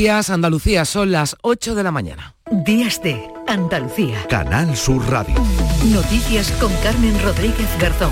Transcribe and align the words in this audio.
Días 0.00 0.30
Andalucía 0.30 0.86
son 0.86 1.12
las 1.12 1.36
8 1.42 1.74
de 1.74 1.82
la 1.82 1.90
mañana. 1.90 2.34
Días 2.50 3.02
de 3.02 3.30
Andalucía. 3.46 4.26
Canal 4.30 4.74
Sur 4.74 5.06
Radio. 5.10 5.34
Noticias 5.92 6.50
con 6.52 6.72
Carmen 6.82 7.22
Rodríguez 7.22 7.68
Garzón. 7.78 8.10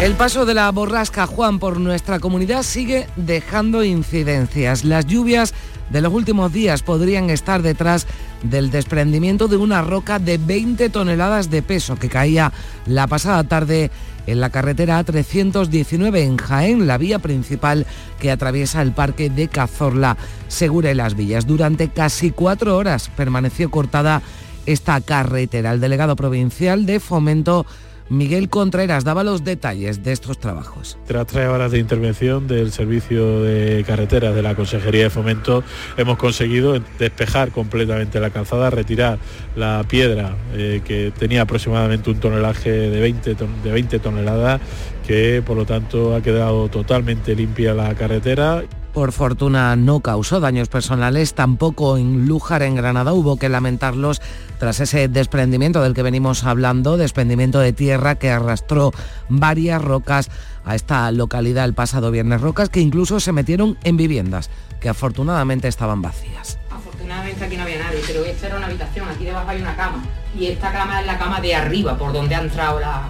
El 0.00 0.14
paso 0.14 0.46
de 0.46 0.54
la 0.54 0.68
borrasca 0.72 1.28
Juan 1.28 1.60
por 1.60 1.78
nuestra 1.78 2.18
comunidad 2.18 2.64
sigue 2.64 3.06
dejando 3.14 3.84
incidencias. 3.84 4.82
Las 4.82 5.06
lluvias 5.06 5.54
de 5.90 6.00
los 6.00 6.12
últimos 6.12 6.52
días 6.52 6.82
podrían 6.82 7.30
estar 7.30 7.62
detrás 7.62 8.06
del 8.42 8.70
desprendimiento 8.70 9.48
de 9.48 9.56
una 9.56 9.82
roca 9.82 10.18
de 10.18 10.38
20 10.38 10.88
toneladas 10.90 11.50
de 11.50 11.62
peso 11.62 11.96
que 11.96 12.08
caía 12.08 12.52
la 12.86 13.06
pasada 13.06 13.44
tarde 13.44 13.90
en 14.26 14.40
la 14.40 14.50
carretera 14.50 15.04
A319 15.04 16.18
en 16.18 16.36
Jaén, 16.36 16.86
la 16.86 16.98
vía 16.98 17.18
principal 17.18 17.86
que 18.18 18.30
atraviesa 18.30 18.82
el 18.82 18.92
parque 18.92 19.30
de 19.30 19.48
Cazorla, 19.48 20.16
Segura 20.48 20.90
y 20.90 20.94
Las 20.94 21.14
Villas. 21.14 21.46
Durante 21.46 21.90
casi 21.90 22.30
cuatro 22.30 22.76
horas 22.76 23.10
permaneció 23.16 23.70
cortada 23.70 24.22
esta 24.66 25.00
carretera. 25.00 25.72
El 25.72 25.80
delegado 25.80 26.16
provincial 26.16 26.86
de 26.86 27.00
Fomento 27.00 27.66
Miguel 28.10 28.50
Contreras 28.50 29.04
daba 29.04 29.24
los 29.24 29.44
detalles 29.44 30.02
de 30.02 30.12
estos 30.12 30.38
trabajos. 30.38 30.98
Tras 31.06 31.26
tres 31.26 31.48
horas 31.48 31.72
de 31.72 31.78
intervención 31.78 32.46
del 32.46 32.70
servicio 32.70 33.42
de 33.42 33.82
carreteras 33.86 34.34
de 34.34 34.42
la 34.42 34.54
Consejería 34.54 35.04
de 35.04 35.10
Fomento, 35.10 35.64
hemos 35.96 36.18
conseguido 36.18 36.78
despejar 36.98 37.50
completamente 37.50 38.20
la 38.20 38.30
calzada, 38.30 38.68
retirar 38.68 39.18
la 39.56 39.84
piedra 39.88 40.36
eh, 40.52 40.82
que 40.84 41.12
tenía 41.18 41.42
aproximadamente 41.42 42.10
un 42.10 42.20
tonelaje 42.20 42.70
de 42.70 43.00
20, 43.00 43.34
de 43.34 43.72
20 43.72 43.98
toneladas, 43.98 44.60
que 45.06 45.42
por 45.44 45.56
lo 45.56 45.64
tanto 45.64 46.14
ha 46.14 46.20
quedado 46.20 46.68
totalmente 46.68 47.34
limpia 47.34 47.72
la 47.72 47.94
carretera. 47.94 48.64
Por 48.94 49.10
fortuna 49.10 49.74
no 49.74 49.98
causó 49.98 50.38
daños 50.38 50.68
personales, 50.68 51.34
tampoco 51.34 51.98
en 51.98 52.26
Lújar, 52.26 52.62
en 52.62 52.76
Granada, 52.76 53.12
hubo 53.12 53.36
que 53.36 53.48
lamentarlos 53.48 54.22
tras 54.60 54.78
ese 54.78 55.08
desprendimiento 55.08 55.82
del 55.82 55.94
que 55.94 56.04
venimos 56.04 56.44
hablando, 56.44 56.96
desprendimiento 56.96 57.58
de 57.58 57.72
tierra 57.72 58.14
que 58.14 58.30
arrastró 58.30 58.92
varias 59.28 59.82
rocas 59.82 60.30
a 60.64 60.76
esta 60.76 61.10
localidad 61.10 61.64
el 61.64 61.74
pasado 61.74 62.12
viernes, 62.12 62.40
rocas 62.40 62.68
que 62.68 62.78
incluso 62.78 63.18
se 63.18 63.32
metieron 63.32 63.76
en 63.82 63.96
viviendas, 63.96 64.48
que 64.80 64.88
afortunadamente 64.88 65.66
estaban 65.66 66.00
vacías. 66.00 66.60
Afortunadamente 66.70 67.44
aquí 67.44 67.56
no 67.56 67.64
había 67.64 67.80
nadie, 67.80 68.00
pero 68.06 68.24
esta 68.24 68.46
era 68.46 68.58
una 68.58 68.66
habitación, 68.66 69.08
aquí 69.08 69.24
debajo 69.24 69.50
hay 69.50 69.60
una 69.60 69.74
cama, 69.74 70.04
y 70.38 70.46
esta 70.46 70.70
cama 70.72 71.00
es 71.00 71.06
la 71.06 71.18
cama 71.18 71.40
de 71.40 71.52
arriba, 71.52 71.98
por 71.98 72.12
donde 72.12 72.36
ha 72.36 72.42
entrado 72.42 72.78
la, 72.78 73.08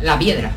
la 0.00 0.18
piedra. 0.18 0.50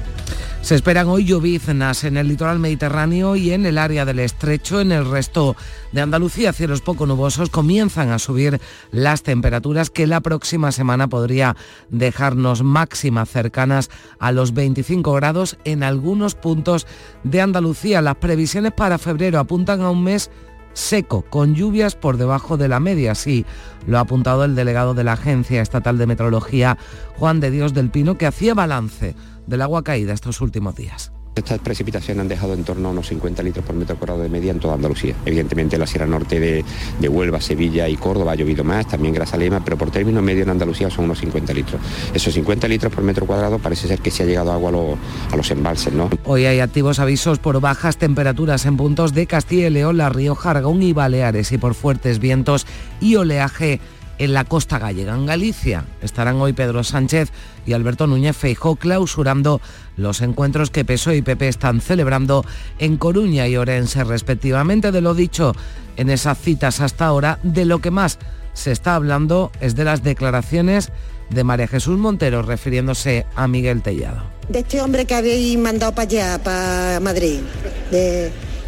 Se 0.64 0.76
esperan 0.76 1.10
hoy 1.10 1.26
lloviznas 1.26 2.06
en 2.06 2.16
el 2.16 2.30
litoral 2.30 2.58
mediterráneo 2.58 3.36
y 3.36 3.52
en 3.52 3.66
el 3.66 3.78
área 3.78 4.06
del 4.06 4.20
estrecho. 4.20 4.80
En 4.80 4.94
el 4.94 5.04
resto 5.04 5.58
de 5.92 6.00
Andalucía, 6.00 6.54
cielos 6.54 6.80
poco 6.80 7.06
nubosos, 7.06 7.50
comienzan 7.50 8.12
a 8.12 8.18
subir 8.18 8.62
las 8.90 9.24
temperaturas 9.24 9.90
que 9.90 10.08
la 10.08 10.22
próxima 10.22 10.72
semana 10.72 11.10
podría 11.10 11.58
dejarnos 11.90 12.64
máximas 12.64 13.30
cercanas 13.30 13.90
a 14.20 14.32
los 14.32 14.54
25 14.54 15.12
grados 15.12 15.58
en 15.66 15.84
algunos 15.84 16.34
puntos 16.36 16.88
de 17.26 17.42
Andalucía. 17.42 18.02
Las 18.02 18.16
previsiones 18.16 18.72
para 18.72 18.98
febrero 18.98 19.40
apuntan 19.40 19.82
a 19.82 19.90
un 19.90 20.02
mes 20.06 20.32
seco, 20.74 21.24
con 21.30 21.56
lluvias 21.56 21.96
por 21.96 22.18
debajo 22.18 22.58
de 22.58 22.68
la 22.68 22.80
media, 22.80 23.14
así 23.14 23.46
lo 23.88 23.98
ha 23.98 24.02
apuntado 24.02 24.44
el 24.44 24.56
delegado 24.56 24.94
de 24.94 25.04
la 25.04 25.14
Agencia 25.14 25.62
Estatal 25.62 25.98
de 25.98 26.08
Meteorología, 26.08 26.78
Juan 27.18 27.40
de 27.40 27.52
Dios 27.52 27.74
del 27.74 27.90
Pino, 27.90 28.18
que 28.18 28.28
hacía 28.28 28.54
balance 28.54 29.16
del 29.48 29.62
agua 29.62 29.84
caída 29.84 30.14
estos 30.14 30.42
últimos 30.42 30.76
días. 30.76 31.12
Estas 31.36 31.58
precipitaciones 31.60 32.22
han 32.22 32.28
dejado 32.28 32.54
en 32.54 32.64
torno 32.64 32.90
a 32.90 32.92
unos 32.92 33.08
50 33.08 33.42
litros 33.42 33.66
por 33.66 33.76
metro 33.76 33.96
cuadrado 33.98 34.22
de 34.22 34.30
media 34.30 34.52
en 34.52 34.60
toda 34.60 34.76
Andalucía. 34.76 35.16
Evidentemente 35.26 35.78
en 35.78 35.80
la 35.80 35.88
Sierra 35.88 36.06
Norte 36.06 36.40
de, 36.40 37.10
Huelva, 37.10 37.42
Sevilla 37.42 37.90
y 37.90 37.96
Córdoba 37.96 38.34
ha 38.34 38.36
llovido 38.36 38.64
más, 38.64 38.88
también 38.88 39.16
Grazalema, 39.16 39.64
pero 39.66 39.76
por 39.76 39.90
término 39.90 40.22
medio 40.22 40.44
en 40.44 40.52
Andalucía 40.52 40.92
son 40.92 41.06
unos 41.06 41.20
50 41.20 41.52
litros. 41.54 41.82
Esos 42.14 42.36
50 42.36 42.68
litros 42.68 42.94
por 42.94 43.04
metro 43.04 43.26
cuadrado 43.26 43.58
parece 43.58 43.88
ser 43.88 44.00
que 44.00 44.12
se 44.12 44.22
ha 44.22 44.26
llegado 44.28 44.52
agua 44.52 44.70
a, 44.70 45.34
a 45.34 45.36
los 45.38 45.50
embalses. 45.50 45.92
¿no? 45.92 46.12
Hoy 46.26 46.46
hay 46.46 46.60
activos 46.60 47.00
avisos 47.00 47.40
por 47.40 47.60
bajas 47.60 47.98
temperaturas 47.98 48.68
en 48.68 48.78
puntos 48.78 49.14
de 49.14 49.26
Castilla 49.26 49.68
y 49.68 49.72
León, 49.72 49.98
La 49.98 50.10
Rioja, 50.10 50.52
Aragón 50.52 50.84
y 50.84 50.94
Baleares 50.94 51.52
y 51.52 51.58
por 51.58 51.74
fuertes 51.74 52.20
vientos 52.20 52.68
y 53.02 53.16
oleaje 53.16 53.80
en 54.18 54.34
la 54.34 54.46
costa 54.46 54.80
gallega. 54.80 55.16
En 55.16 55.26
Galicia 55.26 55.86
estarán 56.02 56.38
hoy 56.38 56.54
Pedro 56.54 56.84
Sánchez 56.84 57.32
y 57.66 57.74
Alberto 57.74 58.08
Núñez 58.08 58.36
Feijó 58.36 58.76
clausurando 58.76 59.62
los 59.98 60.22
encuentros 60.22 60.70
que 60.70 60.86
PSOE 60.86 61.18
y 61.18 61.22
PP 61.22 61.48
están 61.48 61.82
celebrando 61.82 62.46
en 62.80 62.98
Coruña 62.98 63.48
y 63.48 63.58
Orense 63.58 64.04
respectivamente. 64.04 64.92
De 64.92 65.02
lo 65.02 65.14
dicho 65.14 65.54
en 65.98 66.10
esas 66.10 66.38
citas 66.38 66.82
hasta 66.82 67.06
ahora, 67.06 67.40
de 67.44 67.66
lo 67.66 67.80
que 67.80 67.92
más 67.92 68.20
se 68.54 68.72
está 68.72 68.96
hablando 68.96 69.52
es 69.62 69.76
de 69.76 69.84
las 69.84 70.04
declaraciones 70.04 70.92
de 71.30 71.44
María 71.44 71.68
Jesús 71.68 71.98
Montero 71.98 72.42
refiriéndose 72.42 73.26
a 73.36 73.48
Miguel 73.48 73.82
Tellado. 73.82 74.24
De 74.50 74.60
este 74.60 74.82
hombre 74.82 75.06
que 75.06 75.16
habéis 75.16 75.58
mandado 75.58 75.94
para 75.94 76.08
allá, 76.08 76.44
para 76.44 77.00
Madrid, 77.00 77.40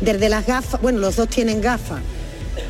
desde 0.01 0.29
las 0.29 0.45
gafas, 0.45 0.81
bueno, 0.81 0.99
los 0.99 1.15
dos 1.15 1.27
tienen 1.27 1.61
gafas, 1.61 1.99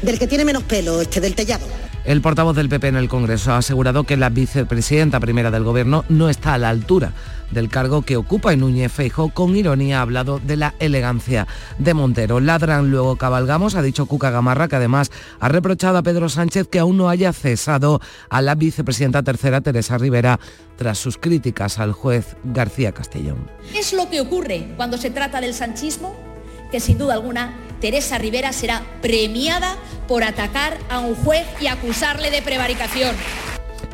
del 0.02 0.20
que 0.20 0.28
tiene 0.28 0.44
menos 0.44 0.64
pelo, 0.64 1.02
este 1.02 1.22
del 1.22 1.36
Tellado 1.36 1.66
el 2.06 2.22
portavoz 2.22 2.56
del 2.56 2.70
PP 2.70 2.90
en 2.90 2.96
el 2.98 3.10
Congreso 3.10 3.52
ha 3.52 3.58
asegurado 3.58 4.04
que 4.04 4.16
la 4.16 4.30
vicepresidenta 4.30 5.20
primera 5.20 5.50
del 5.50 5.64
Gobierno 5.64 6.06
no 6.08 6.30
está 6.30 6.54
a 6.54 6.58
la 6.60 6.70
altura 6.70 7.14
del 7.56 7.70
cargo 7.70 8.04
que 8.04 8.18
ocupa 8.18 8.54
y 8.54 8.58
Núñez 8.58 8.92
Feijo 8.92 9.30
con 9.30 9.56
ironía 9.56 10.00
ha 10.00 10.02
hablado 10.02 10.40
de 10.40 10.58
la 10.58 10.76
elegancia 10.78 11.48
de 11.80 11.94
Montero. 11.96 12.40
Ladran 12.40 12.92
luego 12.92 13.16
cabalgamos, 13.16 13.74
ha 13.74 13.82
dicho 13.82 14.06
Cuca 14.06 14.30
Gamarra, 14.30 14.68
que 14.68 14.76
además 14.76 15.10
ha 15.40 15.48
reprochado 15.48 15.98
a 15.98 16.04
Pedro 16.04 16.30
Sánchez 16.30 16.68
que 16.68 16.80
aún 16.80 16.98
no 16.98 17.10
haya 17.10 17.34
cesado 17.34 18.02
a 18.30 18.42
la 18.42 18.54
vicepresidenta 18.54 19.24
tercera 19.24 19.62
Teresa 19.62 19.98
Rivera 19.98 20.40
tras 20.76 21.00
sus 21.00 21.18
críticas 21.18 21.80
al 21.80 21.94
juez 21.94 22.36
García 22.44 22.92
Castellón. 22.92 23.50
Es 23.74 23.94
lo 23.94 24.10
que 24.10 24.22
ocurre 24.22 24.74
cuando 24.76 24.98
se 24.98 25.10
trata 25.10 25.42
del 25.42 25.54
sanchismo, 25.54 26.16
que 26.72 26.80
sin 26.80 26.98
duda 26.98 27.14
alguna 27.14 27.56
Teresa 27.80 28.18
Rivera 28.18 28.52
será 28.52 28.84
premiada 29.02 29.78
por 30.08 30.24
atacar 30.24 30.78
a 30.90 31.00
un 31.00 31.16
juez 31.16 31.46
y 31.62 31.68
acusarle 31.68 32.32
de 32.32 32.42
prevaricación. 32.42 33.16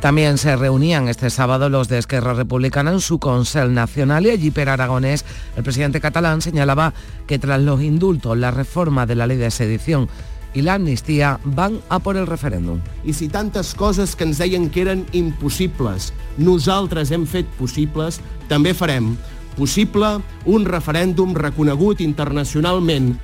También 0.01 0.39
se 0.39 0.55
reunían 0.55 1.07
este 1.09 1.29
sábado 1.29 1.69
los 1.69 1.87
de 1.87 1.99
Esquerra 1.99 2.33
Republicana 2.33 2.91
en 2.91 3.01
su 3.01 3.19
Consell 3.19 3.71
Nacional 3.71 4.25
y 4.25 4.31
allí 4.31 4.49
Per 4.49 4.67
Aragonés, 4.67 5.23
el 5.55 5.63
presidente 5.63 6.01
catalán, 6.01 6.41
señalaba 6.41 6.95
que 7.27 7.37
tras 7.37 7.61
los 7.61 7.83
indultos, 7.83 8.35
la 8.35 8.49
reforma 8.49 9.05
de 9.05 9.13
la 9.13 9.27
ley 9.27 9.37
de 9.37 9.51
sedición 9.51 10.09
y 10.55 10.63
la 10.63 10.73
amnistía 10.73 11.39
van 11.43 11.81
a 11.87 11.99
por 11.99 12.17
el 12.17 12.25
referéndum. 12.25 12.79
Y 13.05 13.13
si 13.13 13.27
tantas 13.27 13.75
cosas 13.75 14.15
que 14.15 14.23
ens 14.23 14.39
deien 14.39 14.71
que 14.71 14.81
eren 14.81 15.05
impossibles 15.13 16.13
nosaltres 16.37 17.13
hem 17.13 17.27
fet 17.29 17.45
possibles, 17.61 18.17
també 18.49 18.73
farem 18.73 19.13
possible 19.53 20.17
un 20.49 20.65
referèndum 20.65 21.37
reconegut 21.37 22.01
internacionalment 22.01 23.19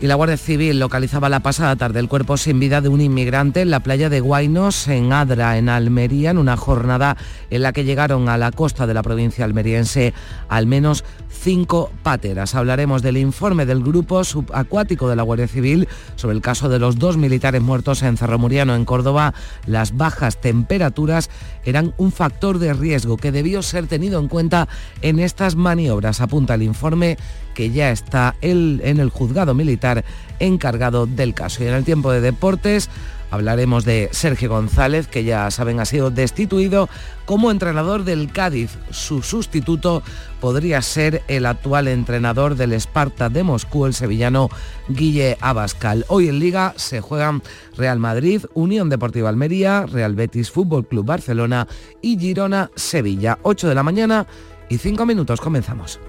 y 0.00 0.06
la 0.06 0.14
Guardia 0.14 0.36
Civil 0.36 0.78
localizaba 0.78 1.28
la 1.28 1.40
pasada 1.40 1.74
tarde 1.76 2.00
el 2.00 2.08
cuerpo 2.08 2.36
sin 2.36 2.60
vida 2.60 2.80
de 2.80 2.88
un 2.88 3.00
inmigrante 3.00 3.62
en 3.62 3.70
la 3.70 3.80
playa 3.80 4.10
de 4.10 4.20
Guainos, 4.20 4.88
en 4.88 5.12
Adra, 5.12 5.56
en 5.56 5.68
Almería, 5.68 6.30
en 6.30 6.38
una 6.38 6.56
jornada 6.56 7.16
en 7.48 7.62
la 7.62 7.72
que 7.72 7.84
llegaron 7.84 8.28
a 8.28 8.36
la 8.36 8.50
costa 8.52 8.86
de 8.86 8.94
la 8.94 9.02
provincia 9.02 9.44
almeriense 9.44 10.12
al 10.48 10.66
menos 10.66 11.04
cinco 11.30 11.90
pateras. 12.02 12.54
Hablaremos 12.54 13.02
del 13.02 13.16
informe 13.16 13.66
del 13.66 13.82
grupo 13.82 14.24
subacuático 14.24 15.08
de 15.08 15.16
la 15.16 15.22
Guardia 15.22 15.48
Civil 15.48 15.88
sobre 16.16 16.34
el 16.34 16.42
caso 16.42 16.68
de 16.68 16.78
los 16.78 16.98
dos 16.98 17.16
militares 17.16 17.62
muertos 17.62 18.02
en 18.02 18.16
Cerro 18.16 18.38
Muriano, 18.38 18.74
en 18.74 18.84
Córdoba. 18.84 19.32
Las 19.66 19.96
bajas 19.96 20.40
temperaturas 20.40 21.30
eran 21.66 21.92
un 21.98 22.12
factor 22.12 22.58
de 22.58 22.72
riesgo 22.72 23.16
que 23.16 23.32
debió 23.32 23.62
ser 23.62 23.86
tenido 23.86 24.18
en 24.20 24.28
cuenta 24.28 24.68
en 25.02 25.18
estas 25.18 25.56
maniobras, 25.56 26.20
apunta 26.20 26.54
el 26.54 26.62
informe 26.62 27.18
que 27.54 27.70
ya 27.70 27.90
está 27.90 28.36
en 28.40 28.80
el 28.82 29.10
juzgado 29.10 29.54
militar 29.54 30.04
encargado 30.38 31.06
del 31.06 31.34
caso. 31.34 31.64
Y 31.64 31.66
en 31.66 31.74
el 31.74 31.84
tiempo 31.84 32.12
de 32.12 32.20
deportes 32.20 32.90
hablaremos 33.30 33.84
de 33.84 34.08
Sergio 34.12 34.50
González, 34.50 35.06
que 35.08 35.24
ya 35.24 35.50
saben 35.50 35.80
ha 35.80 35.84
sido 35.84 36.10
destituido 36.10 36.88
como 37.24 37.50
entrenador 37.50 38.04
del 38.04 38.30
Cádiz. 38.32 38.78
Su 38.90 39.22
sustituto 39.22 40.02
podría 40.40 40.82
ser 40.82 41.22
el 41.28 41.46
actual 41.46 41.88
entrenador 41.88 42.56
del 42.56 42.72
Esparta 42.72 43.28
de 43.28 43.42
Moscú, 43.42 43.86
el 43.86 43.94
sevillano 43.94 44.48
Guille 44.88 45.36
Abascal. 45.40 46.04
Hoy 46.08 46.28
en 46.28 46.38
Liga 46.38 46.74
se 46.76 47.00
juegan 47.00 47.42
Real 47.76 47.98
Madrid, 47.98 48.44
Unión 48.54 48.88
Deportiva 48.88 49.28
Almería, 49.28 49.86
Real 49.86 50.14
Betis 50.14 50.50
Fútbol 50.50 50.86
Club 50.86 51.06
Barcelona 51.06 51.66
y 52.00 52.18
Girona 52.18 52.70
Sevilla. 52.76 53.38
8 53.42 53.68
de 53.68 53.74
la 53.74 53.82
mañana 53.82 54.26
y 54.68 54.78
5 54.78 55.06
minutos 55.06 55.40
comenzamos. 55.40 56.00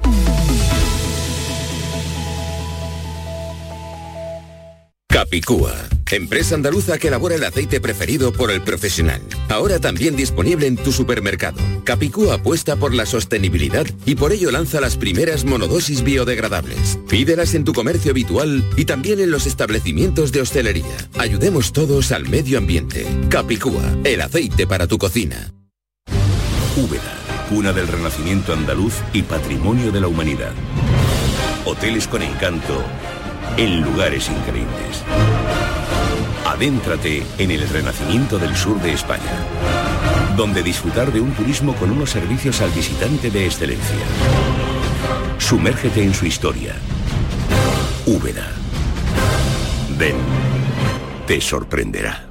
Capicúa 5.10 5.88
empresa 6.16 6.56
andaluza 6.56 6.98
que 6.98 7.10
elabora 7.10 7.36
el 7.36 7.44
aceite 7.44 7.82
preferido 7.82 8.32
por 8.32 8.52
el 8.52 8.62
profesional. 8.62 9.22
Ahora 9.50 9.80
también 9.80 10.16
disponible 10.16 10.68
en 10.68 10.78
tu 10.78 10.92
supermercado. 10.92 11.60
Capicúa 11.84 12.36
apuesta 12.36 12.76
por 12.76 12.94
la 12.94 13.06
sostenibilidad 13.06 13.86
y 14.06 14.16
por 14.16 14.32
ello 14.32 14.52
lanza 14.52 14.80
las 14.80 14.96
primeras 14.96 15.44
monodosis 15.44 16.04
biodegradables. 16.04 17.00
Pídelas 17.10 17.54
en 17.56 17.64
tu 17.66 17.74
comercio 17.74 18.12
habitual 18.12 18.64
y 18.78 18.86
también 18.86 19.20
en 19.20 19.32
los 19.32 19.46
establecimientos 19.46 20.32
de 20.32 20.42
hostelería. 20.42 20.86
Ayudemos 21.18 21.74
todos 21.74 22.12
al 22.12 22.28
medio 22.28 22.58
ambiente. 22.58 23.06
Capicúa, 23.30 23.98
el 24.04 24.22
aceite 24.22 24.66
para 24.66 24.88
tu 24.88 24.98
cocina. 24.98 25.54
Úbeda, 26.76 27.46
cuna 27.50 27.74
del 27.74 27.88
renacimiento 27.88 28.54
andaluz 28.54 28.94
y 29.14 29.24
patrimonio 29.24 29.92
de 29.92 30.02
la 30.02 30.08
humanidad. 30.08 30.54
Hoteles 31.66 32.08
con 32.08 32.22
encanto 32.22 32.84
en 33.58 33.82
lugares 33.82 34.30
increíbles. 34.30 35.04
Adéntrate 36.46 37.24
en 37.40 37.52
el 37.52 37.68
renacimiento 37.68 38.38
del 38.38 38.56
sur 38.56 38.80
de 38.82 38.94
España, 38.94 39.46
donde 40.36 40.64
disfrutar 40.64 41.12
de 41.12 41.22
un 41.22 41.32
turismo 41.32 41.74
con 41.76 41.92
unos 41.92 42.12
servicios 42.12 42.62
al 42.62 42.70
visitante 42.70 43.32
de 43.32 43.46
excelencia. 43.46 44.06
Sumérgete 45.40 46.04
en 46.04 46.14
su 46.14 46.26
historia. 46.26 46.76
Úbeda. 48.06 48.48
Ven, 49.98 50.16
te 51.26 51.42
sorprenderá. 51.42 52.28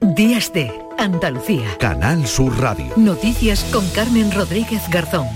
Días 0.00 0.52
de 0.52 0.70
Andalucía. 0.98 1.76
Canal 1.78 2.26
Sur 2.26 2.58
Radio. 2.60 2.92
Noticias 2.96 3.64
con 3.72 3.88
Carmen 3.90 4.30
Rodríguez 4.32 4.82
Garzón. 4.90 5.26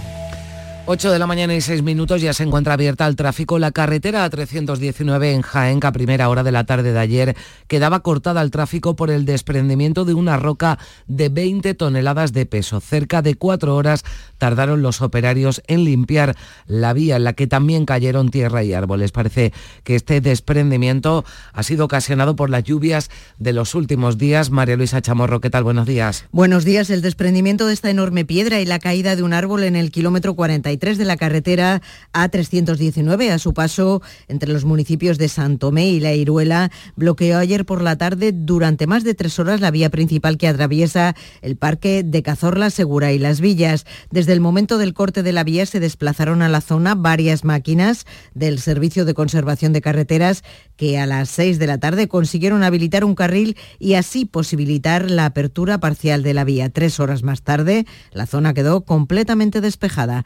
8 0.84 1.12
de 1.12 1.18
la 1.20 1.28
mañana 1.28 1.54
y 1.54 1.60
6 1.60 1.80
minutos 1.84 2.20
ya 2.20 2.32
se 2.32 2.42
encuentra 2.42 2.74
abierta 2.74 3.06
al 3.06 3.14
tráfico 3.14 3.60
la 3.60 3.70
carretera 3.70 4.28
A319 4.28 5.26
en 5.26 5.42
Jaén, 5.42 5.78
a 5.80 5.92
primera 5.92 6.28
hora 6.28 6.42
de 6.42 6.50
la 6.50 6.64
tarde 6.64 6.92
de 6.92 6.98
ayer 6.98 7.36
quedaba 7.68 8.00
cortada 8.00 8.40
al 8.40 8.50
tráfico 8.50 8.96
por 8.96 9.08
el 9.08 9.24
desprendimiento 9.24 10.04
de 10.04 10.14
una 10.14 10.36
roca 10.38 10.80
de 11.06 11.28
20 11.28 11.74
toneladas 11.74 12.32
de 12.32 12.46
peso. 12.46 12.80
Cerca 12.80 13.22
de 13.22 13.36
cuatro 13.36 13.76
horas 13.76 14.02
tardaron 14.38 14.82
los 14.82 15.02
operarios 15.02 15.62
en 15.68 15.84
limpiar 15.84 16.36
la 16.66 16.92
vía 16.92 17.14
en 17.14 17.24
la 17.24 17.34
que 17.34 17.46
también 17.46 17.86
cayeron 17.86 18.30
tierra 18.30 18.64
y 18.64 18.72
árboles. 18.72 19.12
Parece 19.12 19.52
que 19.84 19.94
este 19.94 20.20
desprendimiento 20.20 21.24
ha 21.52 21.62
sido 21.62 21.84
ocasionado 21.84 22.34
por 22.34 22.50
las 22.50 22.64
lluvias 22.64 23.08
de 23.38 23.52
los 23.52 23.76
últimos 23.76 24.18
días. 24.18 24.50
María 24.50 24.76
Luisa 24.76 25.00
Chamorro, 25.00 25.40
¿qué 25.40 25.48
tal? 25.48 25.62
Buenos 25.62 25.86
días. 25.86 26.24
Buenos 26.32 26.64
días. 26.64 26.90
El 26.90 27.02
desprendimiento 27.02 27.68
de 27.68 27.74
esta 27.74 27.88
enorme 27.88 28.24
piedra 28.24 28.60
y 28.60 28.66
la 28.66 28.80
caída 28.80 29.14
de 29.14 29.22
un 29.22 29.32
árbol 29.32 29.62
en 29.62 29.76
el 29.76 29.92
kilómetro 29.92 30.34
40 30.34 30.71
de 30.82 31.04
la 31.04 31.16
carretera 31.16 31.80
A319 32.12 33.30
a 33.30 33.38
su 33.38 33.54
paso 33.54 34.02
entre 34.26 34.52
los 34.52 34.64
municipios 34.64 35.16
de 35.16 35.28
Santomé 35.28 35.90
y 35.90 36.00
La 36.00 36.12
Iruela 36.12 36.72
bloqueó 36.96 37.38
ayer 37.38 37.64
por 37.64 37.82
la 37.82 37.96
tarde 37.96 38.32
durante 38.34 38.86
más 38.88 39.04
de 39.04 39.14
tres 39.14 39.38
horas 39.38 39.60
la 39.60 39.70
vía 39.70 39.90
principal 39.90 40.38
que 40.38 40.48
atraviesa 40.48 41.14
el 41.40 41.56
parque 41.56 42.02
de 42.02 42.22
Cazorla, 42.22 42.70
Segura 42.70 43.12
y 43.12 43.18
Las 43.18 43.40
Villas. 43.40 43.86
Desde 44.10 44.32
el 44.32 44.40
momento 44.40 44.76
del 44.76 44.92
corte 44.92 45.22
de 45.22 45.32
la 45.32 45.44
vía 45.44 45.66
se 45.66 45.78
desplazaron 45.78 46.42
a 46.42 46.48
la 46.48 46.60
zona 46.60 46.96
varias 46.96 47.44
máquinas 47.44 48.04
del 48.34 48.58
Servicio 48.58 49.04
de 49.04 49.14
Conservación 49.14 49.72
de 49.72 49.82
Carreteras 49.82 50.42
que 50.76 50.98
a 50.98 51.06
las 51.06 51.28
seis 51.28 51.60
de 51.60 51.68
la 51.68 51.78
tarde 51.78 52.08
consiguieron 52.08 52.64
habilitar 52.64 53.04
un 53.04 53.14
carril 53.14 53.56
y 53.78 53.94
así 53.94 54.24
posibilitar 54.24 55.10
la 55.10 55.26
apertura 55.26 55.78
parcial 55.78 56.24
de 56.24 56.34
la 56.34 56.44
vía. 56.44 56.70
Tres 56.70 56.98
horas 56.98 57.22
más 57.22 57.42
tarde 57.42 57.86
la 58.10 58.26
zona 58.26 58.52
quedó 58.52 58.80
completamente 58.84 59.60
despejada. 59.60 60.24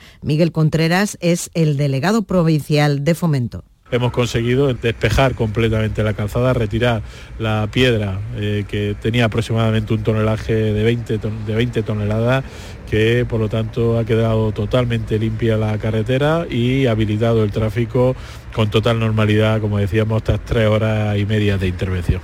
Contreras 0.52 1.16
es 1.20 1.50
el 1.54 1.76
delegado 1.76 2.22
provincial 2.22 3.04
de 3.04 3.14
Fomento 3.14 3.64
hemos 3.90 4.12
conseguido 4.12 4.72
despejar 4.74 5.34
completamente 5.34 6.02
la 6.02 6.14
calzada, 6.14 6.52
retirar 6.52 7.02
la 7.38 7.68
piedra 7.70 8.18
eh, 8.36 8.64
que 8.68 8.96
tenía 9.00 9.26
aproximadamente 9.26 9.94
un 9.94 10.02
tonelaje 10.02 10.54
de 10.54 10.82
20, 10.82 11.18
de 11.18 11.54
20 11.54 11.82
toneladas, 11.82 12.44
que 12.90 13.24
por 13.28 13.40
lo 13.40 13.48
tanto 13.48 13.98
ha 13.98 14.04
quedado 14.04 14.52
totalmente 14.52 15.18
limpia 15.18 15.56
la 15.56 15.76
carretera 15.78 16.46
y 16.50 16.86
habilitado 16.86 17.44
el 17.44 17.52
tráfico 17.52 18.16
con 18.54 18.70
total 18.70 18.98
normalidad, 18.98 19.60
como 19.60 19.78
decíamos, 19.78 20.18
estas 20.18 20.44
tres 20.44 20.68
horas 20.68 21.16
y 21.18 21.26
media 21.26 21.58
de 21.58 21.68
intervención. 21.68 22.20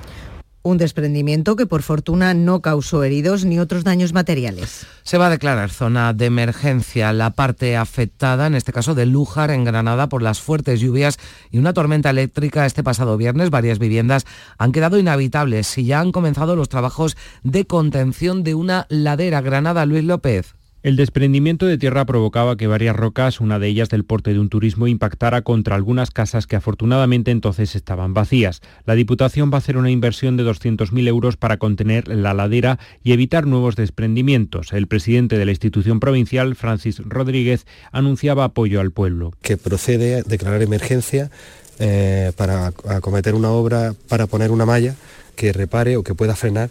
Un 0.65 0.79
desprendimiento 0.79 1.57
que 1.57 1.67
por 1.67 1.83
fortuna 1.83 2.35
no 2.35 2.63
causó 2.63 3.03
heridos 3.03 3.45
ni 3.45 3.59
otros 3.59 3.83
daños 3.83 4.13
materiales. 4.13 4.87
Se 5.03 5.19
va 5.19 5.27
a 5.27 5.31
declarar 5.31 5.71
zona 5.71 6.13
de 6.13 6.27
emergencia 6.27 7.13
la 7.13 7.31
parte 7.31 7.77
afectada, 7.77 8.47
en 8.47 8.55
este 8.55 8.73
caso 8.73 8.95
de 8.95 9.07
Lújar, 9.07 9.51
en 9.51 9.65
Granada, 9.65 10.09
por 10.09 10.23
las 10.23 10.41
fuertes 10.41 10.79
lluvias 10.79 11.19
y 11.51 11.59
una 11.59 11.73
tormenta 11.73 12.11
eléctrica 12.11 12.65
este 12.65 12.85
pasado 12.85 13.17
viernes. 13.17 13.51
Varias 13.51 13.81
viviendas 13.81 14.25
han 14.57 14.71
quedado 14.71 14.99
inhabitables 14.99 15.77
y 15.79 15.85
ya 15.87 15.99
han 15.99 16.13
comenzado 16.13 16.55
los 16.55 16.69
trabajos 16.69 17.17
de 17.43 17.67
contención 17.67 18.45
de 18.45 18.55
una 18.55 18.87
ladera. 18.89 19.41
Granada, 19.41 19.85
Luis 19.85 20.05
López. 20.05 20.55
El 20.83 20.97
desprendimiento 20.97 21.67
de 21.67 21.79
tierra 21.79 22.05
provocaba 22.07 22.57
que 22.57 22.67
varias 22.67 22.97
rocas, 22.97 23.41
una 23.41 23.61
de 23.61 23.69
ellas 23.69 23.89
del 23.89 24.05
porte 24.05 24.33
de 24.33 24.41
un 24.41 24.49
turismo, 24.49 24.89
impactara 24.89 25.43
contra 25.43 25.77
algunas 25.77 26.11
casas 26.11 26.49
que 26.49 26.57
afortunadamente 26.57 27.31
entonces 27.31 27.77
estaban 27.77 28.15
vacías. 28.15 28.63
La 28.85 28.97
Diputación 28.97 29.53
va 29.53 29.55
a 29.55 29.59
hacer 29.59 29.77
una 29.77 29.93
inversión 29.93 30.37
de 30.37 30.43
200.000 30.43 31.07
euros 31.07 31.37
para 31.37 31.59
contener 31.59 32.09
la 32.09 32.35
ladera 32.35 32.81
y 33.05 33.13
evitar 33.13 33.47
nuevos 33.47 33.77
desprendimientos. 33.77 34.73
El 34.73 34.89
presidente 34.89 35.39
de 35.39 35.45
la 35.45 35.53
institución 35.53 36.01
provincial, 36.01 36.57
Francis 36.57 36.99
Rodríguez, 36.99 37.65
anunciaba 37.93 38.43
apoyo 38.43 38.81
al 38.81 38.91
pueblo. 38.91 39.31
Que 39.41 39.57
procede 39.57 40.17
a 40.17 40.23
declarar 40.23 40.63
emergencia 40.63 41.31
eh, 41.79 42.33
para 42.37 42.73
acometer 42.89 43.37
una 43.37 43.53
obra, 43.53 43.95
para 44.09 44.27
poner 44.27 44.51
una 44.51 44.67
malla 44.67 44.97
que 45.37 45.53
repare 45.53 45.97
o 45.97 46.03
que 46.03 46.15
pueda 46.15 46.35
frenar 46.35 46.71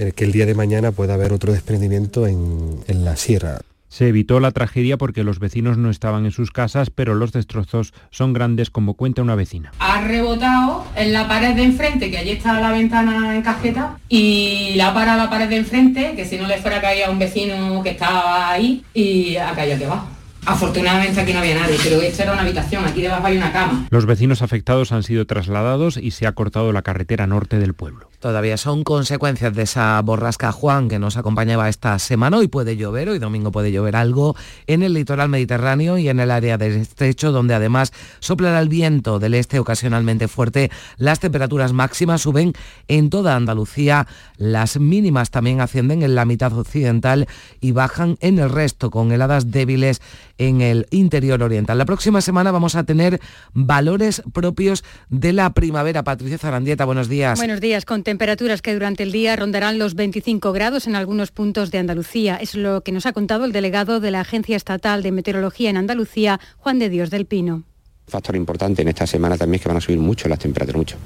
eh, 0.00 0.12
que 0.16 0.24
el 0.24 0.32
día 0.32 0.46
de 0.46 0.54
mañana 0.54 0.92
pueda 0.92 1.14
haber 1.14 1.32
otro 1.32 1.52
desprendimiento 1.52 2.26
en, 2.26 2.80
en 2.88 3.04
la 3.04 3.16
sierra. 3.16 3.60
Se 3.90 4.06
evitó 4.06 4.38
la 4.38 4.52
tragedia 4.52 4.96
porque 4.96 5.24
los 5.24 5.40
vecinos 5.40 5.76
no 5.76 5.90
estaban 5.90 6.24
en 6.24 6.30
sus 6.30 6.52
casas, 6.52 6.90
pero 6.90 7.14
los 7.14 7.32
destrozos 7.32 7.92
son 8.10 8.32
grandes, 8.32 8.70
como 8.70 8.94
cuenta 8.94 9.20
una 9.20 9.34
vecina. 9.34 9.72
Ha 9.80 10.00
rebotado 10.02 10.86
en 10.94 11.12
la 11.12 11.26
pared 11.26 11.54
de 11.54 11.64
enfrente, 11.64 12.08
que 12.08 12.16
allí 12.16 12.30
está 12.30 12.60
la 12.60 12.70
ventana 12.70 13.34
en 13.34 13.42
casqueta, 13.42 13.98
y 14.08 14.74
la 14.76 14.94
para 14.94 15.16
la 15.16 15.28
pared 15.28 15.48
de 15.48 15.56
enfrente, 15.56 16.14
que 16.14 16.24
si 16.24 16.38
no 16.38 16.46
le 16.46 16.58
fuera 16.58 16.78
a 16.78 16.80
caer 16.80 17.06
a 17.06 17.10
un 17.10 17.18
vecino 17.18 17.82
que 17.82 17.90
estaba 17.90 18.50
ahí, 18.50 18.84
y 18.94 19.36
ha 19.36 19.52
caído 19.52 19.74
aquí 19.74 19.84
abajo. 19.84 20.06
Afortunadamente 20.46 21.20
aquí 21.20 21.32
no 21.32 21.40
había 21.40 21.54
nadie, 21.54 21.76
pero 21.82 22.00
esta 22.00 22.22
era 22.22 22.32
una 22.32 22.42
habitación, 22.42 22.84
aquí 22.84 23.02
debajo 23.02 23.26
hay 23.26 23.36
una 23.36 23.52
cama. 23.52 23.86
Los 23.90 24.06
vecinos 24.06 24.42
afectados 24.42 24.92
han 24.92 25.02
sido 25.02 25.26
trasladados 25.26 25.96
y 25.96 26.12
se 26.12 26.26
ha 26.26 26.32
cortado 26.32 26.72
la 26.72 26.82
carretera 26.82 27.26
norte 27.26 27.58
del 27.58 27.74
pueblo. 27.74 28.08
Todavía 28.20 28.58
son 28.58 28.84
consecuencias 28.84 29.54
de 29.54 29.62
esa 29.62 30.00
borrasca 30.02 30.52
Juan 30.52 30.88
que 30.88 30.98
nos 30.98 31.16
acompañaba 31.16 31.70
esta 31.70 31.98
semana. 31.98 32.36
Hoy 32.36 32.48
puede 32.48 32.76
llover, 32.76 33.08
hoy 33.08 33.18
domingo 33.18 33.50
puede 33.50 33.72
llover 33.72 33.96
algo 33.96 34.36
en 34.66 34.82
el 34.82 34.92
litoral 34.92 35.30
mediterráneo 35.30 35.96
y 35.96 36.10
en 36.10 36.20
el 36.20 36.30
área 36.30 36.58
del 36.58 36.72
estrecho, 36.72 37.32
donde 37.32 37.54
además 37.54 37.92
soplará 38.18 38.60
el 38.60 38.68
viento 38.68 39.18
del 39.20 39.34
este 39.34 39.58
ocasionalmente 39.58 40.28
fuerte. 40.28 40.70
Las 40.98 41.18
temperaturas 41.20 41.72
máximas 41.72 42.20
suben 42.20 42.52
en 42.88 43.08
toda 43.08 43.36
Andalucía, 43.36 44.06
las 44.36 44.78
mínimas 44.78 45.30
también 45.30 45.62
ascienden 45.62 46.02
en 46.02 46.14
la 46.14 46.26
mitad 46.26 46.52
occidental 46.52 47.26
y 47.60 47.72
bajan 47.72 48.18
en 48.20 48.38
el 48.38 48.50
resto, 48.50 48.90
con 48.90 49.12
heladas 49.12 49.50
débiles 49.50 50.02
en 50.40 50.62
el 50.62 50.86
interior 50.90 51.42
oriental. 51.42 51.76
La 51.76 51.84
próxima 51.84 52.22
semana 52.22 52.50
vamos 52.50 52.74
a 52.74 52.84
tener 52.84 53.20
valores 53.52 54.22
propios 54.32 54.82
de 55.10 55.34
la 55.34 55.52
primavera. 55.52 56.02
Patricia 56.02 56.38
Zarandieta, 56.38 56.86
buenos 56.86 57.08
días. 57.08 57.38
Buenos 57.38 57.60
días, 57.60 57.84
temperaturas 58.02 58.62
que 58.62 58.72
durante 58.72 59.02
el 59.02 59.12
día 59.12 59.36
rondarán 59.36 59.78
los 59.78 59.94
25 59.94 60.52
grados 60.52 60.86
en 60.86 60.96
algunos 60.96 61.30
puntos 61.30 61.70
de 61.70 61.78
Andalucía. 61.78 62.36
Es 62.36 62.54
lo 62.54 62.82
que 62.82 62.90
nos 62.90 63.04
ha 63.04 63.12
contado 63.12 63.44
el 63.44 63.52
delegado 63.52 64.00
de 64.00 64.10
la 64.10 64.20
Agencia 64.20 64.56
Estatal 64.56 65.02
de 65.02 65.12
Meteorología 65.12 65.68
en 65.68 65.76
Andalucía, 65.76 66.40
Juan 66.56 66.78
de 66.78 66.88
Dios 66.88 67.10
del 67.10 67.26
Pino 67.26 67.64
factor 68.06 68.36
importante 68.36 68.82
en 68.82 68.88
esta 68.88 69.06
semana 69.06 69.38
también 69.38 69.56
es 69.56 69.62
que 69.62 69.68
van 69.68 69.78
a 69.78 69.80
subir 69.80 69.98
mucho 69.98 70.28
las 70.28 70.38
temperaturas, 70.38 70.76
mucho. 70.76 70.96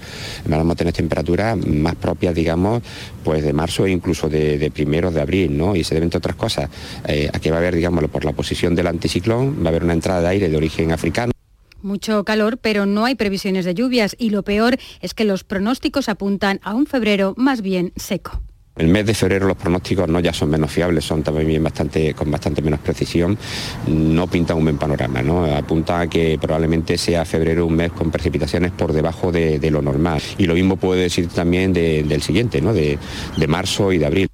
Vamos 0.46 0.72
a 0.72 0.76
tener 0.76 0.92
temperaturas 0.92 1.56
más 1.56 1.94
propias, 1.96 2.34
digamos, 2.34 2.82
pues 3.22 3.44
de 3.44 3.52
marzo 3.52 3.86
e 3.86 3.90
incluso 3.90 4.28
de, 4.28 4.58
de 4.58 4.70
primeros 4.70 5.14
de 5.14 5.20
abril, 5.20 5.56
¿no? 5.56 5.76
Y 5.76 5.84
se 5.84 5.94
deben, 5.94 6.10
otras 6.14 6.36
cosas, 6.36 6.70
eh, 7.06 7.28
aquí 7.32 7.50
va 7.50 7.56
a 7.56 7.58
haber, 7.58 7.74
digamos, 7.74 8.04
por 8.10 8.24
la 8.24 8.32
posición 8.32 8.74
del 8.74 8.86
anticiclón, 8.86 9.62
va 9.62 9.66
a 9.66 9.68
haber 9.68 9.84
una 9.84 9.92
entrada 9.92 10.20
de 10.20 10.28
aire 10.28 10.48
de 10.48 10.56
origen 10.56 10.92
africano 10.92 11.32
mucho 11.84 12.24
calor, 12.24 12.56
pero 12.56 12.86
no 12.86 13.04
hay 13.04 13.14
previsiones 13.14 13.66
de 13.66 13.74
lluvias 13.74 14.16
y 14.18 14.30
lo 14.30 14.42
peor 14.42 14.78
es 15.00 15.12
que 15.12 15.24
los 15.24 15.44
pronósticos 15.44 16.08
apuntan 16.08 16.58
a 16.62 16.74
un 16.74 16.86
febrero 16.86 17.34
más 17.36 17.60
bien 17.60 17.92
seco. 17.96 18.40
El 18.76 18.88
mes 18.88 19.06
de 19.06 19.14
febrero 19.14 19.46
los 19.46 19.56
pronósticos 19.56 20.08
no 20.08 20.18
ya 20.18 20.32
son 20.32 20.50
menos 20.50 20.72
fiables, 20.72 21.04
son 21.04 21.22
también 21.22 21.62
bastante, 21.62 22.12
con 22.12 22.28
bastante 22.28 22.60
menos 22.60 22.80
precisión, 22.80 23.38
no 23.86 24.26
pintan 24.26 24.56
un 24.56 24.64
buen 24.64 24.78
panorama, 24.78 25.22
¿no? 25.22 25.44
apunta 25.44 26.00
a 26.00 26.06
que 26.08 26.38
probablemente 26.40 26.98
sea 26.98 27.24
febrero 27.24 27.66
un 27.66 27.76
mes 27.76 27.92
con 27.92 28.10
precipitaciones 28.10 28.72
por 28.72 28.92
debajo 28.92 29.30
de, 29.30 29.70
lo 29.70 29.80
normal. 29.80 30.20
Y 30.38 30.46
lo 30.46 30.54
mismo 30.54 30.76
puede 30.76 31.02
decir 31.02 31.28
también 31.28 31.72
del 31.72 32.20
siguiente, 32.22 32.60
¿no? 32.60 32.72
de, 32.72 32.98
de 33.36 33.46
marzo 33.46 33.92
y 33.92 33.98
de 33.98 34.06
abril. 34.06 34.33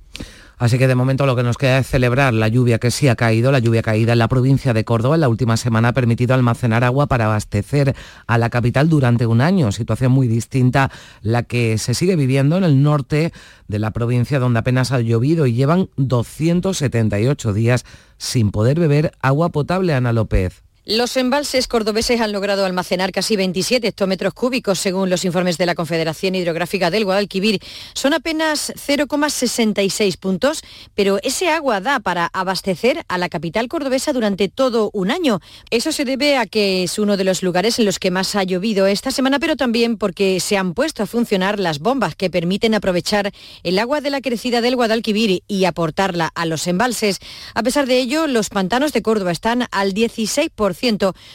Así 0.60 0.76
que 0.76 0.86
de 0.86 0.94
momento 0.94 1.24
lo 1.24 1.36
que 1.36 1.42
nos 1.42 1.56
queda 1.56 1.78
es 1.78 1.86
celebrar 1.86 2.34
la 2.34 2.46
lluvia 2.46 2.78
que 2.78 2.90
sí 2.90 3.08
ha 3.08 3.16
caído, 3.16 3.50
la 3.50 3.60
lluvia 3.60 3.80
caída 3.80 4.12
en 4.12 4.18
la 4.18 4.28
provincia 4.28 4.74
de 4.74 4.84
Córdoba 4.84 5.14
en 5.14 5.22
la 5.22 5.30
última 5.30 5.56
semana 5.56 5.88
ha 5.88 5.92
permitido 5.94 6.34
almacenar 6.34 6.84
agua 6.84 7.06
para 7.06 7.24
abastecer 7.24 7.96
a 8.26 8.36
la 8.36 8.50
capital 8.50 8.90
durante 8.90 9.24
un 9.24 9.40
año, 9.40 9.72
situación 9.72 10.12
muy 10.12 10.28
distinta 10.28 10.90
la 11.22 11.44
que 11.44 11.78
se 11.78 11.94
sigue 11.94 12.14
viviendo 12.14 12.58
en 12.58 12.64
el 12.64 12.82
norte 12.82 13.32
de 13.68 13.78
la 13.78 13.92
provincia 13.92 14.38
donde 14.38 14.58
apenas 14.58 14.92
ha 14.92 15.00
llovido 15.00 15.46
y 15.46 15.54
llevan 15.54 15.88
278 15.96 17.54
días 17.54 17.86
sin 18.18 18.50
poder 18.50 18.78
beber 18.78 19.12
agua 19.22 19.48
potable, 19.48 19.94
Ana 19.94 20.12
López. 20.12 20.62
Los 20.90 21.16
embalses 21.16 21.68
cordobeses 21.68 22.20
han 22.20 22.32
logrado 22.32 22.66
almacenar 22.66 23.12
casi 23.12 23.36
27 23.36 23.86
hectómetros 23.86 24.34
cúbicos, 24.34 24.80
según 24.80 25.08
los 25.08 25.24
informes 25.24 25.56
de 25.56 25.64
la 25.64 25.76
Confederación 25.76 26.34
Hidrográfica 26.34 26.90
del 26.90 27.04
Guadalquivir. 27.04 27.60
Son 27.94 28.12
apenas 28.12 28.72
0,66 28.74 30.18
puntos, 30.18 30.62
pero 30.96 31.20
ese 31.22 31.48
agua 31.48 31.80
da 31.80 32.00
para 32.00 32.28
abastecer 32.32 33.04
a 33.06 33.18
la 33.18 33.28
capital 33.28 33.68
cordobesa 33.68 34.12
durante 34.12 34.48
todo 34.48 34.90
un 34.92 35.12
año. 35.12 35.38
Eso 35.70 35.92
se 35.92 36.04
debe 36.04 36.36
a 36.36 36.46
que 36.46 36.82
es 36.82 36.98
uno 36.98 37.16
de 37.16 37.22
los 37.22 37.44
lugares 37.44 37.78
en 37.78 37.84
los 37.84 38.00
que 38.00 38.10
más 38.10 38.34
ha 38.34 38.42
llovido 38.42 38.88
esta 38.88 39.12
semana, 39.12 39.38
pero 39.38 39.54
también 39.54 39.96
porque 39.96 40.40
se 40.40 40.56
han 40.56 40.74
puesto 40.74 41.04
a 41.04 41.06
funcionar 41.06 41.60
las 41.60 41.78
bombas 41.78 42.16
que 42.16 42.30
permiten 42.30 42.74
aprovechar 42.74 43.30
el 43.62 43.78
agua 43.78 44.00
de 44.00 44.10
la 44.10 44.20
crecida 44.20 44.60
del 44.60 44.74
Guadalquivir 44.74 45.44
y 45.46 45.66
aportarla 45.66 46.32
a 46.34 46.46
los 46.46 46.66
embalses. 46.66 47.20
A 47.54 47.62
pesar 47.62 47.86
de 47.86 48.00
ello, 48.00 48.26
los 48.26 48.48
pantanos 48.48 48.92
de 48.92 49.02
Córdoba 49.02 49.30
están 49.30 49.68
al 49.70 49.94
16% 49.94 50.79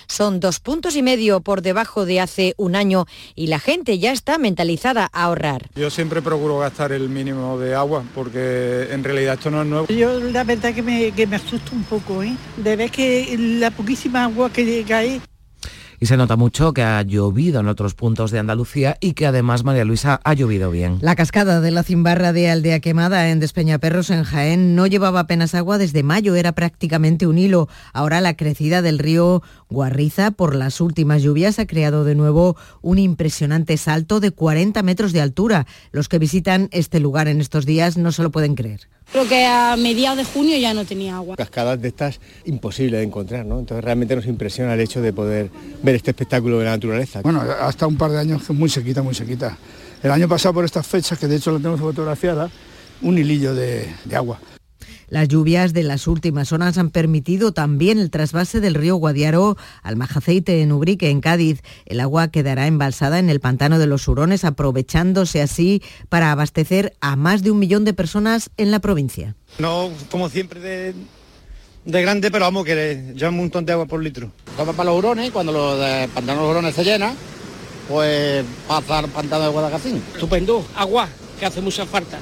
son 0.08 0.40
dos 0.40 0.60
puntos 0.60 0.96
y 0.96 1.04
medio 1.04 1.42
por 1.42 1.62
debajo 1.62 2.06
de 2.06 2.20
hace 2.20 2.54
un 2.58 2.76
año 2.76 3.06
y 3.36 3.48
la 3.48 3.60
gente 3.60 4.00
ya 4.00 4.12
está 4.12 4.38
mentalizada 4.38 5.10
a 5.14 5.24
ahorrar. 5.24 5.70
Yo 5.76 5.90
siempre 5.90 6.22
procuro 6.22 6.60
gastar 6.60 6.92
el 6.92 7.10
mínimo 7.10 7.58
de 7.60 7.76
agua 7.76 8.04
porque 8.14 8.88
en 8.92 9.04
realidad 9.04 9.36
esto 9.36 9.52
no 9.52 9.62
es 9.62 9.68
nuevo. 9.68 9.88
Yo 9.88 10.20
la 10.20 10.44
verdad 10.44 10.74
que 10.74 10.82
me, 10.82 11.12
que 11.12 11.28
me 11.28 11.36
asusta 11.36 11.72
un 11.74 11.84
poco, 11.84 12.24
¿eh? 12.24 12.36
de 12.58 12.76
ver 12.76 12.92
que 12.92 13.36
la 13.38 13.72
poquísima 13.72 14.24
agua 14.26 14.52
que 14.52 14.84
cae 14.88 15.22
y 16.06 16.08
se 16.08 16.18
nota 16.18 16.36
mucho 16.36 16.72
que 16.72 16.84
ha 16.84 17.02
llovido 17.02 17.62
en 17.62 17.68
otros 17.68 17.96
puntos 17.96 18.30
de 18.30 18.38
Andalucía 18.38 18.96
y 19.02 19.14
que 19.14 19.26
además 19.26 19.64
María 19.64 19.86
Luisa 19.86 20.22
ha 20.24 20.36
llovido 20.36 20.70
bien. 20.70 21.00
La 21.02 21.16
cascada 21.16 21.62
de 21.62 21.72
la 21.72 21.82
Cimbarra 21.82 22.32
de 22.32 22.48
Aldea 22.48 22.80
Quemada 22.80 23.32
en 23.32 23.40
Despeñaperros 23.40 24.12
en 24.12 24.24
Jaén 24.24 24.76
no 24.76 24.86
llevaba 24.86 25.22
apenas 25.22 25.56
agua 25.56 25.80
desde 25.80 26.04
mayo, 26.04 26.36
era 26.36 26.52
prácticamente 26.52 27.26
un 27.26 27.40
hilo. 27.40 27.70
Ahora 27.92 28.22
la 28.22 28.36
crecida 28.36 28.84
del 28.84 29.00
río 29.00 29.42
Guarriza 29.70 30.32
por 30.32 30.56
las 30.56 30.80
últimas 30.80 31.24
lluvias 31.24 31.58
ha 31.58 31.66
creado 31.66 32.04
de 32.04 32.14
nuevo 32.14 32.56
un 32.82 33.00
impresionante 33.00 33.78
salto 33.78 34.20
de 34.20 34.32
40 34.32 34.84
metros 34.84 35.12
de 35.12 35.22
altura. 35.22 35.66
Los 35.92 36.08
que 36.08 36.20
visitan 36.20 36.70
este 36.72 37.00
lugar 37.00 37.28
en 37.28 37.42
estos 37.42 37.66
días 37.66 37.98
no 37.98 38.12
se 38.12 38.22
lo 38.22 38.32
pueden 38.32 38.56
creer. 38.56 38.82
Creo 39.12 39.28
que 39.28 39.46
a 39.46 39.76
mediados 39.76 40.18
de 40.18 40.24
junio 40.24 40.58
ya 40.58 40.74
no 40.74 40.86
tenía 40.86 41.16
agua. 41.16 41.36
Cascadas 41.36 41.82
de 41.82 41.88
estas 41.88 42.20
imposible 42.46 42.98
de 42.98 43.04
encontrar, 43.04 43.46
¿no? 43.46 43.60
Entonces 43.60 43.84
realmente 43.84 44.16
nos 44.16 44.28
impresiona 44.28 44.74
el 44.74 44.80
hecho 44.82 45.02
de 45.02 45.14
poder 45.14 45.50
ver 45.82 45.96
este 45.96 46.12
espectáculo 46.12 46.60
de 46.60 46.66
la 46.66 46.72
naturaleza. 46.72 47.22
Bueno, 47.22 47.42
hasta 47.42 47.88
un 47.88 47.98
par 47.98 48.12
de 48.12 48.20
años 48.20 48.44
que 48.44 48.54
muy 48.54 48.70
sequita, 48.70 49.02
muy 49.02 49.16
sequita. 49.16 49.58
El 50.04 50.12
año 50.12 50.28
pasado 50.28 50.54
por 50.54 50.66
estas 50.66 50.86
fechas, 50.86 51.18
que 51.18 51.28
de 51.28 51.38
hecho 51.38 51.52
la 51.52 51.58
tenemos 51.58 51.80
fotografiada, 51.80 52.50
un 53.02 53.18
hilillo 53.18 53.56
de, 53.56 53.88
de 54.06 54.16
agua. 54.16 54.40
Las 55.08 55.28
lluvias 55.28 55.74
de 55.74 55.84
las 55.84 56.08
últimas 56.08 56.52
horas 56.52 56.78
han 56.78 56.90
permitido 56.90 57.52
también 57.52 58.00
el 58.00 58.10
trasvase 58.10 58.60
del 58.60 58.76
río 58.76 58.96
Guadiaro 58.96 59.58
al 59.84 59.96
Majaceite 59.96 60.62
en 60.62 60.72
Ubrique, 60.72 61.10
en 61.10 61.22
Cádiz. 61.22 61.62
El 61.86 62.00
agua 62.00 62.30
quedará 62.30 62.68
embalsada 62.68 63.20
en 63.20 63.30
el 63.30 63.40
pantano 63.40 63.80
de 63.80 63.88
los 63.88 64.08
Hurones, 64.08 64.44
aprovechándose 64.44 65.42
así 65.42 65.82
para 66.10 66.32
abastecer 66.32 66.96
a 67.02 67.16
más 67.16 67.44
de 67.44 67.52
un 67.52 67.60
millón 67.60 67.86
de 67.86 67.94
personas 67.94 68.50
en 68.58 68.72
la 68.72 68.80
provincia. 68.80 69.36
No, 69.60 69.90
como 70.12 70.30
siempre, 70.30 70.60
de, 70.60 70.94
de 71.86 72.02
grande, 72.02 72.32
pero 72.32 72.46
vamos, 72.46 72.66
que 72.66 73.14
ya 73.16 73.30
un 73.30 73.38
montón 73.38 73.66
de 73.66 73.74
agua 73.74 73.86
por 73.86 74.02
litro. 74.02 74.32
Como 74.58 74.74
para 74.74 74.90
los 74.90 75.00
hurones, 75.00 75.32
cuando 75.32 75.52
los 75.52 75.80
pantanos 76.10 76.42
de 76.42 76.42
los 76.42 76.52
hurones 76.52 76.76
se 76.76 76.84
llenan, 76.84 77.16
pues 77.88 78.44
pasa 78.68 79.00
al 79.00 79.10
pantano 79.10 79.44
de 79.44 79.50
Guadalcacín. 79.50 80.02
Estupendo, 80.14 80.66
agua, 80.76 81.08
que 81.40 81.46
hace 81.46 81.62
mucha 81.62 81.86
falta. 81.86 82.18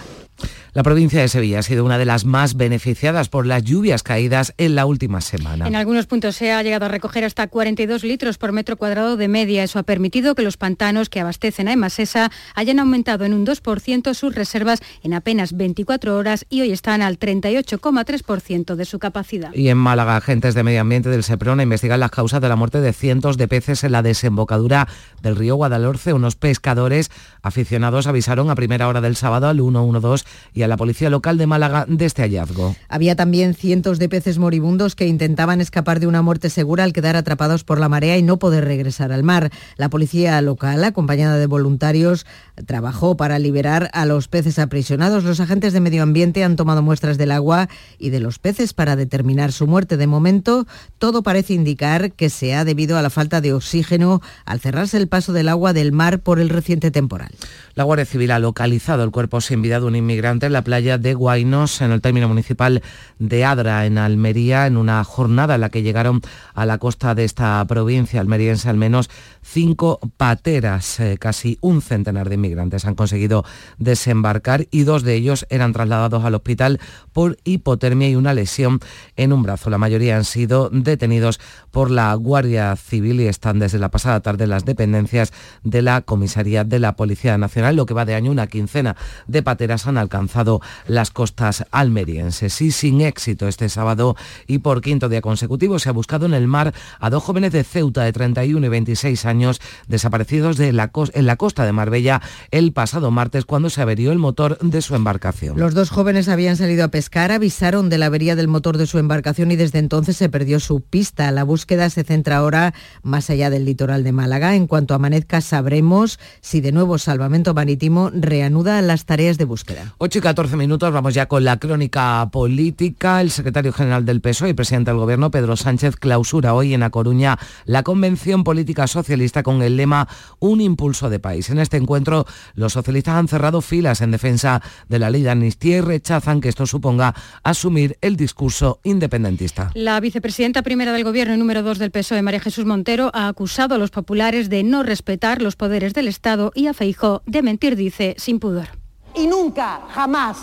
La 0.76 0.82
provincia 0.82 1.22
de 1.22 1.28
Sevilla 1.28 1.60
ha 1.60 1.62
sido 1.62 1.86
una 1.86 2.00
de 2.00 2.06
las 2.06 2.26
más 2.26 2.58
beneficiadas 2.58 3.30
por 3.30 3.46
las 3.46 3.64
lluvias 3.64 4.02
caídas 4.02 4.56
en 4.58 4.74
la 4.74 4.88
última 4.88 5.22
semana. 5.22 5.68
En 5.68 5.76
algunos 5.76 6.08
puntos 6.08 6.36
se 6.36 6.52
ha 6.52 6.64
llegado 6.64 6.86
a 6.86 6.88
recoger 6.88 7.24
hasta 7.26 7.46
42 7.46 8.04
litros 8.04 8.40
por 8.40 8.54
metro 8.54 8.76
cuadrado 8.76 9.16
de 9.16 9.28
media. 9.28 9.64
Eso 9.64 9.78
ha 9.78 9.84
permitido 9.84 10.34
que 10.34 10.42
los 10.42 10.58
pantanos 10.58 11.10
que 11.10 11.20
abastecen 11.20 11.68
a 11.68 11.74
Emasesa 11.74 12.32
hayan 12.56 12.80
aumentado 12.80 13.24
en 13.24 13.36
un 13.36 13.46
2% 13.46 14.16
sus 14.16 14.34
reservas 14.34 14.80
en 15.04 15.14
apenas 15.14 15.56
24 15.56 16.18
horas 16.18 16.48
y 16.50 16.62
hoy 16.62 16.72
están 16.72 17.04
al 17.04 17.20
38,3% 17.20 18.74
de 18.74 18.86
su 18.86 18.98
capacidad. 18.98 19.54
Y 19.54 19.70
en 19.70 19.78
Málaga, 19.78 20.18
agentes 20.18 20.56
de 20.56 20.64
medio 20.64 20.82
ambiente 20.82 21.10
del 21.10 21.24
Seprona 21.24 21.62
investigan 21.62 22.00
las 22.00 22.10
causas 22.10 22.42
de 22.42 22.50
la 22.50 22.56
muerte 22.56 22.82
de 22.82 22.94
cientos 22.94 23.38
de 23.38 23.48
peces 23.48 23.84
en 23.84 23.92
la 23.92 24.02
desembocadura 24.02 24.88
del 25.22 25.36
río 25.36 25.56
Guadalhorce. 25.56 26.14
Unos 26.14 26.36
pescadores 26.36 27.12
aficionados 27.44 28.08
avisaron 28.08 28.50
a 28.50 28.56
primera 28.56 28.88
hora 28.88 29.02
del 29.02 29.16
sábado 29.16 29.48
al 29.48 29.58
112 29.58 30.26
y 30.52 30.63
a 30.64 30.68
la 30.68 30.78
policía 30.78 31.10
local 31.10 31.38
de 31.38 31.48
Málaga 31.48 31.86
de 31.88 32.06
este 32.06 32.22
hallazgo. 32.22 32.76
Había 32.90 33.16
también 33.16 33.54
cientos 33.54 34.00
de 34.00 34.10
peces 34.10 34.38
moribundos 34.38 34.96
que 34.96 35.08
intentaban 35.08 35.62
escapar 35.62 36.00
de 36.00 36.08
una 36.08 36.22
muerte 36.22 36.50
segura 36.50 36.84
al 36.84 36.94
quedar 36.94 37.16
atrapados 37.16 37.64
por 37.64 37.80
la 37.80 37.90
marea 37.90 38.18
y 38.18 38.24
no 38.24 38.40
poder 38.40 38.66
regresar 38.66 39.12
al 39.12 39.24
mar. 39.24 39.52
La 39.78 39.90
policía 39.90 40.42
local, 40.42 40.84
acompañada 40.84 41.38
de 41.38 41.48
voluntarios, 41.48 42.26
trabajó 42.66 43.18
para 43.18 43.40
liberar 43.40 43.90
a 43.94 44.06
los 44.06 44.28
peces 44.28 44.60
aprisionados. 44.60 45.24
Los 45.24 45.40
agentes 45.40 45.74
de 45.74 45.80
medio 45.80 46.04
ambiente 46.04 46.44
han 46.44 46.56
tomado 46.56 46.82
muestras 46.82 47.18
del 47.18 47.32
agua 47.32 47.70
y 47.98 48.10
de 48.10 48.20
los 48.20 48.40
peces 48.40 48.74
para 48.74 48.96
determinar 48.96 49.52
su 49.52 49.68
muerte. 49.68 49.98
De 49.98 50.08
momento, 50.08 50.68
todo 50.98 51.24
parece 51.24 51.54
indicar 51.54 52.12
que 52.12 52.30
se 52.30 52.56
ha 52.56 52.66
debido 52.66 52.98
a 52.98 53.02
la 53.02 53.10
falta 53.10 53.42
de 53.42 53.54
oxígeno 53.54 54.22
al 54.46 54.60
cerrarse 54.60 54.98
el 54.98 55.08
paso 55.08 55.34
del 55.34 55.50
agua 55.50 55.74
del 55.74 55.92
mar 55.92 56.20
por 56.20 56.40
el 56.40 56.50
reciente 56.50 56.92
temporal. 56.92 57.32
La 57.76 57.84
Guardia 57.84 58.06
Civil 58.06 58.32
ha 58.32 58.40
localizado 58.40 59.04
el 59.04 59.12
cuerpo 59.12 59.42
sin 59.42 59.62
vida 59.62 59.80
de 59.80 59.86
un 59.86 59.96
inmigrante 59.96 60.46
en 60.46 60.53
la 60.54 60.64
playa 60.64 60.98
de 60.98 61.14
Guainos, 61.14 61.82
en 61.82 61.92
el 61.92 62.02
término 62.02 62.28
municipal 62.28 62.82
de 63.20 63.44
Adra, 63.44 63.86
en 63.86 63.98
Almería, 63.98 64.68
en 64.68 64.78
una 64.78 65.04
jornada 65.04 65.56
en 65.56 65.62
la 65.62 65.70
que 65.70 65.82
llegaron 65.82 66.22
a 66.54 66.66
la 66.66 66.78
costa 66.78 67.16
de 67.16 67.26
esta 67.26 67.66
provincia 67.68 68.22
almeriense 68.22 68.70
al 68.70 68.78
menos 68.78 69.10
cinco 69.42 70.00
pateras. 70.18 71.00
Eh, 71.00 71.18
casi 71.20 71.58
un 71.62 71.82
centenar 71.82 72.30
de 72.30 72.36
inmigrantes 72.36 72.86
han 72.86 72.96
conseguido 72.96 73.44
desembarcar 73.78 74.68
y 74.72 74.84
dos 74.84 75.04
de 75.04 75.16
ellos 75.16 75.46
eran 75.50 75.74
trasladados 75.74 76.24
al 76.24 76.36
hospital 76.36 76.80
por 77.12 77.38
hipotermia 77.44 78.10
y 78.10 78.16
una 78.16 78.34
lesión 78.34 78.80
en 79.16 79.34
un 79.34 79.44
brazo. 79.44 79.70
La 79.70 79.78
mayoría 79.78 80.16
han 80.16 80.26
sido 80.26 80.70
detenidos 80.70 81.40
por 81.72 81.92
la 81.92 82.14
Guardia 82.14 82.76
Civil 82.76 83.20
y 83.20 83.28
están 83.28 83.60
desde 83.60 83.80
la 83.80 83.90
pasada 83.90 84.22
tarde 84.22 84.46
en 84.46 84.52
las 84.52 84.66
dependencias 84.66 85.34
de 85.64 85.82
la 85.82 86.02
Comisaría 86.02 86.64
de 86.64 86.80
la 86.80 86.96
Policía 86.96 87.38
Nacional 87.38 87.76
lo 87.76 87.86
que 87.86 87.94
va 87.94 88.06
de 88.06 88.16
año, 88.16 88.32
una 88.32 88.48
quincena 88.48 88.96
de 89.28 89.44
pateras 89.44 89.88
han 89.88 89.98
alcanzado 89.98 90.43
las 90.88 91.12
costas 91.12 91.66
almerienses. 91.72 92.62
Y 92.62 92.72
sin 92.72 93.02
éxito 93.02 93.48
este 93.48 93.70
sábado 93.70 94.16
y 94.48 94.60
por 94.60 94.82
quinto 94.82 95.10
día 95.10 95.22
consecutivo 95.22 95.80
se 95.80 95.90
ha 95.90 95.94
buscado 95.94 96.26
en 96.26 96.34
el 96.34 96.48
mar 96.48 96.74
a 97.00 97.10
dos 97.10 97.24
jóvenes 97.24 97.52
de 97.52 97.64
Ceuta 97.64 98.04
de 98.04 98.14
31 98.14 98.66
y 98.66 98.70
26 98.70 99.26
años 99.26 99.62
desaparecidos 99.88 100.58
de 100.58 100.72
la 100.74 100.92
en 101.14 101.26
la 101.26 101.38
costa 101.38 101.66
de 101.66 101.72
Marbella 101.72 102.22
el 102.52 102.72
pasado 102.72 103.12
martes 103.12 103.46
cuando 103.46 103.70
se 103.70 103.82
averió 103.82 104.12
el 104.12 104.20
motor 104.20 104.58
de 104.60 104.82
su 104.82 104.96
embarcación. 104.96 105.60
Los 105.60 105.74
dos 105.74 105.90
jóvenes 105.90 106.28
habían 106.28 106.58
salido 106.58 106.84
a 106.84 106.90
pescar, 106.90 107.32
avisaron 107.32 107.90
de 107.90 107.98
la 107.98 108.08
avería 108.08 108.36
del 108.36 108.48
motor 108.48 108.78
de 108.78 108.88
su 108.88 109.00
embarcación 109.00 109.52
y 109.52 109.56
desde 109.56 109.80
entonces 109.80 110.18
se 110.18 110.30
perdió 110.30 110.60
su 110.60 110.82
pista. 110.82 111.32
La 111.32 111.44
búsqueda 111.44 111.90
se 111.90 112.04
centra 112.04 112.38
ahora 112.38 112.74
más 113.02 113.30
allá 113.30 113.50
del 113.50 113.66
litoral 113.66 114.04
de 114.04 114.12
Málaga. 114.12 114.56
En 114.56 114.68
cuanto 114.68 114.94
amanezca 114.94 115.42
sabremos 115.42 116.20
si 116.42 116.62
de 116.62 116.72
nuevo 116.72 116.98
Salvamento 116.98 117.54
Marítimo 117.54 118.12
reanuda 118.14 118.82
las 118.82 119.06
tareas 119.06 119.38
de 119.38 119.46
búsqueda. 119.46 119.96
8 119.98 120.20
y 120.20 120.22
14 120.34 120.58
minutos, 120.58 120.92
vamos 120.92 121.14
ya 121.14 121.28
con 121.28 121.44
la 121.44 121.58
crónica 121.58 122.28
política. 122.32 123.22
El 123.22 123.30
secretario 123.30 123.72
general 123.72 124.04
del 124.04 124.20
PSOE 124.20 124.50
y 124.50 124.54
presidente 124.54 124.90
del 124.90 124.98
Gobierno, 124.98 125.30
Pedro 125.30 125.56
Sánchez, 125.56 125.96
clausura 125.96 126.56
hoy 126.56 126.74
en 126.74 126.82
A 126.82 126.90
Coruña 126.90 127.38
la 127.66 127.84
Convención 127.84 128.44
Política 128.44 128.88
Socialista 128.88 129.44
con 129.44 129.62
el 129.62 129.78
lema 129.78 130.08
Un 130.40 130.60
impulso 130.60 131.12
de 131.12 131.20
país. 131.20 131.52
En 131.52 131.60
este 131.60 131.78
encuentro, 131.78 132.26
los 132.56 132.74
socialistas 132.74 133.14
han 133.14 133.28
cerrado 133.28 133.62
filas 133.62 134.02
en 134.02 134.10
defensa 134.10 134.64
de 134.90 134.98
la 134.98 135.12
ley 135.12 135.22
de 135.22 135.30
amnistía 135.30 135.78
y 135.78 135.82
rechazan 135.82 136.42
que 136.42 136.50
esto 136.50 136.66
suponga 136.66 137.14
asumir 137.44 138.00
el 138.02 138.16
discurso 138.16 138.80
independentista. 138.84 139.70
La 139.76 140.00
vicepresidenta 140.00 140.64
primera 140.64 140.94
del 140.94 141.04
Gobierno 141.04 141.36
y 141.36 141.38
número 141.38 141.62
dos 141.62 141.78
del 141.78 141.92
PSOE, 141.92 142.24
María 142.24 142.40
Jesús 142.40 142.66
Montero, 142.66 143.12
ha 143.14 143.28
acusado 143.28 143.76
a 143.76 143.78
los 143.78 143.92
populares 143.92 144.50
de 144.50 144.64
no 144.64 144.82
respetar 144.82 145.44
los 145.44 145.56
poderes 145.56 145.94
del 145.94 146.08
Estado 146.08 146.52
y 146.56 146.66
a 146.66 146.74
Feijó 146.74 147.22
de 147.28 147.44
mentir, 147.44 147.76
dice, 147.76 148.16
sin 148.18 148.40
pudor. 148.40 148.83
Y 149.16 149.28
nunca, 149.28 149.82
jamás, 149.94 150.38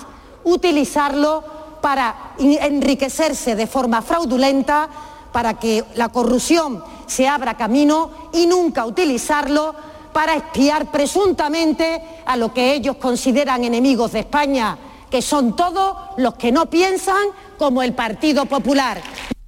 utilizarlo 0.44 1.44
para 1.80 2.34
enriquecerse 2.38 3.56
de 3.56 3.66
forma 3.66 4.02
fraudulenta, 4.02 4.88
para 5.32 5.54
que 5.54 5.84
la 5.94 6.08
corrupción 6.08 6.82
se 7.06 7.26
abra 7.26 7.56
camino 7.56 8.10
y 8.32 8.46
nunca 8.46 8.86
utilizarlo 8.86 9.74
para 10.12 10.34
espiar 10.34 10.90
presuntamente 10.90 12.22
a 12.26 12.36
lo 12.36 12.52
que 12.52 12.74
ellos 12.74 12.96
consideran 12.96 13.64
enemigos 13.64 14.12
de 14.12 14.20
España, 14.20 14.76
que 15.10 15.22
son 15.22 15.54
todos 15.54 15.96
los 16.16 16.34
que 16.34 16.52
no 16.52 16.66
piensan 16.66 17.28
como 17.58 17.82
el 17.82 17.94
Partido 17.94 18.46
Popular. 18.46 19.00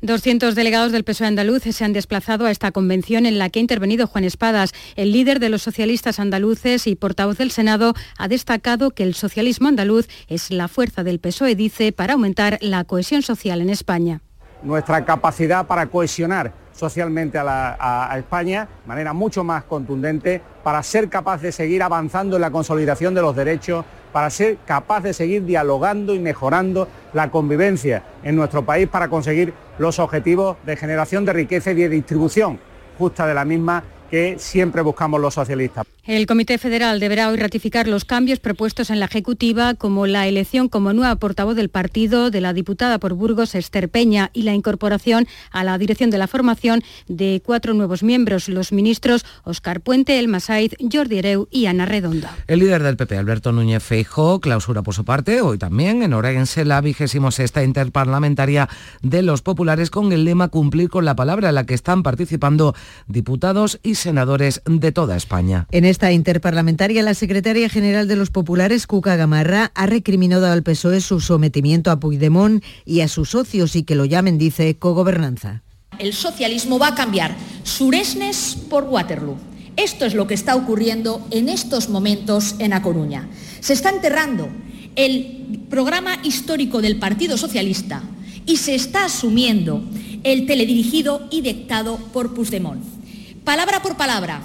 200 0.02 0.56
delegados 0.56 0.90
del 0.90 1.04
PSOE 1.04 1.28
andaluz 1.28 1.62
se 1.62 1.84
han 1.84 1.92
desplazado 1.92 2.46
a 2.46 2.50
esta 2.50 2.72
convención 2.72 3.24
en 3.24 3.38
la 3.38 3.50
que 3.50 3.60
ha 3.60 3.62
intervenido 3.62 4.08
Juan 4.08 4.24
Espadas. 4.24 4.72
El 4.96 5.12
líder 5.12 5.38
de 5.38 5.48
los 5.48 5.62
socialistas 5.62 6.18
andaluces 6.18 6.88
y 6.88 6.96
portavoz 6.96 7.38
del 7.38 7.52
Senado 7.52 7.94
ha 8.18 8.26
destacado 8.26 8.90
que 8.90 9.04
el 9.04 9.14
socialismo 9.14 9.68
andaluz 9.68 10.08
es 10.26 10.50
la 10.50 10.66
fuerza 10.66 11.04
del 11.04 11.20
PSOE, 11.20 11.54
dice, 11.54 11.92
para 11.92 12.14
aumentar 12.14 12.58
la 12.60 12.82
cohesión 12.82 13.22
social 13.22 13.60
en 13.60 13.70
España. 13.70 14.22
Nuestra 14.64 15.04
capacidad 15.04 15.68
para 15.68 15.86
cohesionar 15.86 16.61
socialmente 16.72 17.38
a, 17.38 18.14
España 18.18 18.68
de 18.82 18.88
manera 18.88 19.12
mucho 19.12 19.44
más 19.44 19.64
contundente 19.64 20.40
para 20.62 20.82
ser 20.82 21.08
capaz 21.08 21.40
de 21.40 21.52
seguir 21.52 21.82
avanzando 21.82 22.36
en 22.36 22.42
la 22.42 22.50
consolidación 22.50 23.14
de 23.14 23.22
los 23.22 23.34
derechos, 23.34 23.84
para 24.12 24.30
ser 24.30 24.58
capaz 24.66 25.02
de 25.02 25.12
seguir 25.14 25.44
dialogando 25.44 26.14
y 26.14 26.18
mejorando 26.18 26.88
la 27.12 27.30
convivencia 27.30 28.02
en 28.22 28.36
nuestro 28.36 28.64
país 28.64 28.88
para 28.88 29.08
conseguir 29.08 29.54
los 29.78 29.98
objetivos 29.98 30.56
de 30.64 30.76
generación 30.76 31.24
de 31.24 31.32
riqueza 31.32 31.70
y 31.72 31.74
de 31.74 31.88
distribución 31.88 32.58
justa 32.98 33.26
de 33.26 33.34
la 33.34 33.44
misma 33.44 33.82
que 34.12 34.36
siempre 34.38 34.82
buscamos 34.82 35.18
los 35.22 35.32
socialistas. 35.32 35.86
El 36.04 36.26
Comité 36.26 36.58
Federal 36.58 37.00
deberá 37.00 37.30
hoy 37.30 37.38
ratificar 37.38 37.88
los 37.88 38.04
cambios 38.04 38.40
propuestos 38.40 38.90
en 38.90 39.00
la 39.00 39.06
Ejecutiva, 39.06 39.72
como 39.72 40.06
la 40.06 40.28
elección 40.28 40.68
como 40.68 40.92
nueva 40.92 41.16
portavoz 41.16 41.56
del 41.56 41.70
partido 41.70 42.30
de 42.30 42.42
la 42.42 42.52
diputada 42.52 42.98
por 42.98 43.14
Burgos, 43.14 43.54
Esther 43.54 43.88
Peña, 43.88 44.30
y 44.34 44.42
la 44.42 44.52
incorporación 44.52 45.26
a 45.50 45.64
la 45.64 45.78
dirección 45.78 46.10
de 46.10 46.18
la 46.18 46.26
formación 46.26 46.82
de 47.08 47.40
cuatro 47.42 47.72
nuevos 47.72 48.02
miembros, 48.02 48.50
los 48.50 48.70
ministros 48.72 49.24
Oscar 49.44 49.80
Puente, 49.80 50.18
El 50.18 50.40
Saiz, 50.42 50.72
Jordi 50.92 51.18
Ereu 51.18 51.48
y 51.50 51.64
Ana 51.64 51.86
Redonda. 51.86 52.36
El 52.48 52.58
líder 52.58 52.82
del 52.82 52.98
PP, 52.98 53.16
Alberto 53.16 53.50
Núñez 53.52 53.82
Feijóo, 53.82 54.40
clausura 54.40 54.82
por 54.82 54.92
su 54.92 55.06
parte 55.06 55.40
hoy 55.40 55.56
también 55.56 56.02
en 56.02 56.12
Orense 56.12 56.66
la 56.66 56.82
vigésimo 56.82 57.30
sexta 57.30 57.64
interparlamentaria 57.64 58.68
de 59.00 59.22
los 59.22 59.40
populares 59.40 59.88
con 59.88 60.12
el 60.12 60.24
lema 60.24 60.48
cumplir 60.48 60.90
con 60.90 61.06
la 61.06 61.16
palabra 61.16 61.48
en 61.48 61.54
la 61.54 61.64
que 61.64 61.72
están 61.72 62.02
participando 62.02 62.74
diputados 63.06 63.80
y 63.82 63.94
senadores 64.02 64.62
de 64.66 64.92
toda 64.92 65.16
España. 65.16 65.66
En 65.70 65.84
esta 65.84 66.12
interparlamentaria, 66.12 67.02
la 67.02 67.14
secretaria 67.14 67.68
general 67.68 68.08
de 68.08 68.16
los 68.16 68.30
populares, 68.30 68.86
Cuca 68.86 69.16
Gamarra, 69.16 69.72
ha 69.74 69.86
recriminado 69.86 70.46
al 70.46 70.62
PSOE 70.62 71.00
su 71.00 71.20
sometimiento 71.20 71.90
a 71.90 71.98
Puigdemont 71.98 72.62
y 72.84 73.00
a 73.00 73.08
sus 73.08 73.30
socios 73.30 73.76
y 73.76 73.84
que 73.84 73.94
lo 73.94 74.04
llamen, 74.04 74.38
dice, 74.38 74.76
cogobernanza. 74.76 75.62
El 75.98 76.12
socialismo 76.12 76.78
va 76.78 76.88
a 76.88 76.94
cambiar 76.94 77.34
Suresnes 77.62 78.56
por 78.68 78.84
Waterloo. 78.84 79.36
Esto 79.76 80.04
es 80.04 80.14
lo 80.14 80.26
que 80.26 80.34
está 80.34 80.54
ocurriendo 80.54 81.26
en 81.30 81.48
estos 81.48 81.88
momentos 81.88 82.56
en 82.58 82.72
A 82.72 82.82
Coruña. 82.82 83.28
Se 83.60 83.72
está 83.72 83.90
enterrando 83.90 84.48
el 84.96 85.64
programa 85.70 86.18
histórico 86.22 86.82
del 86.82 86.98
Partido 86.98 87.38
Socialista 87.38 88.02
y 88.44 88.56
se 88.56 88.74
está 88.74 89.06
asumiendo 89.06 89.82
el 90.24 90.46
teledirigido 90.46 91.26
y 91.30 91.40
dictado 91.40 91.96
por 92.12 92.34
Puigdemont. 92.34 93.01
Palabra 93.44 93.82
por 93.82 93.96
palabra, 93.96 94.40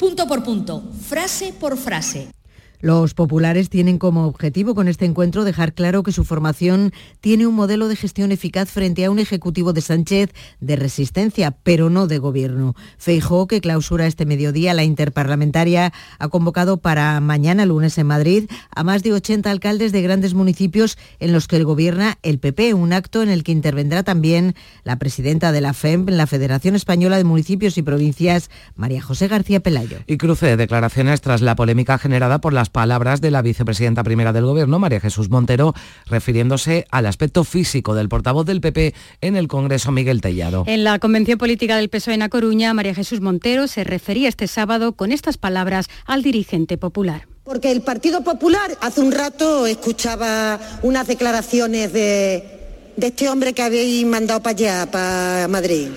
punto 0.00 0.26
por 0.26 0.42
punto, 0.42 0.82
frase 1.08 1.52
por 1.52 1.78
frase. 1.78 2.41
Los 2.82 3.14
populares 3.14 3.70
tienen 3.70 3.96
como 3.96 4.26
objetivo 4.26 4.74
con 4.74 4.88
este 4.88 5.04
encuentro 5.04 5.44
dejar 5.44 5.72
claro 5.72 6.02
que 6.02 6.10
su 6.10 6.24
formación 6.24 6.92
tiene 7.20 7.46
un 7.46 7.54
modelo 7.54 7.86
de 7.86 7.94
gestión 7.94 8.32
eficaz 8.32 8.68
frente 8.70 9.04
a 9.04 9.10
un 9.12 9.20
ejecutivo 9.20 9.72
de 9.72 9.80
Sánchez 9.80 10.30
de 10.58 10.74
resistencia, 10.74 11.52
pero 11.62 11.90
no 11.90 12.08
de 12.08 12.18
gobierno. 12.18 12.74
Feijó, 12.98 13.46
que 13.46 13.60
clausura 13.60 14.08
este 14.08 14.26
mediodía 14.26 14.74
la 14.74 14.82
interparlamentaria, 14.82 15.92
ha 16.18 16.28
convocado 16.28 16.78
para 16.78 17.20
mañana 17.20 17.66
lunes 17.66 17.96
en 17.98 18.08
Madrid 18.08 18.50
a 18.74 18.82
más 18.82 19.04
de 19.04 19.12
80 19.12 19.48
alcaldes 19.48 19.92
de 19.92 20.02
grandes 20.02 20.34
municipios 20.34 20.98
en 21.20 21.32
los 21.32 21.46
que 21.46 21.62
gobierna 21.62 22.18
el 22.22 22.40
PP, 22.40 22.74
un 22.74 22.92
acto 22.92 23.22
en 23.22 23.28
el 23.28 23.44
que 23.44 23.52
intervendrá 23.52 24.02
también 24.02 24.56
la 24.82 24.96
presidenta 24.96 25.52
de 25.52 25.60
la 25.60 25.72
FEM, 25.72 26.06
la 26.08 26.26
Federación 26.26 26.74
Española 26.74 27.16
de 27.16 27.22
Municipios 27.22 27.78
y 27.78 27.82
Provincias, 27.82 28.50
María 28.74 29.00
José 29.00 29.28
García 29.28 29.60
Pelayo. 29.60 29.98
Y 30.08 30.16
cruce 30.16 30.46
de 30.46 30.56
declaraciones 30.56 31.20
tras 31.20 31.42
la 31.42 31.54
polémica 31.54 31.96
generada 31.96 32.40
por 32.40 32.52
las 32.52 32.71
palabras 32.72 33.20
de 33.20 33.30
la 33.30 33.42
vicepresidenta 33.42 34.02
primera 34.02 34.32
del 34.32 34.46
Gobierno, 34.46 34.78
María 34.78 34.98
Jesús 34.98 35.30
Montero, 35.30 35.74
refiriéndose 36.06 36.86
al 36.90 37.06
aspecto 37.06 37.44
físico 37.44 37.94
del 37.94 38.08
portavoz 38.08 38.46
del 38.46 38.60
PP 38.60 38.94
en 39.20 39.36
el 39.36 39.46
Congreso, 39.46 39.92
Miguel 39.92 40.20
Tellado. 40.20 40.64
En 40.66 40.82
la 40.82 40.98
Convención 40.98 41.38
Política 41.38 41.76
del 41.76 41.90
PSOE 41.90 42.14
en 42.14 42.22
A 42.22 42.28
Coruña, 42.28 42.74
María 42.74 42.94
Jesús 42.94 43.20
Montero 43.20 43.68
se 43.68 43.84
refería 43.84 44.28
este 44.28 44.48
sábado 44.48 44.92
con 44.92 45.12
estas 45.12 45.36
palabras 45.36 45.88
al 46.06 46.22
dirigente 46.22 46.78
popular. 46.78 47.28
Porque 47.44 47.72
el 47.72 47.82
Partido 47.82 48.22
Popular 48.22 48.78
hace 48.80 49.00
un 49.00 49.12
rato 49.12 49.66
escuchaba 49.66 50.58
unas 50.82 51.06
declaraciones 51.06 51.92
de, 51.92 52.60
este 52.96 53.28
hombre 53.28 53.52
que 53.52 53.62
habéis 53.62 54.06
mandado 54.06 54.42
para 54.42 54.56
allá, 54.56 54.90
para 54.90 55.48
Madrid, 55.48 55.88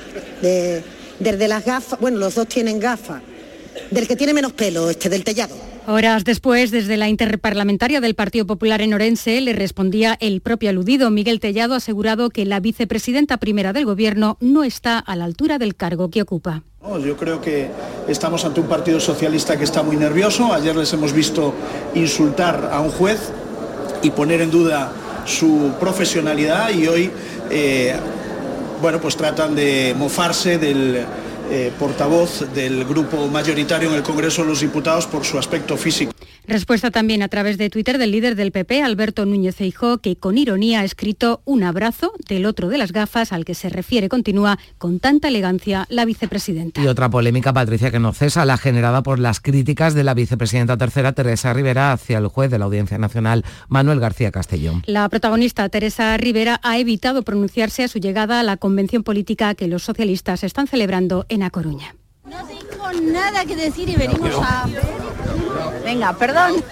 desde 0.41 1.47
las 1.47 1.63
gafas, 1.63 1.99
bueno, 1.99 2.17
los 2.17 2.33
dos 2.33 2.47
tienen 2.47 2.79
gafas, 2.79 3.21
del 3.91 4.07
que 4.07 4.15
tiene 4.15 4.33
menos 4.33 4.53
pelo, 4.53 4.89
este 4.89 5.07
del 5.07 5.23
tellado. 5.23 5.55
Horas 5.87 6.23
después, 6.23 6.71
desde 6.71 6.97
la 6.97 7.09
interparlamentaria 7.09 8.01
del 8.01 8.15
Partido 8.15 8.47
Popular 8.47 8.81
en 8.81 8.95
Orense, 8.95 9.39
le 9.39 9.53
respondía 9.53 10.17
el 10.19 10.41
propio 10.41 10.71
aludido. 10.71 11.11
Miguel 11.11 11.39
Tellado 11.39 11.75
asegurado 11.75 12.31
que 12.31 12.43
la 12.43 12.59
vicepresidenta 12.59 13.37
primera 13.37 13.71
del 13.71 13.85
Gobierno 13.85 14.37
no 14.39 14.63
está 14.63 14.97
a 14.97 15.15
la 15.15 15.25
altura 15.25 15.59
del 15.59 15.75
cargo 15.75 16.09
que 16.09 16.23
ocupa. 16.23 16.63
Yo 17.03 17.15
creo 17.17 17.39
que 17.39 17.69
estamos 18.07 18.45
ante 18.45 18.61
un 18.61 18.67
partido 18.67 18.99
socialista 18.99 19.57
que 19.57 19.63
está 19.63 19.83
muy 19.83 19.95
nervioso. 19.95 20.51
Ayer 20.53 20.75
les 20.75 20.91
hemos 20.93 21.13
visto 21.13 21.53
insultar 21.93 22.69
a 22.71 22.79
un 22.79 22.89
juez 22.89 23.31
y 24.01 24.09
poner 24.09 24.41
en 24.41 24.49
duda 24.49 24.91
su 25.25 25.71
profesionalidad 25.79 26.71
y 26.71 26.87
hoy, 26.87 27.11
eh, 27.51 27.95
bueno, 28.81 28.99
pues 28.99 29.15
tratan 29.15 29.55
de 29.55 29.93
mofarse 29.95 30.57
del 30.57 31.05
eh, 31.51 31.71
portavoz 31.77 32.53
del 32.53 32.85
grupo 32.85 33.27
mayoritario 33.27 33.89
en 33.89 33.95
el 33.95 34.03
Congreso 34.03 34.43
de 34.43 34.49
los 34.49 34.61
Diputados 34.61 35.07
por 35.07 35.25
su 35.25 35.37
aspecto 35.37 35.77
físico. 35.77 36.11
Respuesta 36.47 36.91
también 36.91 37.23
a 37.23 37.27
través 37.27 37.57
de 37.57 37.69
Twitter 37.69 37.97
del 37.97 38.11
líder 38.11 38.35
del 38.35 38.51
PP, 38.51 38.83
Alberto 38.83 39.25
Núñez 39.25 39.55
Feijó, 39.55 39.97
que 39.97 40.15
con 40.15 40.37
ironía 40.37 40.81
ha 40.81 40.83
escrito 40.83 41.41
un 41.43 41.63
abrazo 41.63 42.13
del 42.27 42.45
otro 42.45 42.69
de 42.69 42.77
las 42.77 42.91
gafas 42.91 43.31
al 43.31 43.45
que 43.45 43.55
se 43.55 43.69
refiere, 43.69 44.09
continúa 44.09 44.59
con 44.77 44.99
tanta 44.99 45.27
elegancia 45.27 45.87
la 45.89 46.05
vicepresidenta. 46.05 46.81
Y 46.81 46.87
otra 46.87 47.09
polémica, 47.09 47.51
Patricia, 47.51 47.89
que 47.89 47.99
no 47.99 48.13
cesa, 48.13 48.45
la 48.45 48.57
generada 48.57 49.01
por 49.01 49.17
las 49.17 49.39
críticas 49.39 49.95
de 49.95 50.03
la 50.03 50.13
vicepresidenta 50.13 50.77
tercera, 50.77 51.13
Teresa 51.13 51.51
Rivera, 51.53 51.91
hacia 51.91 52.19
el 52.19 52.27
juez 52.27 52.51
de 52.51 52.59
la 52.59 52.65
Audiencia 52.65 52.99
Nacional, 52.99 53.43
Manuel 53.67 53.99
García 53.99 54.31
Castellón. 54.31 54.83
La 54.85 55.09
protagonista, 55.09 55.67
Teresa 55.69 56.15
Rivera, 56.17 56.59
ha 56.63 56.77
evitado 56.77 57.23
pronunciarse 57.23 57.83
a 57.83 57.87
su 57.87 57.99
llegada 57.99 58.39
a 58.39 58.43
la 58.43 58.57
convención 58.57 59.03
política 59.03 59.55
que 59.55 59.67
los 59.67 59.83
socialistas 59.83 60.43
están 60.43 60.67
celebrando 60.67 61.25
en 61.29 61.34
A 61.43 61.49
Coruña. 61.49 61.95
No 62.25 62.37
tengo 62.45 63.11
nada 63.11 63.45
que 63.45 63.55
decir 63.55 63.89
y 63.89 63.95
venimos 63.95 64.33
a... 64.41 64.67
Venga, 65.83 66.13
perdón. 66.17 66.63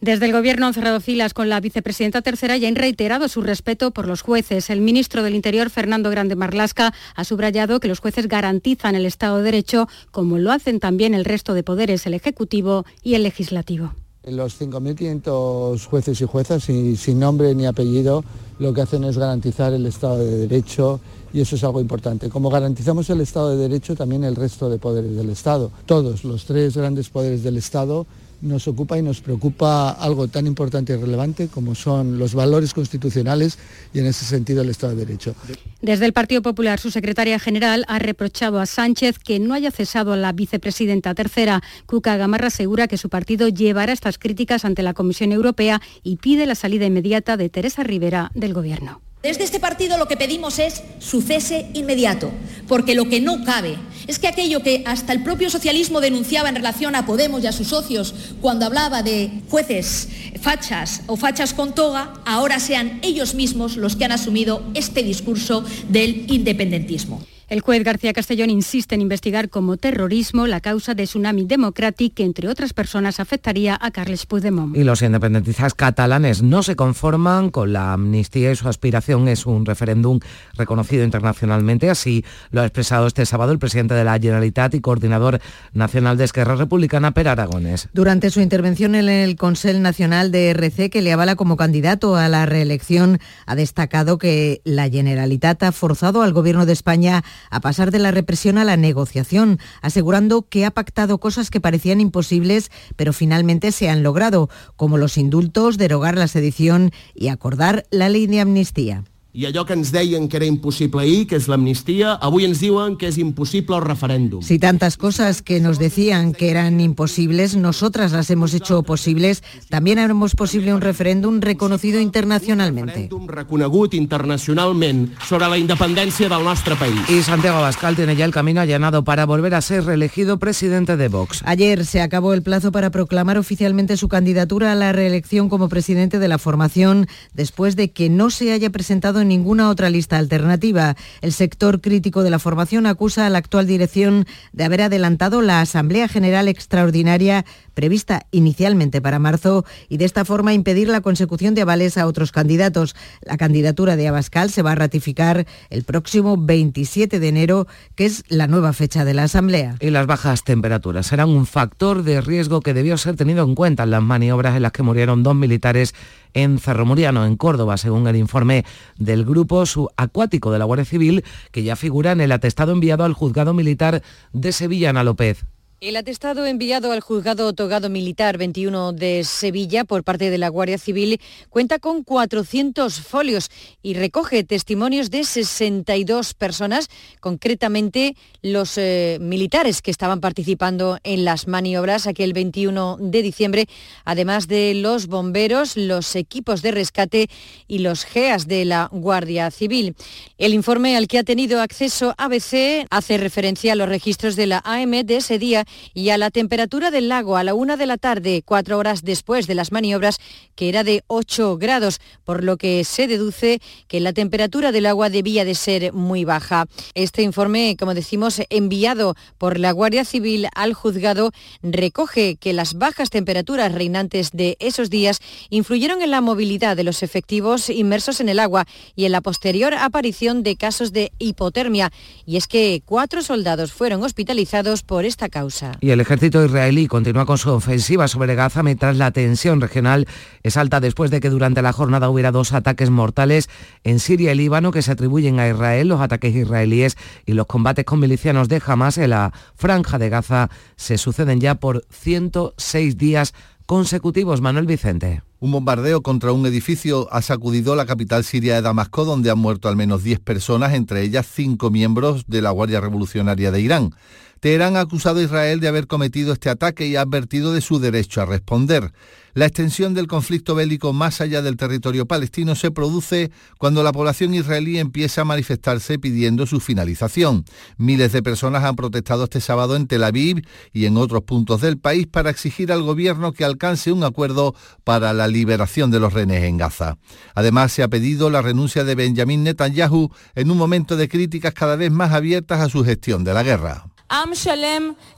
Desde 0.00 0.26
el 0.26 0.32
Gobierno 0.32 0.66
han 0.66 0.74
cerrado 0.74 1.00
filas 1.00 1.32
con 1.32 1.48
la 1.48 1.60
vicepresidenta 1.60 2.20
tercera 2.20 2.58
y 2.58 2.66
han 2.66 2.74
reiterado 2.74 3.26
su 3.28 3.40
respeto 3.40 3.90
por 3.90 4.06
los 4.06 4.20
jueces. 4.20 4.68
El 4.68 4.82
ministro 4.82 5.22
del 5.22 5.34
Interior, 5.34 5.70
Fernando 5.70 6.10
Grande 6.10 6.36
Marlasca, 6.36 6.92
ha 7.14 7.24
subrayado 7.24 7.80
que 7.80 7.88
los 7.88 8.00
jueces 8.00 8.28
garantizan 8.28 8.96
el 8.96 9.06
Estado 9.06 9.38
de 9.38 9.44
Derecho, 9.44 9.88
como 10.10 10.36
lo 10.36 10.52
hacen 10.52 10.78
también 10.78 11.14
el 11.14 11.24
resto 11.24 11.54
de 11.54 11.62
poderes, 11.62 12.04
el 12.04 12.12
Ejecutivo 12.12 12.84
y 13.02 13.14
el 13.14 13.22
Legislativo. 13.22 13.94
Los 14.24 14.60
5.500 14.60 15.86
jueces 15.86 16.20
y 16.20 16.24
juezas, 16.26 16.64
sin 16.64 17.18
nombre 17.18 17.54
ni 17.54 17.64
apellido, 17.64 18.24
lo 18.58 18.74
que 18.74 18.82
hacen 18.82 19.04
es 19.04 19.16
garantizar 19.16 19.72
el 19.72 19.86
Estado 19.86 20.18
de 20.18 20.46
Derecho 20.46 21.00
y 21.34 21.40
eso 21.40 21.56
es 21.56 21.64
algo 21.64 21.80
importante. 21.80 22.28
Como 22.28 22.48
garantizamos 22.48 23.10
el 23.10 23.20
Estado 23.20 23.50
de 23.50 23.68
Derecho, 23.68 23.96
también 23.96 24.22
el 24.22 24.36
resto 24.36 24.70
de 24.70 24.78
poderes 24.78 25.16
del 25.16 25.30
Estado. 25.30 25.72
Todos 25.84 26.22
los 26.22 26.44
tres 26.44 26.76
grandes 26.76 27.08
poderes 27.08 27.42
del 27.42 27.56
Estado 27.56 28.06
nos 28.40 28.68
ocupa 28.68 28.96
y 28.98 29.02
nos 29.02 29.20
preocupa 29.20 29.90
algo 29.90 30.28
tan 30.28 30.46
importante 30.46 30.92
y 30.92 30.96
relevante 30.96 31.48
como 31.48 31.74
son 31.74 32.20
los 32.20 32.34
valores 32.34 32.72
constitucionales 32.72 33.58
y 33.92 33.98
en 33.98 34.06
ese 34.06 34.24
sentido 34.24 34.62
el 34.62 34.70
Estado 34.70 34.94
de 34.94 35.06
Derecho. 35.06 35.34
Desde 35.82 36.04
el 36.04 36.12
Partido 36.12 36.40
Popular, 36.40 36.78
su 36.78 36.92
secretaria 36.92 37.40
general 37.40 37.84
ha 37.88 37.98
reprochado 37.98 38.60
a 38.60 38.66
Sánchez 38.66 39.18
que 39.18 39.40
no 39.40 39.54
haya 39.54 39.72
cesado 39.72 40.12
a 40.12 40.16
la 40.16 40.32
vicepresidenta 40.32 41.14
tercera. 41.14 41.62
Cuca 41.86 42.16
Gamarra 42.16 42.46
asegura 42.46 42.86
que 42.86 42.96
su 42.96 43.08
partido 43.08 43.48
llevará 43.48 43.92
estas 43.92 44.18
críticas 44.18 44.64
ante 44.64 44.84
la 44.84 44.94
Comisión 44.94 45.32
Europea 45.32 45.80
y 46.04 46.16
pide 46.16 46.46
la 46.46 46.54
salida 46.54 46.86
inmediata 46.86 47.36
de 47.36 47.48
Teresa 47.48 47.82
Rivera 47.82 48.30
del 48.34 48.54
Gobierno. 48.54 49.00
Desde 49.24 49.42
este 49.42 49.58
partido 49.58 49.96
lo 49.96 50.06
que 50.06 50.18
pedimos 50.18 50.58
es 50.58 50.82
su 50.98 51.22
cese 51.22 51.70
inmediato, 51.72 52.30
porque 52.68 52.94
lo 52.94 53.08
que 53.08 53.22
no 53.22 53.42
cabe 53.42 53.78
es 54.06 54.18
que 54.18 54.28
aquello 54.28 54.62
que 54.62 54.82
hasta 54.84 55.14
el 55.14 55.22
propio 55.22 55.48
socialismo 55.48 56.02
denunciaba 56.02 56.50
en 56.50 56.56
relación 56.56 56.94
a 56.94 57.06
Podemos 57.06 57.42
y 57.42 57.46
a 57.46 57.52
sus 57.52 57.68
socios 57.68 58.14
cuando 58.42 58.66
hablaba 58.66 59.02
de 59.02 59.40
jueces 59.48 60.10
fachas 60.42 61.00
o 61.06 61.16
fachas 61.16 61.54
con 61.54 61.74
toga, 61.74 62.20
ahora 62.26 62.60
sean 62.60 63.00
ellos 63.00 63.34
mismos 63.34 63.78
los 63.78 63.96
que 63.96 64.04
han 64.04 64.12
asumido 64.12 64.62
este 64.74 65.02
discurso 65.02 65.64
del 65.88 66.30
independentismo. 66.30 67.24
El 67.46 67.60
juez 67.60 67.84
García 67.84 68.14
Castellón 68.14 68.48
insiste 68.48 68.94
en 68.94 69.02
investigar 69.02 69.50
como 69.50 69.76
terrorismo 69.76 70.46
la 70.46 70.60
causa 70.60 70.94
de 70.94 71.04
Tsunami 71.04 71.44
Democratic, 71.44 72.14
que 72.14 72.24
entre 72.24 72.48
otras 72.48 72.72
personas 72.72 73.20
afectaría 73.20 73.78
a 73.78 73.90
Carles 73.90 74.24
Puigdemont. 74.24 74.74
Y 74.74 74.82
los 74.82 75.02
independentistas 75.02 75.74
catalanes 75.74 76.42
no 76.42 76.62
se 76.62 76.74
conforman 76.74 77.50
con 77.50 77.74
la 77.74 77.92
amnistía 77.92 78.50
y 78.50 78.56
su 78.56 78.66
aspiración 78.66 79.28
es 79.28 79.44
un 79.44 79.66
referéndum 79.66 80.20
reconocido 80.56 81.04
internacionalmente. 81.04 81.90
Así 81.90 82.24
lo 82.50 82.62
ha 82.62 82.64
expresado 82.64 83.06
este 83.06 83.26
sábado 83.26 83.52
el 83.52 83.58
presidente 83.58 83.92
de 83.92 84.04
la 84.04 84.18
Generalitat 84.18 84.74
y 84.74 84.80
coordinador 84.80 85.40
nacional 85.74 86.16
de 86.16 86.24
Esquerra 86.24 86.56
Republicana, 86.56 87.12
Per 87.12 87.28
Aragones. 87.28 87.88
Durante 87.92 88.30
su 88.30 88.40
intervención 88.40 88.94
en 88.94 89.10
el 89.10 89.36
Consejo 89.36 89.78
Nacional 89.80 90.30
de 90.30 90.50
RC, 90.50 90.88
que 90.88 91.02
le 91.02 91.12
avala 91.12 91.36
como 91.36 91.56
candidato 91.56 92.16
a 92.16 92.28
la 92.28 92.46
reelección, 92.46 93.18
ha 93.44 93.54
destacado 93.54 94.16
que 94.16 94.62
la 94.64 94.88
Generalitat 94.88 95.62
ha 95.62 95.72
forzado 95.72 96.22
al 96.22 96.32
Gobierno 96.32 96.64
de 96.64 96.72
España 96.72 97.22
a 97.50 97.60
pasar 97.60 97.90
de 97.90 97.98
la 97.98 98.10
represión 98.10 98.58
a 98.58 98.64
la 98.64 98.76
negociación, 98.76 99.58
asegurando 99.82 100.42
que 100.48 100.64
ha 100.64 100.70
pactado 100.70 101.18
cosas 101.18 101.50
que 101.50 101.60
parecían 101.60 102.00
imposibles, 102.00 102.70
pero 102.96 103.12
finalmente 103.12 103.72
se 103.72 103.88
han 103.88 104.02
logrado, 104.02 104.48
como 104.76 104.98
los 104.98 105.18
indultos, 105.18 105.78
derogar 105.78 106.16
la 106.16 106.28
sedición 106.28 106.90
y 107.14 107.28
acordar 107.28 107.86
la 107.90 108.08
ley 108.08 108.26
de 108.26 108.40
amnistía. 108.40 109.04
I 109.36 109.48
allò 109.48 109.64
que 109.66 109.74
ens 109.74 109.90
deien 109.90 110.28
que 110.30 110.36
era 110.38 110.46
impossible 110.46 111.02
ahir, 111.02 111.24
que 111.26 111.34
és 111.34 111.48
l'amnistia, 111.50 112.12
avui 112.22 112.44
ens 112.46 112.60
diuen 112.62 112.94
que 112.94 113.08
és 113.10 113.16
impossible 113.18 113.74
el 113.74 113.82
referèndum. 113.82 114.44
Si 114.46 114.60
tantas 114.62 114.94
cosas 114.96 115.42
que 115.42 115.58
nos 115.58 115.80
decían 115.80 116.30
que 116.32 116.52
eran 116.52 116.78
imposibles, 116.78 117.56
nosotras 117.56 118.12
las 118.12 118.30
hemos 118.30 118.54
hecho 118.54 118.84
posibles, 118.84 119.42
también 119.68 119.98
haremos 119.98 120.36
posible 120.36 120.72
un 120.72 120.80
referéndum 120.80 121.40
reconocido 121.40 121.98
internacionalmente. 121.98 123.08
Un 123.10 123.26
reconegut 123.26 123.94
internacionalment 123.94 125.10
sobre 125.26 125.48
la 125.48 125.58
independència 125.58 126.28
del 126.28 126.44
nostre 126.44 126.76
país. 126.76 126.94
Y 127.10 127.20
Santiago 127.22 127.58
Abascal 127.58 127.96
tiene 127.96 128.14
ya 128.14 128.26
el 128.26 128.32
camino 128.32 128.60
allanado 128.60 129.02
para 129.02 129.26
volver 129.26 129.56
a 129.56 129.62
ser 129.62 129.84
reelegido 129.84 130.38
presidente 130.38 130.96
de 130.96 131.08
Vox. 131.08 131.42
Ayer 131.44 131.84
se 131.86 132.02
acabó 132.02 132.34
el 132.34 132.44
plazo 132.44 132.70
para 132.70 132.90
proclamar 132.90 133.36
oficialmente 133.36 133.96
su 133.96 134.06
candidatura 134.06 134.70
a 134.70 134.76
la 134.76 134.92
reelección 134.92 135.48
como 135.48 135.68
presidente 135.68 136.20
de 136.20 136.28
la 136.28 136.38
formación, 136.38 137.08
después 137.32 137.74
de 137.74 137.90
que 137.90 138.08
no 138.08 138.30
se 138.30 138.52
haya 138.52 138.70
presentado 138.70 139.23
en 139.23 139.23
ninguna 139.24 139.68
otra 139.68 139.90
lista 139.90 140.18
alternativa. 140.18 140.96
El 141.20 141.32
sector 141.32 141.80
crítico 141.80 142.22
de 142.22 142.30
la 142.30 142.38
formación 142.38 142.86
acusa 142.86 143.26
a 143.26 143.30
la 143.30 143.38
actual 143.38 143.66
dirección 143.66 144.26
de 144.52 144.64
haber 144.64 144.82
adelantado 144.82 145.42
la 145.42 145.60
Asamblea 145.60 146.08
General 146.08 146.48
Extraordinaria 146.48 147.44
prevista 147.74 148.26
inicialmente 148.30 149.00
para 149.00 149.18
marzo 149.18 149.64
y 149.88 149.98
de 149.98 150.04
esta 150.04 150.24
forma 150.24 150.54
impedir 150.54 150.88
la 150.88 151.00
consecución 151.00 151.54
de 151.54 151.62
avales 151.62 151.98
a 151.98 152.06
otros 152.06 152.32
candidatos. 152.32 152.94
La 153.22 153.36
candidatura 153.36 153.96
de 153.96 154.08
Abascal 154.08 154.50
se 154.50 154.62
va 154.62 154.72
a 154.72 154.76
ratificar 154.76 155.46
el 155.70 155.84
próximo 155.84 156.36
27 156.36 157.20
de 157.20 157.28
enero, 157.28 157.66
que 157.94 158.06
es 158.06 158.24
la 158.28 158.46
nueva 158.46 158.72
fecha 158.72 159.04
de 159.04 159.14
la 159.14 159.24
Asamblea. 159.24 159.76
Y 159.80 159.90
las 159.90 160.06
bajas 160.06 160.44
temperaturas 160.44 161.06
serán 161.06 161.28
un 161.28 161.46
factor 161.46 162.02
de 162.02 162.20
riesgo 162.20 162.60
que 162.60 162.74
debió 162.74 162.96
ser 162.96 163.16
tenido 163.16 163.44
en 163.44 163.54
cuenta 163.54 163.82
en 163.82 163.90
las 163.90 164.02
maniobras 164.02 164.56
en 164.56 164.62
las 164.62 164.72
que 164.72 164.82
murieron 164.82 165.22
dos 165.22 165.34
militares 165.34 165.94
en 166.34 166.58
Cerro 166.58 166.84
Muriano, 166.84 167.24
en 167.24 167.36
Córdoba, 167.36 167.76
según 167.76 168.06
el 168.06 168.16
informe 168.16 168.64
del 168.98 169.24
grupo 169.24 169.64
subacuático 169.64 170.52
de 170.52 170.58
la 170.58 170.64
Guardia 170.64 170.84
Civil, 170.84 171.24
que 171.50 171.62
ya 171.62 171.76
figura 171.76 172.12
en 172.12 172.20
el 172.20 172.32
atestado 172.32 172.72
enviado 172.72 173.04
al 173.04 173.14
juzgado 173.14 173.54
militar 173.54 174.02
de 174.32 174.52
Sevilla, 174.52 174.90
Ana 174.90 175.04
López. 175.04 175.46
El 175.84 175.96
atestado 175.96 176.46
enviado 176.46 176.92
al 176.92 177.00
juzgado 177.00 177.52
togado 177.52 177.90
militar 177.90 178.38
21 178.38 178.94
de 178.94 179.22
Sevilla 179.22 179.84
por 179.84 180.02
parte 180.02 180.30
de 180.30 180.38
la 180.38 180.48
Guardia 180.48 180.78
Civil 180.78 181.20
cuenta 181.50 181.78
con 181.78 182.04
400 182.04 183.00
folios 183.00 183.50
y 183.82 183.92
recoge 183.92 184.44
testimonios 184.44 185.10
de 185.10 185.24
62 185.24 186.32
personas, 186.32 186.88
concretamente 187.20 188.16
los 188.40 188.78
eh, 188.78 189.18
militares 189.20 189.82
que 189.82 189.90
estaban 189.90 190.20
participando 190.20 191.00
en 191.04 191.26
las 191.26 191.48
maniobras 191.48 192.06
aquel 192.06 192.32
21 192.32 192.96
de 192.98 193.20
diciembre, 193.20 193.66
además 194.06 194.48
de 194.48 194.72
los 194.72 195.06
bomberos, 195.06 195.76
los 195.76 196.16
equipos 196.16 196.62
de 196.62 196.70
rescate 196.70 197.28
y 197.68 197.80
los 197.80 198.06
GEAS 198.06 198.46
de 198.46 198.64
la 198.64 198.88
Guardia 198.90 199.50
Civil. 199.50 199.94
El 200.38 200.54
informe 200.54 200.96
al 200.96 201.08
que 201.08 201.18
ha 201.18 201.24
tenido 201.24 201.60
acceso 201.60 202.14
ABC 202.16 202.86
hace 202.88 203.18
referencia 203.18 203.74
a 203.74 203.76
los 203.76 203.90
registros 203.90 204.34
de 204.34 204.46
la 204.46 204.62
AM 204.64 205.04
de 205.04 205.16
ese 205.18 205.38
día 205.38 205.66
y 205.92 206.10
a 206.10 206.18
la 206.18 206.30
temperatura 206.30 206.90
del 206.90 207.08
lago 207.08 207.36
a 207.36 207.44
la 207.44 207.54
una 207.54 207.76
de 207.76 207.86
la 207.86 207.96
tarde, 207.96 208.42
cuatro 208.44 208.78
horas 208.78 209.02
después 209.02 209.46
de 209.46 209.54
las 209.54 209.72
maniobras, 209.72 210.18
que 210.54 210.68
era 210.68 210.84
de 210.84 211.02
8 211.06 211.56
grados, 211.58 212.00
por 212.24 212.44
lo 212.44 212.56
que 212.56 212.84
se 212.84 213.06
deduce 213.06 213.60
que 213.88 214.00
la 214.00 214.12
temperatura 214.12 214.72
del 214.72 214.86
agua 214.86 215.10
debía 215.10 215.44
de 215.44 215.54
ser 215.54 215.92
muy 215.92 216.24
baja. 216.24 216.66
Este 216.94 217.22
informe, 217.22 217.76
como 217.78 217.94
decimos, 217.94 218.40
enviado 218.50 219.14
por 219.38 219.58
la 219.58 219.72
Guardia 219.72 220.04
Civil 220.04 220.48
al 220.54 220.74
juzgado, 220.74 221.32
recoge 221.62 222.36
que 222.36 222.52
las 222.52 222.74
bajas 222.74 223.10
temperaturas 223.10 223.72
reinantes 223.72 224.30
de 224.32 224.56
esos 224.60 224.90
días 224.90 225.20
influyeron 225.50 226.02
en 226.02 226.10
la 226.10 226.20
movilidad 226.20 226.76
de 226.76 226.84
los 226.84 227.02
efectivos 227.02 227.70
inmersos 227.70 228.20
en 228.20 228.28
el 228.28 228.38
agua 228.38 228.66
y 228.94 229.04
en 229.04 229.12
la 229.12 229.20
posterior 229.20 229.74
aparición 229.74 230.42
de 230.42 230.56
casos 230.56 230.92
de 230.92 231.12
hipotermia. 231.18 231.92
Y 232.26 232.36
es 232.36 232.46
que 232.46 232.82
cuatro 232.84 233.22
soldados 233.22 233.72
fueron 233.72 234.02
hospitalizados 234.02 234.82
por 234.82 235.04
esta 235.04 235.28
causa. 235.60 235.78
Y 235.80 235.90
el 235.90 236.00
ejército 236.00 236.44
israelí 236.44 236.86
continúa 236.86 237.26
con 237.26 237.38
su 237.38 237.50
ofensiva 237.50 238.08
sobre 238.08 238.34
Gaza 238.34 238.62
mientras 238.62 238.96
la 238.96 239.10
tensión 239.10 239.60
regional 239.60 240.06
es 240.42 240.56
alta 240.56 240.80
después 240.80 241.10
de 241.10 241.20
que 241.20 241.30
durante 241.30 241.62
la 241.62 241.72
jornada 241.72 242.08
hubiera 242.08 242.32
dos 242.32 242.52
ataques 242.52 242.90
mortales 242.90 243.48
en 243.84 243.98
Siria 244.00 244.32
y 244.32 244.36
Líbano 244.36 244.72
que 244.72 244.82
se 244.82 244.92
atribuyen 244.92 245.38
a 245.40 245.48
Israel, 245.48 245.88
los 245.88 246.00
ataques 246.00 246.34
israelíes 246.34 246.96
y 247.26 247.32
los 247.32 247.46
combates 247.46 247.84
con 247.84 248.00
milicianos 248.00 248.48
de 248.48 248.62
Hamas 248.64 248.98
en 248.98 249.10
la 249.10 249.32
franja 249.54 249.98
de 249.98 250.08
Gaza 250.08 250.50
se 250.76 250.98
suceden 250.98 251.40
ya 251.40 251.54
por 251.56 251.84
106 251.90 252.96
días 252.96 253.34
consecutivos. 253.66 254.40
Manuel 254.40 254.66
Vicente. 254.66 255.22
Un 255.40 255.52
bombardeo 255.52 256.02
contra 256.02 256.32
un 256.32 256.46
edificio 256.46 257.08
ha 257.12 257.20
sacudido 257.20 257.76
la 257.76 257.86
capital 257.86 258.24
siria 258.24 258.54
de 258.54 258.62
Damasco, 258.62 259.04
donde 259.04 259.30
han 259.30 259.38
muerto 259.38 259.68
al 259.68 259.76
menos 259.76 260.02
10 260.02 260.20
personas, 260.20 260.72
entre 260.72 261.02
ellas 261.02 261.26
5 261.30 261.70
miembros 261.70 262.24
de 262.28 262.40
la 262.40 262.50
Guardia 262.50 262.80
Revolucionaria 262.80 263.50
de 263.50 263.60
Irán. 263.60 263.94
Teherán 264.44 264.76
ha 264.76 264.80
acusado 264.80 265.20
a 265.20 265.22
Israel 265.22 265.58
de 265.58 265.68
haber 265.68 265.86
cometido 265.86 266.34
este 266.34 266.50
ataque 266.50 266.86
y 266.86 266.96
ha 266.96 267.00
advertido 267.00 267.54
de 267.54 267.62
su 267.62 267.78
derecho 267.78 268.20
a 268.20 268.26
responder. 268.26 268.92
La 269.32 269.46
extensión 269.46 269.94
del 269.94 270.06
conflicto 270.06 270.54
bélico 270.54 270.92
más 270.92 271.22
allá 271.22 271.40
del 271.40 271.56
territorio 271.56 272.04
palestino 272.04 272.54
se 272.54 272.70
produce 272.70 273.30
cuando 273.56 273.82
la 273.82 273.90
población 273.90 274.34
israelí 274.34 274.78
empieza 274.78 275.22
a 275.22 275.24
manifestarse 275.24 275.98
pidiendo 275.98 276.44
su 276.44 276.60
finalización. 276.60 277.46
Miles 277.78 278.12
de 278.12 278.22
personas 278.22 278.64
han 278.64 278.76
protestado 278.76 279.24
este 279.24 279.40
sábado 279.40 279.76
en 279.76 279.86
Tel 279.86 280.04
Aviv 280.04 280.46
y 280.74 280.84
en 280.84 280.98
otros 280.98 281.22
puntos 281.22 281.62
del 281.62 281.78
país 281.78 282.06
para 282.06 282.28
exigir 282.28 282.70
al 282.70 282.82
gobierno 282.82 283.32
que 283.32 283.46
alcance 283.46 283.92
un 283.92 284.04
acuerdo 284.04 284.54
para 284.84 285.14
la 285.14 285.26
liberación 285.26 285.90
de 285.90 286.00
los 286.00 286.12
rehenes 286.12 286.44
en 286.44 286.58
Gaza. 286.58 286.98
Además, 287.34 287.72
se 287.72 287.82
ha 287.82 287.88
pedido 287.88 288.28
la 288.28 288.42
renuncia 288.42 288.84
de 288.84 288.94
Benjamin 288.94 289.42
Netanyahu 289.42 290.10
en 290.34 290.50
un 290.50 290.58
momento 290.58 290.98
de 290.98 291.08
críticas 291.08 291.54
cada 291.54 291.76
vez 291.76 291.90
más 291.90 292.12
abiertas 292.12 292.60
a 292.60 292.68
su 292.68 292.84
gestión 292.84 293.24
de 293.24 293.32
la 293.32 293.42
guerra. 293.42 293.86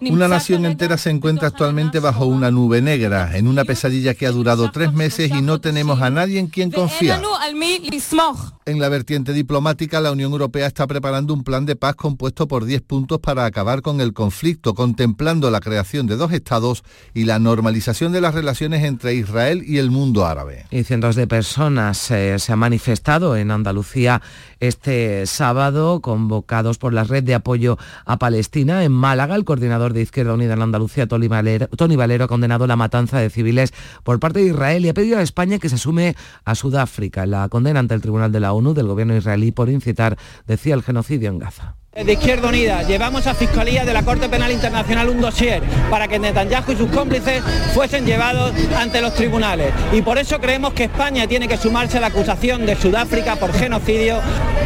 Una 0.01 0.29
nación 0.29 0.65
entera 0.65 0.97
se 0.97 1.11
encuentra 1.11 1.49
actualmente 1.49 2.01
bajo 2.01 2.27
una 2.27 2.51
nube 2.51 2.81
negra, 2.81 3.37
en 3.37 3.47
una 3.47 3.65
pesadilla 3.65 4.15
que 4.15 4.27
ha 4.27 4.31
durado 4.31 4.71
tres 4.71 4.93
meses 4.93 5.31
y 5.31 5.43
no 5.43 5.61
tenemos 5.61 6.01
a 6.01 6.11
nadie 6.11 6.39
en 6.39 6.47
quien 6.47 6.71
confiar. 6.71 7.21
En 8.65 8.81
la 8.81 8.89
vertiente 8.89 9.33
diplomática, 9.33 10.01
la 10.01 10.11
Unión 10.11 10.33
Europea 10.33 10.67
está 10.67 10.87
preparando 10.87 11.35
un 11.35 11.45
plan 11.45 11.67
de 11.67 11.77
paz 11.77 11.95
compuesto 11.95 12.49
por 12.49 12.65
10 12.65 12.83
puntos 12.83 13.21
para 13.21 13.45
acabar 13.45 13.83
con 13.83 14.01
el 14.01 14.13
conflicto, 14.13 14.75
contemplando 14.75 15.51
la 15.51 15.61
creación 15.61 16.07
de 16.07 16.17
dos 16.17 16.33
estados 16.33 16.83
y 17.15 17.25
la 17.25 17.39
normalización 17.39 18.13
de 18.13 18.21
las 18.21 18.35
relaciones 18.35 18.83
entre 18.83 19.15
Israel 19.15 19.63
y 19.65 19.79
el 19.79 19.91
mundo 19.91 20.27
árabe. 20.27 20.67
Y 20.71 20.83
cientos 20.85 21.17
de 21.17 21.27
personas 21.27 22.11
eh, 22.11 22.39
se 22.39 22.53
han 22.53 22.59
manifestado 22.59 23.37
en 23.37 23.51
Andalucía 23.51 24.21
este 24.59 25.27
sábado, 25.27 26.01
convocados 26.01 26.79
por 26.79 26.93
la 26.93 27.05
red 27.05 27.23
de 27.23 27.35
apoyo 27.35 27.79
a 28.05 28.19
Palestina. 28.19 28.86
En 28.87 28.93
Málaga, 28.93 29.35
el 29.35 29.45
coordinador 29.45 29.93
de 29.95 30.03
Izquierda 30.03 30.35
Unida 30.35 30.55
en 30.55 30.63
Andalucía, 30.63 31.09
Tony 31.09 31.27
Valero, 31.27 32.25
ha 32.25 32.29
condenado 32.29 32.69
la 32.69 32.77
matanza 32.77 33.19
de 33.19 33.31
civiles 33.31 33.75
por 34.05 34.21
parte 34.21 34.39
de 34.39 34.47
Israel 34.47 34.87
y 34.87 34.89
ha 34.89 34.95
pedido 34.95 35.19
a 35.19 35.23
España 35.23 35.59
que 35.59 35.69
se 35.69 35.77
sume 35.77 36.15
a 36.45 36.55
Sudáfrica. 36.55 37.27
La 37.27 37.49
condena 37.49 37.81
ante 37.81 37.95
el 37.95 38.01
Tribunal 38.01 38.31
de 38.31 38.39
la 38.39 38.53
ONU 38.53 38.75
del 38.75 38.87
gobierno 38.87 39.17
israelí 39.17 39.51
por 39.51 39.71
incitar, 39.71 40.17
decía, 40.47 40.75
el 40.75 40.85
genocidio 40.85 41.31
en 41.31 41.41
Gaza. 41.41 41.75
De 42.05 42.13
Izquierda 42.13 42.49
Unida 42.49 42.83
llevamos 42.83 43.27
a 43.27 43.33
Fiscalía 43.33 43.87
de 43.87 43.95
la 43.95 44.03
Corte 44.03 44.29
Penal 44.29 44.53
Internacional 44.53 45.09
un 45.09 45.19
dossier 45.19 45.63
para 45.89 46.07
que 46.07 46.19
Netanyahu 46.19 46.73
y 46.73 46.77
sus 46.77 46.91
cómplices 46.91 47.43
fuesen 47.73 48.05
llevados 48.05 48.53
ante 48.77 49.01
los 49.01 49.15
tribunales. 49.15 49.73
Y 49.93 50.03
por 50.03 50.19
eso 50.19 50.39
creemos 50.39 50.75
que 50.75 50.85
España 50.85 51.27
tiene 51.27 51.49
que 51.49 51.57
sumarse 51.57 51.97
a 51.97 52.03
la 52.03 52.09
acusación 52.09 52.67
de 52.67 52.77
Sudáfrica 52.77 53.37
por 53.37 53.51
genocidio, 53.55 54.21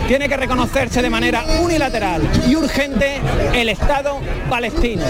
tiene 0.09 0.29
que 0.29 0.37
reconocerse 0.37 1.03
de 1.03 1.11
manera 1.11 1.45
unilateral 1.63 2.21
y 2.49 2.57
urgente 2.57 3.21
el 3.55 3.69
Estado 3.69 4.19
palestino. 4.49 5.05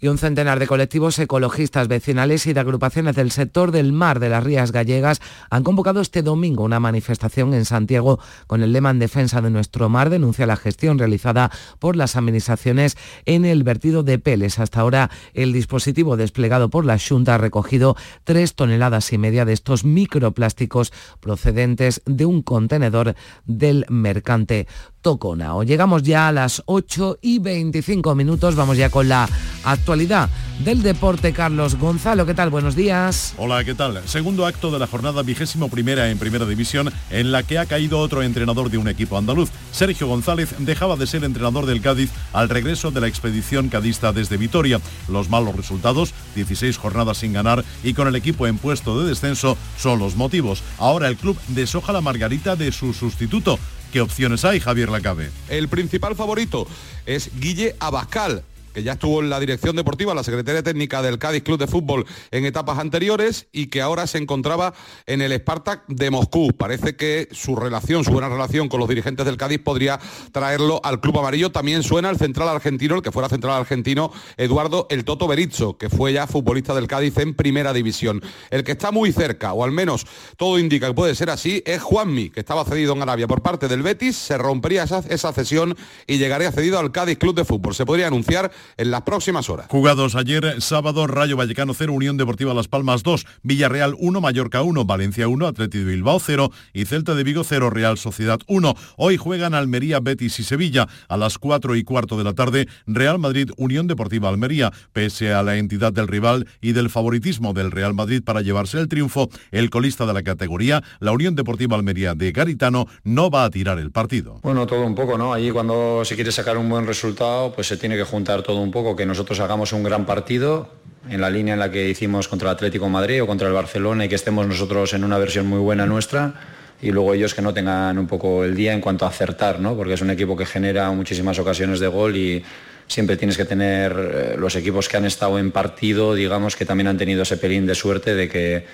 Y 0.00 0.08
un 0.08 0.18
centenar 0.18 0.58
de 0.58 0.66
colectivos 0.66 1.18
ecologistas 1.18 1.88
vecinales 1.88 2.46
y 2.46 2.52
de 2.52 2.60
agrupaciones 2.60 3.16
del 3.16 3.30
sector 3.30 3.70
del 3.70 3.92
mar 3.92 4.18
de 4.18 4.30
las 4.30 4.42
Rías 4.42 4.72
Gallegas 4.72 5.20
han 5.50 5.62
convocado 5.62 6.00
este 6.00 6.22
domingo 6.22 6.64
una 6.64 6.80
manifestación 6.80 7.54
en 7.54 7.64
Santiago 7.64 8.18
con 8.46 8.62
el 8.62 8.72
lema 8.72 8.90
en 8.90 8.98
defensa 8.98 9.40
de 9.40 9.50
nuestro 9.50 9.88
mar, 9.88 10.10
denuncia 10.10 10.46
la 10.46 10.56
gestión 10.56 10.98
realizada 10.98 11.50
por 11.78 11.96
las 11.96 12.16
administraciones 12.16 12.96
en 13.26 13.44
el 13.44 13.62
vertido 13.62 14.02
de 14.02 14.18
Peles. 14.18 14.58
Hasta 14.58 14.80
ahora 14.80 15.10
el 15.34 15.52
dispositivo 15.52 16.16
desplegado 16.16 16.70
por 16.70 16.84
la 16.86 16.98
Junta 16.98 17.34
ha 17.34 17.38
recogido 17.38 17.96
tres 18.24 18.54
toneladas 18.54 19.12
y 19.12 19.18
media 19.18 19.44
de 19.44 19.52
estos 19.52 19.84
microplásticos 19.84 20.92
procedentes 21.20 22.02
de 22.06 22.24
un 22.24 22.42
contenedor 22.42 23.14
del 23.44 23.84
mercante 23.88 24.66
Toconao. 25.02 25.62
Llegamos 25.62 26.02
ya 26.02 26.28
a 26.28 26.32
las 26.32 26.62
8 26.66 27.18
y 27.22 27.38
25 27.38 28.14
minutos, 28.14 28.54
vamos 28.54 28.76
ya 28.76 28.90
con 28.90 29.08
la 29.08 29.28
actualidad 29.64 30.28
del 30.64 30.82
deporte. 30.82 31.32
Carlos 31.32 31.76
Gonzalo, 31.76 32.26
¿qué 32.26 32.34
tal? 32.34 32.50
Buenos 32.50 32.76
días. 32.76 33.34
Hola, 33.38 33.64
¿qué 33.64 33.74
tal? 33.74 34.00
Segundo 34.06 34.46
acto 34.46 34.70
de 34.70 34.78
la 34.78 34.86
jornada 34.86 35.22
vigésimo 35.22 35.68
primera 35.68 36.10
en 36.10 36.18
Primera 36.18 36.46
División, 36.46 36.92
en 37.10 37.32
la 37.32 37.42
que 37.42 37.58
ha 37.58 37.66
caído 37.66 37.98
otro 37.98 38.22
entrenador 38.22 38.70
de 38.70 38.78
un 38.78 38.88
equipo 38.88 39.16
andaluz. 39.16 39.50
Sergio 39.72 40.06
González 40.06 40.54
dejaba 40.58 40.96
de 40.96 41.06
ser 41.06 41.24
entrenador 41.24 41.66
del 41.66 41.80
Cádiz 41.80 42.10
al 42.32 42.48
regreso 42.48 42.90
de 42.90 43.00
la 43.00 43.08
expedición 43.08 43.68
cadista 43.68 44.12
desde 44.12 44.36
Vitoria. 44.36 44.80
Los 45.08 45.30
malos 45.30 45.56
resultados, 45.56 46.12
16 46.34 46.76
jornadas 46.76 47.18
sin 47.18 47.32
ganar 47.32 47.64
y 47.82 47.94
con 47.94 48.08
el 48.08 48.16
equipo 48.16 48.46
en 48.46 48.58
puesto 48.58 49.00
de 49.00 49.08
descenso, 49.08 49.56
son 49.78 49.98
los 49.98 50.16
motivos. 50.16 50.62
Ahora 50.78 51.08
el 51.08 51.16
club 51.16 51.36
deshoja 51.48 51.92
la 51.92 52.00
margarita 52.00 52.56
de 52.56 52.72
su 52.72 52.92
sustituto. 52.92 53.58
¿Qué 53.92 54.00
opciones 54.00 54.44
hay, 54.44 54.60
Javier 54.60 54.88
Lacabe? 54.88 55.30
El 55.48 55.68
principal 55.68 56.14
favorito 56.14 56.66
es 57.06 57.30
Guille 57.40 57.74
Abascal, 57.80 58.44
que 58.72 58.82
ya 58.82 58.92
estuvo 58.92 59.20
en 59.20 59.30
la 59.30 59.40
dirección 59.40 59.76
deportiva, 59.76 60.14
la 60.14 60.22
Secretaría 60.22 60.62
Técnica 60.62 61.02
del 61.02 61.18
Cádiz 61.18 61.42
Club 61.42 61.58
de 61.58 61.66
Fútbol 61.66 62.06
en 62.30 62.44
etapas 62.44 62.78
anteriores 62.78 63.48
y 63.52 63.66
que 63.66 63.80
ahora 63.80 64.06
se 64.06 64.18
encontraba 64.18 64.74
en 65.06 65.22
el 65.22 65.32
Spartak 65.32 65.86
de 65.88 66.10
Moscú. 66.10 66.52
Parece 66.56 66.96
que 66.96 67.28
su 67.32 67.56
relación, 67.56 68.04
su 68.04 68.12
buena 68.12 68.28
relación 68.28 68.68
con 68.68 68.80
los 68.80 68.88
dirigentes 68.88 69.26
del 69.26 69.36
Cádiz 69.36 69.60
podría 69.60 69.98
traerlo 70.32 70.80
al 70.84 71.00
Club 71.00 71.18
Amarillo. 71.18 71.50
También 71.50 71.82
suena 71.82 72.10
el 72.10 72.18
central 72.18 72.48
argentino, 72.48 72.96
el 72.96 73.02
que 73.02 73.12
fuera 73.12 73.28
central 73.28 73.54
argentino, 73.54 74.12
Eduardo 74.36 74.86
El 74.90 75.04
Toto 75.04 75.26
Berizzo, 75.26 75.76
que 75.76 75.88
fue 75.88 76.12
ya 76.12 76.26
futbolista 76.26 76.74
del 76.74 76.86
Cádiz 76.86 77.16
en 77.18 77.34
Primera 77.34 77.72
División. 77.72 78.22
El 78.50 78.64
que 78.64 78.72
está 78.72 78.90
muy 78.90 79.12
cerca, 79.12 79.52
o 79.52 79.64
al 79.64 79.72
menos 79.72 80.06
todo 80.36 80.58
indica 80.58 80.86
que 80.88 80.94
puede 80.94 81.14
ser 81.14 81.30
así, 81.30 81.62
es 81.66 81.82
Juanmi, 81.82 82.30
que 82.30 82.40
estaba 82.40 82.64
cedido 82.64 82.92
en 82.92 83.02
Arabia 83.02 83.26
por 83.26 83.42
parte 83.42 83.68
del 83.68 83.82
Betis, 83.82 84.16
se 84.16 84.38
rompería 84.38 84.84
esa, 84.84 85.02
esa 85.08 85.32
cesión 85.32 85.76
y 86.06 86.18
llegaría 86.18 86.52
cedido 86.52 86.78
al 86.78 86.92
Cádiz 86.92 87.18
Club 87.18 87.34
de 87.34 87.44
Fútbol. 87.44 87.74
Se 87.74 87.86
podría 87.86 88.06
anunciar 88.06 88.50
en 88.76 88.90
las 88.90 89.02
próximas 89.02 89.48
horas. 89.50 89.66
Jugados 89.68 90.14
ayer, 90.14 90.60
sábado, 90.60 91.06
Rayo 91.06 91.36
Vallecano 91.36 91.74
0, 91.74 91.92
Unión 91.92 92.16
Deportiva 92.16 92.54
Las 92.54 92.68
Palmas 92.68 93.02
2, 93.02 93.26
Villarreal 93.42 93.94
1, 93.98 94.20
Mallorca 94.20 94.62
1, 94.62 94.84
Valencia 94.84 95.28
1, 95.28 95.46
Atlético 95.46 95.84
de 95.84 95.92
Bilbao 95.92 96.20
0 96.20 96.50
y 96.72 96.84
Celta 96.84 97.14
de 97.14 97.24
Vigo 97.24 97.44
0, 97.44 97.70
Real 97.70 97.98
Sociedad 97.98 98.38
1. 98.46 98.74
Hoy 98.96 99.16
juegan 99.16 99.54
Almería, 99.54 100.00
Betis 100.00 100.40
y 100.40 100.44
Sevilla. 100.44 100.88
A 101.08 101.16
las 101.16 101.38
4 101.38 101.76
y 101.76 101.84
cuarto 101.84 102.16
de 102.16 102.24
la 102.24 102.34
tarde, 102.34 102.68
Real 102.86 103.18
Madrid, 103.18 103.50
Unión 103.56 103.86
Deportiva 103.86 104.28
Almería. 104.28 104.72
Pese 104.92 105.32
a 105.32 105.42
la 105.42 105.56
entidad 105.56 105.92
del 105.92 106.08
rival 106.08 106.46
y 106.60 106.72
del 106.72 106.90
favoritismo 106.90 107.52
del 107.52 107.70
Real 107.70 107.94
Madrid 107.94 108.22
para 108.24 108.40
llevarse 108.42 108.78
el 108.78 108.88
triunfo, 108.88 109.28
el 109.50 109.70
colista 109.70 110.06
de 110.06 110.12
la 110.12 110.22
categoría, 110.22 110.82
la 111.00 111.12
Unión 111.12 111.34
Deportiva 111.34 111.76
Almería 111.76 112.14
de 112.14 112.32
Garitano, 112.32 112.86
no 113.04 113.30
va 113.30 113.44
a 113.44 113.50
tirar 113.50 113.78
el 113.78 113.90
partido. 113.90 114.40
Bueno, 114.42 114.66
todo 114.66 114.84
un 114.84 114.94
poco, 114.94 115.16
¿no? 115.16 115.32
Allí 115.32 115.50
cuando 115.50 116.04
se 116.04 116.14
quiere 116.14 116.32
sacar 116.32 116.58
un 116.58 116.68
buen 116.68 116.86
resultado, 116.86 117.52
pues 117.52 117.66
se 117.66 117.76
tiene 117.76 117.96
que 117.96 118.04
juntar 118.04 118.42
todo 118.42 118.49
un 118.58 118.70
poco, 118.70 118.96
que 118.96 119.06
nosotros 119.06 119.38
hagamos 119.40 119.72
un 119.72 119.82
gran 119.82 120.06
partido 120.06 120.68
en 121.08 121.20
la 121.20 121.30
línea 121.30 121.54
en 121.54 121.60
la 121.60 121.70
que 121.70 121.88
hicimos 121.88 122.28
contra 122.28 122.50
el 122.50 122.56
Atlético 122.56 122.88
Madrid 122.88 123.22
o 123.22 123.26
contra 123.26 123.48
el 123.48 123.54
Barcelona 123.54 124.04
y 124.04 124.08
que 124.08 124.14
estemos 124.14 124.46
nosotros 124.46 124.92
en 124.92 125.04
una 125.04 125.18
versión 125.18 125.46
muy 125.46 125.58
buena 125.58 125.86
nuestra 125.86 126.34
y 126.82 126.90
luego 126.90 127.14
ellos 127.14 127.34
que 127.34 127.42
no 127.42 127.52
tengan 127.52 127.98
un 127.98 128.06
poco 128.06 128.44
el 128.44 128.54
día 128.54 128.72
en 128.72 128.80
cuanto 128.80 129.04
a 129.04 129.08
acertar, 129.08 129.60
¿no? 129.60 129.76
porque 129.76 129.94
es 129.94 130.00
un 130.00 130.10
equipo 130.10 130.36
que 130.36 130.46
genera 130.46 130.90
muchísimas 130.92 131.38
ocasiones 131.38 131.80
de 131.80 131.88
gol 131.88 132.16
y 132.16 132.42
siempre 132.86 133.16
tienes 133.16 133.36
que 133.36 133.44
tener 133.44 133.92
eh, 133.92 134.36
los 134.38 134.56
equipos 134.56 134.88
que 134.88 134.96
han 134.96 135.04
estado 135.04 135.38
en 135.38 135.52
partido, 135.52 136.14
digamos 136.14 136.56
que 136.56 136.64
también 136.64 136.88
han 136.88 136.98
tenido 136.98 137.22
ese 137.22 137.36
pelín 137.36 137.66
de 137.66 137.74
suerte 137.74 138.14
de 138.14 138.28
que, 138.28 138.64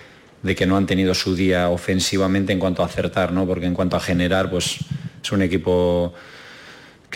de 0.42 0.54
que 0.54 0.66
no 0.66 0.76
han 0.76 0.86
tenido 0.86 1.14
su 1.14 1.34
día 1.34 1.68
ofensivamente 1.68 2.52
en 2.52 2.58
cuanto 2.58 2.82
a 2.82 2.86
acertar, 2.86 3.32
¿no? 3.32 3.46
porque 3.46 3.66
en 3.66 3.74
cuanto 3.74 3.96
a 3.96 4.00
generar, 4.00 4.50
pues 4.50 4.78
es 5.22 5.32
un 5.32 5.42
equipo 5.42 6.14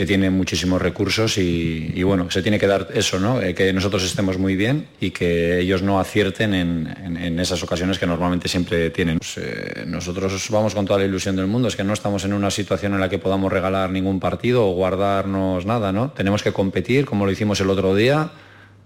que 0.00 0.06
tiene 0.06 0.30
muchísimos 0.30 0.80
recursos 0.80 1.36
y, 1.36 2.02
bueno, 2.04 2.30
se 2.30 2.40
tiene 2.40 2.58
que 2.58 2.66
dar 2.66 2.88
eso, 2.94 3.18
¿no? 3.18 3.42
Eh, 3.42 3.54
que 3.54 3.70
nosotros 3.70 4.02
estemos 4.02 4.38
muy 4.38 4.56
bien 4.56 4.86
y 4.98 5.10
que 5.10 5.60
ellos 5.60 5.82
no 5.82 6.00
acierten 6.00 6.54
en, 6.54 6.96
en, 7.04 7.18
en 7.18 7.38
esas 7.38 7.62
ocasiones 7.62 7.98
que 7.98 8.06
normalmente 8.06 8.48
siempre 8.48 8.88
tienen. 8.88 9.18
Pues, 9.18 9.36
eh, 9.36 9.84
nosotros 9.86 10.48
vamos 10.48 10.74
con 10.74 10.86
toda 10.86 11.00
la 11.00 11.04
ilusión 11.04 11.36
del 11.36 11.48
mundo, 11.48 11.68
es 11.68 11.76
que 11.76 11.84
no 11.84 11.92
estamos 11.92 12.24
en 12.24 12.32
una 12.32 12.50
situación 12.50 12.94
en 12.94 13.00
la 13.00 13.10
que 13.10 13.18
podamos 13.18 13.52
regalar 13.52 13.90
ningún 13.90 14.20
partido 14.20 14.66
o 14.66 14.72
guardarnos 14.72 15.66
nada, 15.66 15.92
¿no? 15.92 16.12
Tenemos 16.12 16.42
que 16.42 16.54
competir 16.54 17.04
como 17.04 17.26
lo 17.26 17.32
hicimos 17.32 17.60
el 17.60 17.68
otro 17.68 17.94
día 17.94 18.30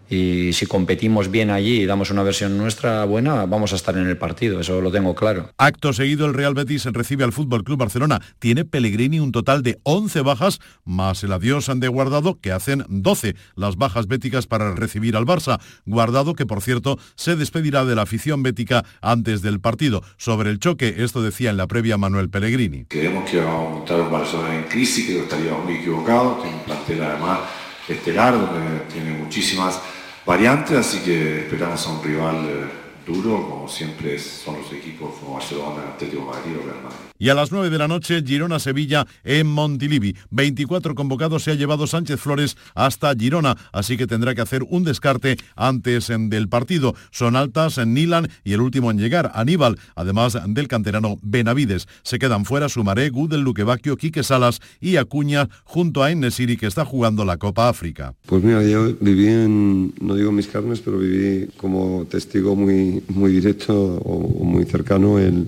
y 0.08 0.52
si 0.52 0.66
competimos 0.66 1.30
bien 1.30 1.50
allí 1.50 1.82
y 1.82 1.86
damos 1.86 2.10
una 2.10 2.22
versión 2.22 2.58
nuestra 2.58 3.04
buena, 3.04 3.46
vamos 3.46 3.72
a 3.72 3.76
estar 3.76 3.96
en 3.96 4.06
el 4.06 4.16
partido, 4.16 4.60
eso 4.60 4.80
lo 4.80 4.90
tengo 4.90 5.14
claro. 5.14 5.50
Acto 5.58 5.92
seguido, 5.92 6.26
el 6.26 6.34
Real 6.34 6.54
Betis 6.54 6.84
recibe 6.86 7.24
al 7.24 7.32
Fútbol 7.32 7.64
Club 7.64 7.78
Barcelona. 7.78 8.20
Tiene 8.38 8.64
Pellegrini 8.64 9.20
un 9.20 9.32
total 9.32 9.62
de 9.62 9.78
11 9.82 10.20
bajas, 10.20 10.60
más 10.84 11.24
el 11.24 11.32
adiós 11.32 11.68
han 11.68 11.80
de 11.80 11.88
Guardado, 11.88 12.38
que 12.40 12.52
hacen 12.52 12.84
12 12.88 13.34
las 13.56 13.76
bajas 13.76 14.06
béticas 14.06 14.46
para 14.46 14.74
recibir 14.74 15.16
al 15.16 15.24
Barça. 15.24 15.60
Guardado, 15.86 16.34
que 16.34 16.46
por 16.46 16.62
cierto, 16.62 16.98
se 17.16 17.36
despedirá 17.36 17.84
de 17.84 17.94
la 17.94 18.02
afición 18.02 18.42
bética 18.42 18.84
antes 19.00 19.42
del 19.42 19.60
partido. 19.60 20.02
Sobre 20.16 20.50
el 20.50 20.58
choque, 20.58 20.96
esto 20.98 21.22
decía 21.22 21.50
en 21.50 21.56
la 21.56 21.66
previa 21.66 21.96
Manuel 21.96 22.30
Pellegrini. 22.30 22.84
Creemos 22.86 23.28
que 23.30 23.38
vamos 23.38 23.66
a 23.66 23.74
montar 23.74 24.00
un 24.00 24.10
Barcelona 24.10 24.54
en 24.56 24.64
crisis, 24.64 25.06
que 25.06 25.20
estaríamos 25.20 25.64
muy 25.64 25.74
equivocados, 25.74 26.42
tiene 26.42 26.56
un 26.56 26.64
plantel 26.64 27.02
además 27.02 27.40
estelar, 27.88 28.32
donde 28.32 28.80
tiene 28.92 29.12
muchísimas 29.12 29.80
variantes, 30.24 30.78
así 30.78 31.00
que 31.00 31.40
esperamos 31.40 31.86
a 31.86 31.90
un 31.90 32.02
rival 32.02 32.36
eh, 32.46 32.84
duro, 33.06 33.48
como 33.48 33.68
siempre 33.68 34.18
son 34.18 34.58
los 34.58 34.72
equipos 34.72 35.14
como 35.20 35.34
Barcelona, 35.34 35.82
Atlético 35.94 36.22
Madrid 36.22 36.56
o 36.58 36.62
Real 36.62 36.82
Madrid. 36.82 37.13
Y 37.24 37.30
a 37.30 37.34
las 37.34 37.52
9 37.52 37.70
de 37.70 37.78
la 37.78 37.88
noche, 37.88 38.22
Girona-Sevilla 38.22 39.06
en 39.24 39.46
Montilivi. 39.46 40.14
24 40.30 40.94
convocados 40.94 41.42
se 41.42 41.52
ha 41.52 41.54
llevado 41.54 41.86
Sánchez 41.86 42.20
Flores 42.20 42.58
hasta 42.74 43.14
Girona, 43.14 43.56
así 43.72 43.96
que 43.96 44.06
tendrá 44.06 44.34
que 44.34 44.42
hacer 44.42 44.62
un 44.68 44.84
descarte 44.84 45.38
antes 45.56 46.08
del 46.08 46.50
partido. 46.50 46.94
Son 47.12 47.34
altas 47.34 47.78
en 47.78 47.94
Nilan 47.94 48.28
y 48.44 48.52
el 48.52 48.60
último 48.60 48.90
en 48.90 48.98
llegar, 48.98 49.32
Aníbal, 49.32 49.78
además 49.96 50.36
del 50.48 50.68
canterano 50.68 51.18
Benavides. 51.22 51.88
Se 52.02 52.18
quedan 52.18 52.44
fuera 52.44 52.68
Sumaré, 52.68 53.08
Gudel, 53.08 53.40
Luquevaquio, 53.40 53.96
Quique 53.96 54.22
Salas 54.22 54.60
y 54.78 54.96
Acuña 54.96 55.48
junto 55.64 56.02
a 56.02 56.10
Enesiri 56.10 56.58
que 56.58 56.66
está 56.66 56.84
jugando 56.84 57.24
la 57.24 57.38
Copa 57.38 57.70
África. 57.70 58.14
Pues 58.26 58.44
mira, 58.44 58.62
yo 58.62 58.94
viví 59.00 59.28
en, 59.28 59.94
no 59.98 60.14
digo 60.14 60.30
mis 60.30 60.48
carnes, 60.48 60.80
pero 60.80 60.98
viví 60.98 61.48
como 61.56 62.04
testigo 62.04 62.54
muy, 62.54 63.02
muy 63.08 63.32
directo 63.32 63.94
o 64.04 64.44
muy 64.44 64.66
cercano 64.66 65.18
el, 65.18 65.46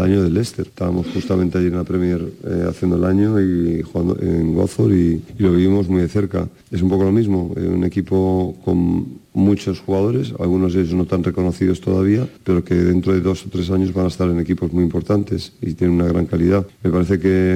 año 0.00 0.24
del 0.24 0.34
Leicester 0.34 0.66
justamente 1.02 1.58
allí 1.58 1.68
en 1.68 1.76
la 1.76 1.84
Premier 1.84 2.20
eh, 2.44 2.66
haciendo 2.68 2.96
el 2.96 3.04
año 3.04 3.40
y 3.40 3.82
jugando 3.82 4.16
en 4.20 4.54
Gozor 4.54 4.92
y, 4.92 5.22
y, 5.38 5.42
lo 5.42 5.52
vivimos 5.52 5.88
muy 5.88 6.00
de 6.00 6.08
cerca. 6.08 6.48
Es 6.70 6.82
un 6.82 6.88
poco 6.88 7.04
lo 7.04 7.12
mismo, 7.12 7.52
eh, 7.56 7.66
un 7.66 7.84
equipo 7.84 8.56
con 8.64 9.25
muchos 9.36 9.80
jugadores, 9.80 10.32
algunos 10.40 10.72
de 10.72 10.80
ellos 10.80 10.94
no 10.94 11.04
tan 11.04 11.22
reconocidos 11.22 11.82
todavía, 11.82 12.26
pero 12.42 12.64
que 12.64 12.74
dentro 12.74 13.12
de 13.12 13.20
dos 13.20 13.44
o 13.44 13.50
tres 13.50 13.70
años 13.70 13.92
van 13.92 14.06
a 14.06 14.08
estar 14.08 14.28
en 14.30 14.40
equipos 14.40 14.72
muy 14.72 14.82
importantes 14.82 15.52
y 15.60 15.74
tienen 15.74 16.00
una 16.00 16.08
gran 16.08 16.24
calidad. 16.24 16.66
Me 16.82 16.90
parece 16.90 17.20
que 17.20 17.52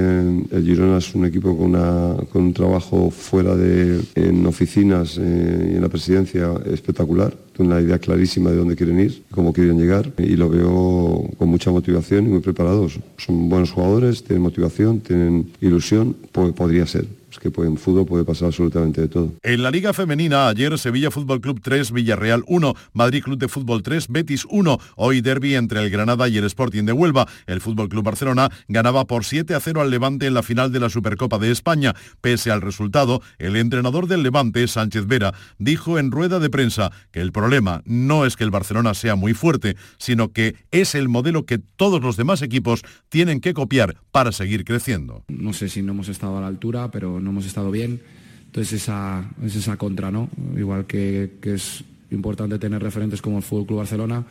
el 0.51 0.63
Girona 0.63 0.99
es 0.99 1.13
un 1.15 1.25
equipo 1.25 1.57
con, 1.57 1.71
una, 1.71 2.15
con 2.31 2.43
un 2.43 2.53
trabajo 2.53 3.09
fuera 3.09 3.55
de 3.55 3.99
en 4.13 4.45
oficinas 4.45 5.17
eh, 5.19 5.71
y 5.73 5.75
en 5.75 5.81
la 5.81 5.89
presidencia 5.89 6.53
espectacular, 6.65 7.35
una 7.57 7.79
idea 7.79 7.99
clarísima 7.99 8.49
de 8.49 8.57
dónde 8.57 8.75
quieren 8.75 8.99
ir, 8.99 9.23
cómo 9.31 9.53
quieren 9.53 9.79
llegar 9.79 10.11
y 10.17 10.35
lo 10.35 10.49
veo 10.49 11.29
con 11.37 11.49
mucha 11.49 11.71
motivación 11.71 12.25
y 12.25 12.29
muy 12.29 12.39
preparados. 12.39 12.99
Son 13.17 13.49
buenos 13.49 13.71
jugadores, 13.71 14.23
tienen 14.23 14.43
motivación, 14.43 14.99
tienen 14.99 15.51
ilusión, 15.61 16.15
podría 16.31 16.85
ser 16.87 17.05
es 17.31 17.39
que 17.39 17.47
en 17.61 17.77
fútbol 17.77 18.05
puede 18.05 18.23
pasar 18.25 18.47
absolutamente 18.47 19.01
de 19.01 19.07
todo. 19.07 19.33
En 19.41 19.63
la 19.63 19.71
Liga 19.71 19.93
Femenina, 19.93 20.47
ayer 20.47 20.77
Sevilla 20.77 21.11
Fútbol 21.11 21.39
Club 21.39 21.61
3, 21.61 21.91
Villarreal 21.91 22.43
1, 22.47 22.73
Madrid 22.93 23.23
Club 23.23 23.37
de 23.37 23.47
Fútbol 23.47 23.83
3, 23.83 24.07
Betis 24.09 24.45
1. 24.49 24.77
Hoy 24.97 25.21
derby 25.21 25.55
entre 25.55 25.81
el 25.81 25.89
Granada 25.89 26.27
y 26.27 26.37
el 26.37 26.45
Sporting 26.45 26.83
de 26.83 26.91
Huelva. 26.91 27.27
El 27.47 27.61
Fútbol 27.61 27.89
Club 27.89 28.03
Barcelona 28.03 28.49
ganaba 28.67 29.05
por 29.05 29.23
7 29.23 29.55
a 29.55 29.59
0 29.59 29.81
al 29.81 29.89
Levante 29.89 30.27
en 30.27 30.33
la 30.33 30.43
final 30.43 30.71
de 30.71 30.79
la 30.79 30.89
Supercopa 30.89 31.39
de 31.39 31.51
España. 31.51 31.95
Pese 32.19 32.51
al 32.51 32.61
resultado, 32.61 33.21
el 33.39 33.55
entrenador 33.55 34.07
del 34.07 34.23
Levante, 34.23 34.67
Sánchez 34.67 35.07
Vera, 35.07 35.33
dijo 35.57 35.99
en 35.99 36.11
rueda 36.11 36.39
de 36.39 36.49
prensa 36.49 36.91
que 37.11 37.21
el 37.21 37.31
problema 37.31 37.81
no 37.85 38.25
es 38.25 38.35
que 38.35 38.43
el 38.43 38.51
Barcelona 38.51 38.93
sea 38.93 39.15
muy 39.15 39.33
fuerte, 39.33 39.77
sino 39.97 40.33
que 40.33 40.55
es 40.71 40.95
el 40.95 41.07
modelo 41.07 41.45
que 41.45 41.59
todos 41.59 42.01
los 42.01 42.17
demás 42.17 42.41
equipos 42.41 42.81
tienen 43.09 43.39
que 43.39 43.53
copiar 43.53 43.95
para 44.11 44.31
seguir 44.31 44.65
creciendo. 44.65 45.23
No 45.29 45.53
sé 45.53 45.69
si 45.69 45.81
no 45.81 45.93
hemos 45.93 46.09
estado 46.09 46.37
a 46.37 46.41
la 46.41 46.47
altura, 46.47 46.91
pero 46.91 47.20
no 47.21 47.29
hemos 47.31 47.45
estado 47.45 47.71
bien. 47.71 48.01
Entonces 48.45 48.81
esa, 48.81 49.29
es 49.43 49.55
esa 49.55 49.77
contra, 49.77 50.11
¿no? 50.11 50.29
Igual 50.57 50.85
que, 50.85 51.31
es 51.41 51.83
importante 52.11 52.59
tener 52.59 52.81
referentes 52.83 53.21
como 53.21 53.37
el 53.37 53.43
Fútbol 53.43 53.65
Club 53.65 53.77
Barcelona, 53.79 54.25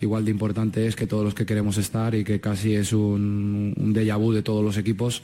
igual 0.00 0.24
de 0.24 0.30
importante 0.30 0.86
es 0.86 0.96
que 0.96 1.06
todos 1.06 1.24
los 1.24 1.34
que 1.34 1.44
queremos 1.44 1.76
estar 1.76 2.14
y 2.14 2.24
que 2.24 2.40
casi 2.40 2.74
es 2.74 2.94
un, 2.94 3.74
déjà 3.92 4.16
vu 4.16 4.32
de 4.32 4.42
todos 4.42 4.64
los 4.64 4.78
equipos, 4.78 5.22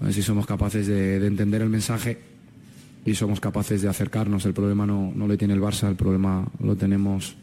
a 0.00 0.04
ver 0.04 0.14
si 0.14 0.22
somos 0.22 0.46
capaces 0.46 0.86
de, 0.86 1.20
de 1.20 1.26
entender 1.26 1.60
el 1.60 1.68
mensaje 1.68 2.18
y 3.04 3.14
somos 3.14 3.40
capaces 3.40 3.82
de 3.82 3.88
acercarnos. 3.88 4.46
El 4.46 4.54
problema 4.54 4.86
no, 4.86 5.12
no 5.14 5.28
le 5.28 5.36
tiene 5.36 5.52
el 5.52 5.60
Barça, 5.60 5.88
el 5.88 5.96
problema 5.96 6.46
lo 6.60 6.76
tenemos 6.76 7.36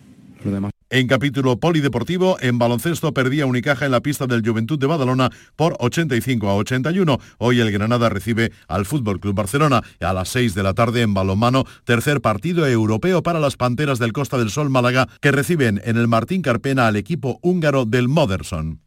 los 0.44 0.54
demás. 0.54 0.81
En 0.92 1.08
capítulo 1.08 1.58
polideportivo, 1.58 2.36
en 2.42 2.60
baloncesto 2.60 3.14
perdía 3.14 3.46
Unicaja 3.46 3.86
en 3.86 3.94
la 3.94 4.02
pista 4.02 4.28
del 4.28 4.46
Juventud 4.46 4.78
de 4.78 4.88
Badalona 4.88 5.30
por 5.56 5.78
85 5.80 6.50
a 6.50 6.56
81. 6.56 7.18
Hoy 7.38 7.62
el 7.62 7.72
Granada 7.72 8.10
recibe 8.10 8.52
al 8.68 8.86
Fútbol 8.86 9.22
Club 9.22 9.34
Barcelona 9.34 9.84
a 10.02 10.12
las 10.12 10.28
6 10.28 10.54
de 10.54 10.64
la 10.64 10.74
tarde 10.74 11.02
en 11.02 11.14
balonmano, 11.14 11.64
tercer 11.86 12.20
partido 12.20 12.68
europeo 12.68 13.24
para 13.24 13.40
las 13.40 13.56
Panteras 13.56 14.00
del 14.00 14.12
Costa 14.12 14.38
del 14.38 14.52
Sol 14.52 14.70
Málaga 14.70 15.08
que 15.22 15.32
reciben 15.32 15.80
en 15.86 15.96
el 15.96 16.10
Martín 16.10 16.42
Carpena 16.42 16.88
al 16.88 16.98
equipo 16.98 17.40
húngaro 17.42 17.86
del 17.86 18.10
Moderson. 18.10 18.82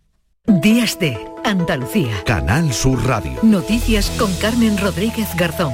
Días 0.47 0.99
de 0.99 1.17
Andalucía. 1.43 2.23
Canal 2.27 2.71
Sur 2.75 3.03
Radio. 3.07 3.33
Noticias 3.43 4.11
con 4.19 4.31
Carmen 4.43 4.77
Rodríguez 4.77 5.35
Garzón. 5.39 5.73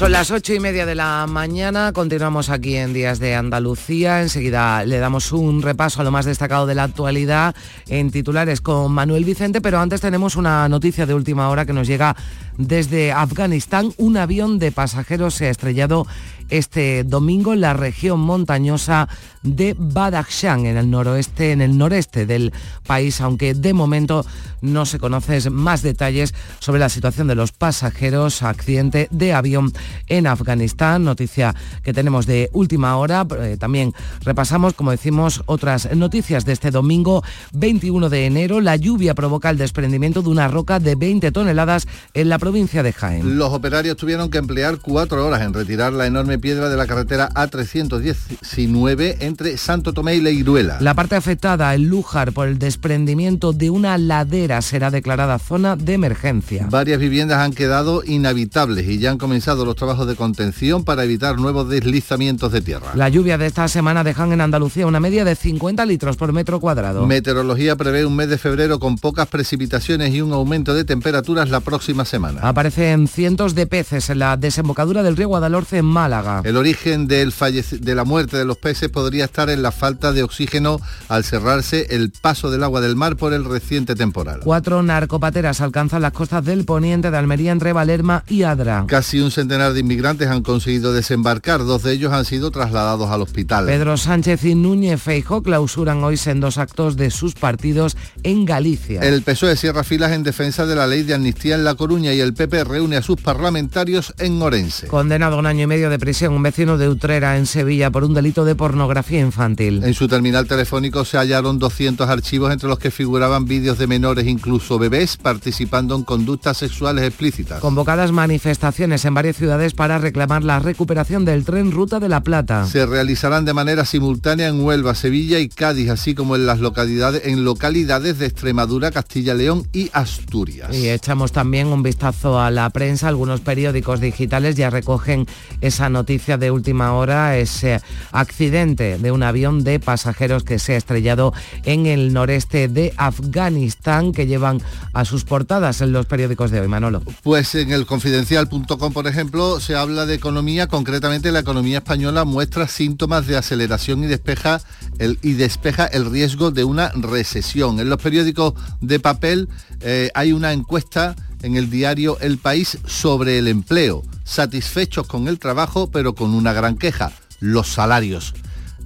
Son 0.00 0.12
las 0.12 0.30
ocho 0.30 0.54
y 0.54 0.60
media 0.60 0.86
de 0.86 0.94
la 0.94 1.26
mañana, 1.28 1.92
continuamos 1.92 2.48
aquí 2.48 2.74
en 2.74 2.94
Días 2.94 3.18
de 3.18 3.34
Andalucía, 3.34 4.22
enseguida 4.22 4.82
le 4.86 4.98
damos 4.98 5.30
un 5.30 5.60
repaso 5.60 6.00
a 6.00 6.04
lo 6.04 6.10
más 6.10 6.24
destacado 6.24 6.66
de 6.66 6.74
la 6.74 6.84
actualidad 6.84 7.54
en 7.86 8.10
titulares 8.10 8.62
con 8.62 8.92
Manuel 8.92 9.26
Vicente, 9.26 9.60
pero 9.60 9.78
antes 9.78 10.00
tenemos 10.00 10.36
una 10.36 10.66
noticia 10.70 11.04
de 11.04 11.12
última 11.12 11.50
hora 11.50 11.66
que 11.66 11.74
nos 11.74 11.86
llega 11.86 12.16
desde 12.56 13.12
Afganistán. 13.12 13.92
Un 13.98 14.16
avión 14.16 14.58
de 14.58 14.72
pasajeros 14.72 15.34
se 15.34 15.48
ha 15.48 15.50
estrellado 15.50 16.06
este 16.50 17.04
domingo 17.04 17.52
en 17.52 17.60
la 17.60 17.72
región 17.72 18.20
montañosa 18.20 19.08
de 19.42 19.74
Badakhshan, 19.78 20.66
en 20.66 20.76
el 20.76 20.90
noroeste, 20.90 21.52
en 21.52 21.62
el 21.62 21.78
noreste 21.78 22.26
del 22.26 22.52
país, 22.86 23.20
aunque 23.20 23.54
de 23.54 23.72
momento 23.72 24.24
no 24.60 24.84
se 24.84 24.98
conocen 24.98 25.52
más 25.54 25.82
detalles 25.82 26.34
sobre 26.58 26.80
la 26.80 26.88
situación 26.88 27.28
de 27.28 27.34
los 27.34 27.52
pasajeros, 27.52 28.42
accidente 28.42 29.08
de 29.10 29.32
avión 29.32 29.72
en 30.08 30.26
Afganistán, 30.26 31.04
noticia 31.04 31.54
que 31.82 31.92
tenemos 31.92 32.26
de 32.26 32.50
última 32.52 32.96
hora. 32.96 33.26
Eh, 33.38 33.56
también 33.58 33.94
repasamos, 34.22 34.74
como 34.74 34.90
decimos, 34.90 35.42
otras 35.46 35.94
noticias 35.94 36.44
de 36.44 36.52
este 36.52 36.70
domingo 36.70 37.22
21 37.52 38.10
de 38.10 38.26
enero. 38.26 38.60
La 38.60 38.76
lluvia 38.76 39.14
provoca 39.14 39.50
el 39.50 39.58
desprendimiento 39.58 40.22
de 40.22 40.28
una 40.28 40.48
roca 40.48 40.80
de 40.80 40.94
20 40.94 41.32
toneladas 41.32 41.86
en 42.14 42.28
la 42.28 42.38
provincia 42.38 42.82
de 42.82 42.92
Jaén. 42.92 43.38
Los 43.38 43.52
operarios 43.52 43.96
tuvieron 43.96 44.30
que 44.30 44.38
emplear 44.38 44.78
cuatro 44.78 45.26
horas 45.26 45.42
en 45.42 45.54
retirar 45.54 45.92
la 45.92 46.06
enorme 46.06 46.38
piedra 46.40 46.68
de 46.68 46.76
la 46.76 46.86
carretera 46.86 47.28
A319 47.30 49.16
entre 49.20 49.56
Santo 49.56 49.92
Tomé 49.92 50.16
y 50.16 50.20
Leiruela. 50.20 50.78
La 50.80 50.94
parte 50.94 51.14
afectada, 51.14 51.74
el 51.74 51.84
Lújar, 51.84 52.32
por 52.32 52.48
el 52.48 52.58
desprendimiento 52.58 53.52
de 53.52 53.70
una 53.70 53.96
ladera 53.98 54.62
será 54.62 54.90
declarada 54.90 55.38
zona 55.38 55.76
de 55.76 55.94
emergencia. 55.94 56.66
Varias 56.70 56.98
viviendas 56.98 57.38
han 57.38 57.52
quedado 57.52 58.02
inhabitables 58.04 58.88
y 58.88 58.98
ya 58.98 59.10
han 59.10 59.18
comenzado 59.18 59.64
los 59.64 59.76
trabajos 59.76 60.06
de 60.06 60.16
contención 60.16 60.84
para 60.84 61.04
evitar 61.04 61.38
nuevos 61.38 61.68
deslizamientos 61.68 62.52
de 62.52 62.60
tierra. 62.60 62.92
La 62.94 63.08
lluvia 63.08 63.38
de 63.38 63.46
esta 63.46 63.68
semana 63.68 64.04
dejan 64.04 64.32
en 64.32 64.40
Andalucía 64.40 64.86
una 64.86 65.00
media 65.00 65.24
de 65.24 65.34
50 65.34 65.86
litros 65.86 66.16
por 66.16 66.32
metro 66.32 66.60
cuadrado. 66.60 67.06
Meteorología 67.06 67.76
prevé 67.76 68.04
un 68.06 68.16
mes 68.16 68.28
de 68.28 68.38
febrero 68.38 68.78
con 68.78 68.96
pocas 68.96 69.26
precipitaciones 69.28 70.14
y 70.14 70.20
un 70.20 70.32
aumento 70.32 70.74
de 70.74 70.84
temperaturas 70.84 71.50
la 71.50 71.60
próxima 71.60 72.04
semana. 72.04 72.40
Aparecen 72.42 73.08
cientos 73.08 73.54
de 73.54 73.66
peces 73.66 74.10
en 74.10 74.20
la 74.20 74.36
desembocadura 74.36 75.02
del 75.02 75.16
río 75.16 75.28
Guadalhorce 75.28 75.78
en 75.78 75.86
Málaga. 75.86 76.29
El 76.44 76.56
origen 76.56 77.06
del 77.06 77.32
de 77.80 77.94
la 77.94 78.04
muerte 78.04 78.36
de 78.36 78.44
los 78.44 78.56
peces 78.56 78.88
podría 78.88 79.24
estar 79.26 79.50
en 79.50 79.62
la 79.62 79.72
falta 79.72 80.12
de 80.12 80.22
oxígeno 80.22 80.80
al 81.08 81.24
cerrarse 81.24 81.88
el 81.90 82.10
paso 82.10 82.50
del 82.50 82.62
agua 82.64 82.80
del 82.80 82.96
mar 82.96 83.16
por 83.16 83.32
el 83.32 83.44
reciente 83.44 83.94
temporal. 83.94 84.40
Cuatro 84.44 84.82
narcopateras 84.82 85.60
alcanzan 85.60 86.02
las 86.02 86.12
costas 86.12 86.44
del 86.44 86.64
poniente 86.64 87.10
de 87.10 87.16
Almería 87.16 87.52
entre 87.52 87.72
Valerma 87.72 88.24
y 88.28 88.44
Adra. 88.44 88.84
Casi 88.86 89.20
un 89.20 89.30
centenar 89.30 89.72
de 89.72 89.80
inmigrantes 89.80 90.28
han 90.28 90.42
conseguido 90.42 90.92
desembarcar, 90.92 91.64
dos 91.64 91.82
de 91.82 91.92
ellos 91.92 92.12
han 92.12 92.24
sido 92.24 92.50
trasladados 92.50 93.10
al 93.10 93.22
hospital. 93.22 93.66
Pedro 93.66 93.96
Sánchez 93.96 94.44
y 94.44 94.54
Núñez 94.54 95.02
Feijo 95.02 95.42
clausuran 95.42 96.02
hoy 96.04 96.16
dos 96.36 96.58
actos 96.58 96.96
de 96.96 97.10
sus 97.10 97.34
partidos 97.34 97.96
en 98.22 98.44
Galicia. 98.44 99.00
El 99.00 99.22
PSOE 99.22 99.56
cierra 99.56 99.84
filas 99.84 100.12
en 100.12 100.22
defensa 100.22 100.66
de 100.66 100.76
la 100.76 100.86
ley 100.86 101.02
de 101.02 101.14
amnistía 101.14 101.54
en 101.54 101.64
La 101.64 101.74
Coruña 101.74 102.12
y 102.12 102.20
el 102.20 102.34
PP 102.34 102.64
reúne 102.64 102.96
a 102.96 103.02
sus 103.02 103.20
parlamentarios 103.20 104.14
en 104.18 104.40
Orense. 104.40 104.86
Condenado 104.86 105.36
a 105.36 105.38
un 105.38 105.46
año 105.46 105.64
y 105.64 105.66
medio 105.66 105.90
de 105.90 105.98
prisión 105.98 106.19
un 106.28 106.42
vecino 106.42 106.76
de 106.76 106.88
Utrera 106.88 107.36
en 107.38 107.46
Sevilla 107.46 107.90
por 107.90 108.04
un 108.04 108.14
delito 108.14 108.44
de 108.44 108.54
pornografía 108.54 109.20
infantil. 109.20 109.82
En 109.82 109.94
su 109.94 110.06
terminal 110.06 110.46
telefónico 110.46 111.04
se 111.04 111.16
hallaron 111.16 111.58
200 111.58 112.08
archivos 112.08 112.52
entre 112.52 112.68
los 112.68 112.78
que 112.78 112.90
figuraban 112.90 113.46
vídeos 113.46 113.78
de 113.78 113.86
menores, 113.86 114.26
incluso 114.26 114.78
bebés, 114.78 115.16
participando 115.16 115.94
en 115.94 116.02
conductas 116.02 116.58
sexuales 116.58 117.04
explícitas. 117.04 117.60
Convocadas 117.60 118.12
manifestaciones 118.12 119.04
en 119.04 119.14
varias 119.14 119.36
ciudades 119.36 119.72
para 119.72 119.98
reclamar 119.98 120.44
la 120.44 120.58
recuperación 120.58 121.24
del 121.24 121.44
tren 121.44 121.72
Ruta 121.72 122.00
de 122.00 122.08
la 122.08 122.22
Plata. 122.22 122.66
Se 122.66 122.84
realizarán 122.84 123.44
de 123.44 123.54
manera 123.54 123.84
simultánea 123.84 124.48
en 124.48 124.60
Huelva, 124.62 124.94
Sevilla 124.94 125.38
y 125.38 125.48
Cádiz, 125.48 125.88
así 125.90 126.14
como 126.14 126.36
en 126.36 126.44
las 126.44 126.60
localidades, 126.60 127.22
en 127.24 127.44
localidades 127.44 128.18
de 128.18 128.26
Extremadura, 128.26 128.90
Castilla, 128.90 129.34
León 129.34 129.66
y 129.72 129.90
Asturias. 129.94 130.76
Y 130.76 130.90
echamos 130.90 131.32
también 131.32 131.68
un 131.68 131.82
vistazo 131.82 132.38
a 132.38 132.50
la 132.50 132.68
prensa. 132.70 133.08
Algunos 133.08 133.40
periódicos 133.40 134.00
digitales 134.00 134.56
ya 134.56 134.68
recogen 134.68 135.26
esa 135.60 135.88
noticia 135.88 136.09
de 136.10 136.50
última 136.50 136.94
hora, 136.94 137.36
ese 137.36 137.80
accidente 138.10 138.98
de 138.98 139.12
un 139.12 139.22
avión 139.22 139.62
de 139.62 139.78
pasajeros 139.78 140.42
que 140.42 140.58
se 140.58 140.74
ha 140.74 140.76
estrellado 140.76 141.32
en 141.64 141.86
el 141.86 142.12
noreste 142.12 142.66
de 142.66 142.92
Afganistán, 142.96 144.10
que 144.10 144.26
llevan 144.26 144.60
a 144.92 145.04
sus 145.04 145.24
portadas 145.24 145.80
en 145.82 145.92
los 145.92 146.06
periódicos 146.06 146.50
de 146.50 146.60
hoy, 146.60 146.66
Manolo. 146.66 147.02
Pues 147.22 147.54
en 147.54 147.70
el 147.70 147.86
confidencial.com, 147.86 148.92
por 148.92 149.06
ejemplo, 149.06 149.60
se 149.60 149.76
habla 149.76 150.04
de 150.04 150.14
economía, 150.14 150.66
concretamente 150.66 151.30
la 151.30 151.40
economía 151.40 151.78
española 151.78 152.24
muestra 152.24 152.66
síntomas 152.66 153.28
de 153.28 153.36
aceleración 153.36 154.02
y 154.02 154.08
despeja 154.08 154.60
el, 154.98 155.16
y 155.22 155.34
despeja 155.34 155.86
el 155.86 156.10
riesgo 156.10 156.50
de 156.50 156.64
una 156.64 156.88
recesión. 156.88 157.78
En 157.78 157.88
los 157.88 158.02
periódicos 158.02 158.54
de 158.80 158.98
papel 158.98 159.48
eh, 159.80 160.10
hay 160.14 160.32
una 160.32 160.52
encuesta 160.52 161.14
en 161.42 161.56
el 161.56 161.70
diario 161.70 162.18
El 162.20 162.38
País 162.38 162.78
sobre 162.86 163.38
el 163.38 163.48
empleo, 163.48 164.02
satisfechos 164.30 165.06
con 165.06 165.26
el 165.26 165.38
trabajo 165.38 165.90
pero 165.90 166.14
con 166.14 166.34
una 166.34 166.52
gran 166.52 166.76
queja, 166.76 167.12
los 167.40 167.68
salarios. 167.68 168.32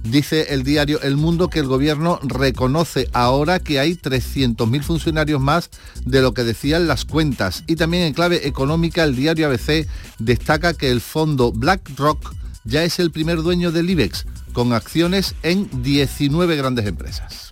Dice 0.03 0.53
el 0.53 0.63
diario 0.63 1.01
El 1.01 1.17
Mundo 1.17 1.49
que 1.49 1.59
el 1.59 1.67
gobierno 1.67 2.19
reconoce 2.23 3.09
ahora 3.13 3.59
que 3.59 3.79
hay 3.79 3.95
300.000 3.95 4.83
funcionarios 4.83 5.41
más 5.41 5.69
de 6.05 6.21
lo 6.21 6.33
que 6.33 6.43
decían 6.43 6.87
las 6.87 7.05
cuentas. 7.05 7.63
Y 7.65 7.75
también 7.75 8.03
en 8.03 8.13
clave 8.13 8.47
económica 8.47 9.03
el 9.03 9.15
diario 9.15 9.47
ABC 9.47 9.87
destaca 10.19 10.73
que 10.73 10.91
el 10.91 11.01
fondo 11.01 11.51
BlackRock 11.51 12.35
ya 12.65 12.83
es 12.83 12.99
el 12.99 13.11
primer 13.11 13.41
dueño 13.41 13.71
del 13.71 13.89
IBEX, 13.89 14.25
con 14.53 14.73
acciones 14.73 15.35
en 15.41 15.67
19 15.81 16.55
grandes 16.55 16.85
empresas. 16.85 17.51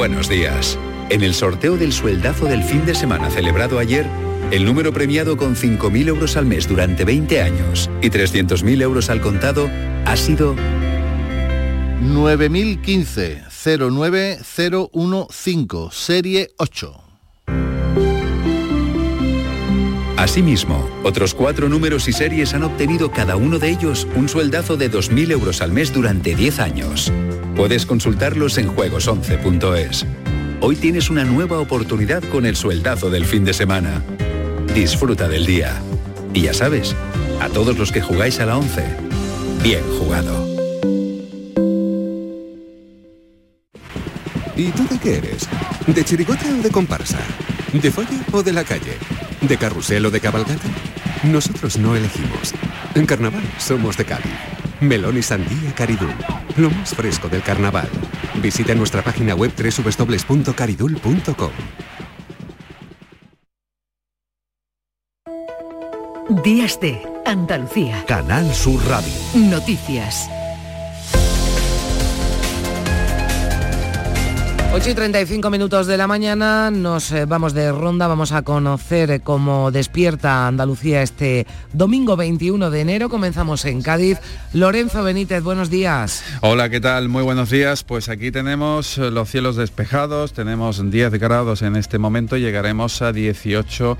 Buenos 0.00 0.30
días. 0.30 0.78
En 1.10 1.22
el 1.22 1.34
sorteo 1.34 1.76
del 1.76 1.92
sueldazo 1.92 2.46
del 2.46 2.64
fin 2.64 2.86
de 2.86 2.94
semana 2.94 3.28
celebrado 3.28 3.78
ayer, 3.78 4.06
el 4.50 4.64
número 4.64 4.94
premiado 4.94 5.36
con 5.36 5.54
5.000 5.54 6.08
euros 6.08 6.38
al 6.38 6.46
mes 6.46 6.66
durante 6.66 7.04
20 7.04 7.42
años 7.42 7.90
y 8.00 8.08
300.000 8.08 8.80
euros 8.80 9.10
al 9.10 9.20
contado 9.20 9.68
ha 10.06 10.16
sido 10.16 10.56
9015 12.00 13.42
09015 13.52 15.90
serie 15.92 16.48
8. 16.56 17.04
Asimismo, 20.16 20.88
otros 21.04 21.34
cuatro 21.34 21.68
números 21.68 22.08
y 22.08 22.14
series 22.14 22.54
han 22.54 22.62
obtenido 22.62 23.10
cada 23.10 23.36
uno 23.36 23.58
de 23.58 23.68
ellos 23.68 24.08
un 24.14 24.30
sueldazo 24.30 24.78
de 24.78 24.90
2.000 24.90 25.32
euros 25.32 25.60
al 25.60 25.72
mes 25.72 25.92
durante 25.92 26.34
10 26.34 26.60
años. 26.60 27.12
Puedes 27.56 27.84
consultarlos 27.84 28.58
en 28.58 28.74
juegos11.es. 28.74 30.06
Hoy 30.60 30.76
tienes 30.76 31.10
una 31.10 31.24
nueva 31.24 31.58
oportunidad 31.58 32.22
con 32.24 32.46
el 32.46 32.56
sueldazo 32.56 33.10
del 33.10 33.24
fin 33.24 33.44
de 33.44 33.52
semana. 33.52 34.02
Disfruta 34.74 35.28
del 35.28 35.46
día. 35.46 35.80
Y 36.32 36.42
ya 36.42 36.54
sabes, 36.54 36.94
a 37.40 37.48
todos 37.48 37.76
los 37.76 37.92
que 37.92 38.00
jugáis 38.00 38.40
a 38.40 38.46
la 38.46 38.56
11, 38.56 38.84
bien 39.62 39.82
jugado. 39.98 40.46
¿Y 44.56 44.70
tú 44.72 44.86
de 44.88 44.98
qué 44.98 45.16
eres? 45.16 45.48
¿De 45.86 46.04
chirigote 46.04 46.52
o 46.52 46.62
de 46.62 46.70
comparsa? 46.70 47.18
¿De 47.72 47.90
folla 47.90 48.24
o 48.32 48.42
de 48.42 48.52
la 48.52 48.64
calle? 48.64 48.96
¿De 49.40 49.56
carrusel 49.56 50.06
o 50.06 50.10
de 50.10 50.20
cabalgata? 50.20 50.68
Nosotros 51.24 51.78
no 51.78 51.96
elegimos. 51.96 52.54
En 52.94 53.06
carnaval 53.06 53.42
somos 53.58 53.96
de 53.96 54.04
Cádiz. 54.04 54.59
Melón 54.80 55.18
y 55.18 55.22
sandía 55.22 55.74
Caridul. 55.74 56.14
Lo 56.56 56.70
más 56.70 56.94
fresco 56.94 57.28
del 57.28 57.42
carnaval. 57.42 57.88
Visita 58.42 58.74
nuestra 58.74 59.02
página 59.02 59.34
web 59.34 59.52
www.caridul.com. 59.56 61.50
Días 66.44 66.78
de 66.80 67.02
Andalucía. 67.26 68.04
Canal 68.06 68.54
Sur 68.54 68.80
Radio. 68.88 69.12
Noticias. 69.34 70.30
8 74.72 74.90
y 74.90 74.94
35 74.94 75.50
minutos 75.50 75.88
de 75.88 75.96
la 75.96 76.06
mañana 76.06 76.70
nos 76.70 77.10
eh, 77.10 77.24
vamos 77.24 77.54
de 77.54 77.72
ronda, 77.72 78.06
vamos 78.06 78.30
a 78.30 78.42
conocer 78.42 79.10
eh, 79.10 79.18
cómo 79.20 79.72
despierta 79.72 80.46
Andalucía 80.46 81.02
este 81.02 81.44
domingo 81.72 82.16
21 82.16 82.70
de 82.70 82.80
enero. 82.80 83.08
Comenzamos 83.08 83.64
en 83.64 83.82
Cádiz. 83.82 84.18
Lorenzo 84.52 85.02
Benítez, 85.02 85.42
buenos 85.42 85.70
días. 85.70 86.22
Hola, 86.40 86.70
¿qué 86.70 86.80
tal? 86.80 87.08
Muy 87.08 87.24
buenos 87.24 87.50
días. 87.50 87.82
Pues 87.82 88.08
aquí 88.08 88.30
tenemos 88.30 88.96
eh, 88.96 89.10
los 89.10 89.28
cielos 89.28 89.56
despejados, 89.56 90.34
tenemos 90.34 90.88
10 90.88 91.14
grados 91.14 91.62
en 91.62 91.74
este 91.74 91.98
momento, 91.98 92.36
llegaremos 92.36 93.02
a 93.02 93.12
18 93.12 93.98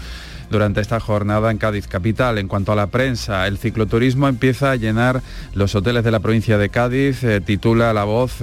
durante 0.53 0.81
esta 0.81 1.01
jornada 1.01 1.51
en 1.51 1.59
Cádiz 1.59 1.89
capital. 1.89 2.39
En 2.39 2.47
cuanto 2.47 2.71
a 2.71 2.77
la 2.77 2.87
prensa, 2.87 3.49
el 3.49 3.59
cicloturismo 3.59 4.29
empieza 4.29 4.71
a 4.71 4.77
llenar 4.77 5.21
los 5.53 5.75
hoteles 5.75 6.05
de 6.05 6.11
la 6.13 6.21
provincia 6.21 6.59
de 6.59 6.69
Cádiz, 6.69 7.23
titula 7.45 7.93
La 7.93 8.05
Voz 8.05 8.41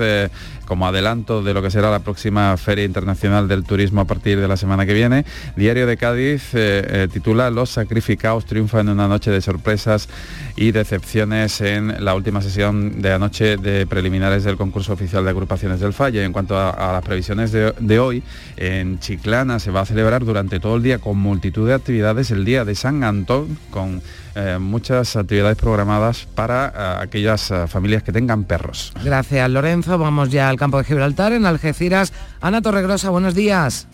como 0.68 0.86
adelanto 0.86 1.42
de 1.42 1.54
lo 1.54 1.62
que 1.62 1.72
será 1.72 1.90
la 1.90 2.00
próxima 2.00 2.56
Feria 2.58 2.84
Internacional 2.84 3.48
del 3.48 3.64
Turismo 3.64 4.02
a 4.02 4.06
partir 4.06 4.40
de 4.40 4.48
la 4.48 4.58
semana 4.58 4.86
que 4.86 4.94
viene. 4.94 5.26
Diario 5.56 5.88
de 5.88 5.98
Cádiz 5.98 6.54
eh, 6.54 6.86
eh, 6.88 7.08
titula 7.12 7.50
Los 7.50 7.72
sacrificados 7.72 8.46
triunfan 8.46 8.88
en 8.88 8.94
una 8.94 9.08
noche 9.08 9.32
de 9.32 9.42
sorpresas 9.42 10.10
y 10.56 10.72
decepciones 10.72 11.62
en 11.62 12.04
la 12.04 12.14
última 12.16 12.42
sesión 12.42 13.02
de 13.02 13.14
anoche 13.14 13.58
de 13.58 13.88
preliminares 13.88 14.44
del 14.44 14.58
concurso 14.58 14.94
oficial 14.94 15.24
de 15.24 15.30
agrupaciones 15.30 15.80
del 15.80 15.94
Falle. 15.94 16.24
En 16.24 16.34
cuanto 16.34 16.58
a, 16.58 16.92
las 16.92 17.04
previsiones 17.04 17.52
de, 17.52 18.00
hoy, 18.00 18.22
en 18.58 19.00
Chiclana 19.00 19.60
se 19.60 19.72
va 19.72 19.82
a 19.82 19.86
celebrar 19.86 20.26
durante 20.26 20.60
todo 20.60 20.76
el 20.76 20.84
día 20.84 21.00
con 21.00 21.18
multitud 21.18 21.68
de 21.68 21.76
actividades 21.76 22.30
el 22.32 22.44
día 22.44 22.66
de 22.66 22.76
San 22.76 23.04
Antón 23.04 23.58
con 23.72 24.02
eh, 24.38 24.58
muchas 24.60 25.16
actividades 25.16 25.58
programadas 25.58 26.28
para 26.36 27.02
aquellas 27.02 27.52
familias 27.68 28.04
que 28.04 28.12
tengan 28.12 28.44
perros. 28.44 28.94
Gracias 29.04 29.50
Lorenzo, 29.50 29.98
vamos 29.98 30.30
ya 30.30 30.50
al 30.50 30.58
campo 30.58 30.78
de 30.78 30.84
Gibraltar, 30.84 31.34
en 31.34 31.46
Algeciras. 31.46 32.14
Ana 32.40 32.62
Torregrosa, 32.62 33.10
buenos 33.10 33.34
días. 33.34 33.88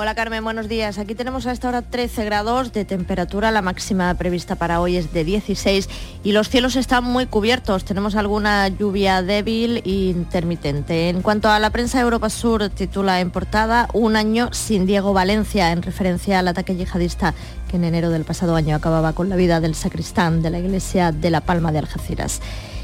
Hola 0.00 0.14
Carmen, 0.14 0.44
buenos 0.44 0.68
días. 0.68 0.96
Aquí 0.98 1.16
tenemos 1.16 1.48
a 1.48 1.50
esta 1.50 1.66
hora 1.66 1.82
13 1.82 2.24
grados 2.24 2.72
de 2.72 2.84
temperatura, 2.84 3.50
la 3.50 3.62
máxima 3.62 4.14
prevista 4.14 4.54
para 4.54 4.80
hoy 4.80 4.96
es 4.96 5.12
de 5.12 5.24
16 5.24 5.88
y 6.22 6.30
los 6.30 6.48
cielos 6.48 6.76
están 6.76 7.02
muy 7.02 7.26
cubiertos. 7.26 7.84
Tenemos 7.84 8.14
alguna 8.14 8.68
lluvia 8.68 9.22
débil 9.22 9.78
e 9.78 9.90
intermitente. 10.10 11.08
En 11.08 11.20
cuanto 11.20 11.48
a 11.48 11.58
la 11.58 11.70
prensa 11.70 12.00
Europa 12.00 12.30
Sur, 12.30 12.68
titula 12.68 13.18
en 13.18 13.32
portada 13.32 13.88
Un 13.92 14.14
año 14.14 14.50
sin 14.52 14.86
Diego 14.86 15.12
Valencia, 15.12 15.72
en 15.72 15.82
referencia 15.82 16.38
al 16.38 16.46
ataque 16.46 16.76
yihadista 16.76 17.34
que 17.68 17.76
en 17.76 17.82
enero 17.82 18.10
del 18.10 18.24
pasado 18.24 18.54
año 18.54 18.76
acababa 18.76 19.14
con 19.14 19.28
la 19.28 19.34
vida 19.34 19.58
del 19.58 19.74
sacristán 19.74 20.42
de 20.42 20.50
la 20.50 20.60
iglesia 20.60 21.10
de 21.10 21.30
La 21.30 21.40
Palma 21.40 21.72
de 21.72 21.80
Algeciras. 21.80 22.40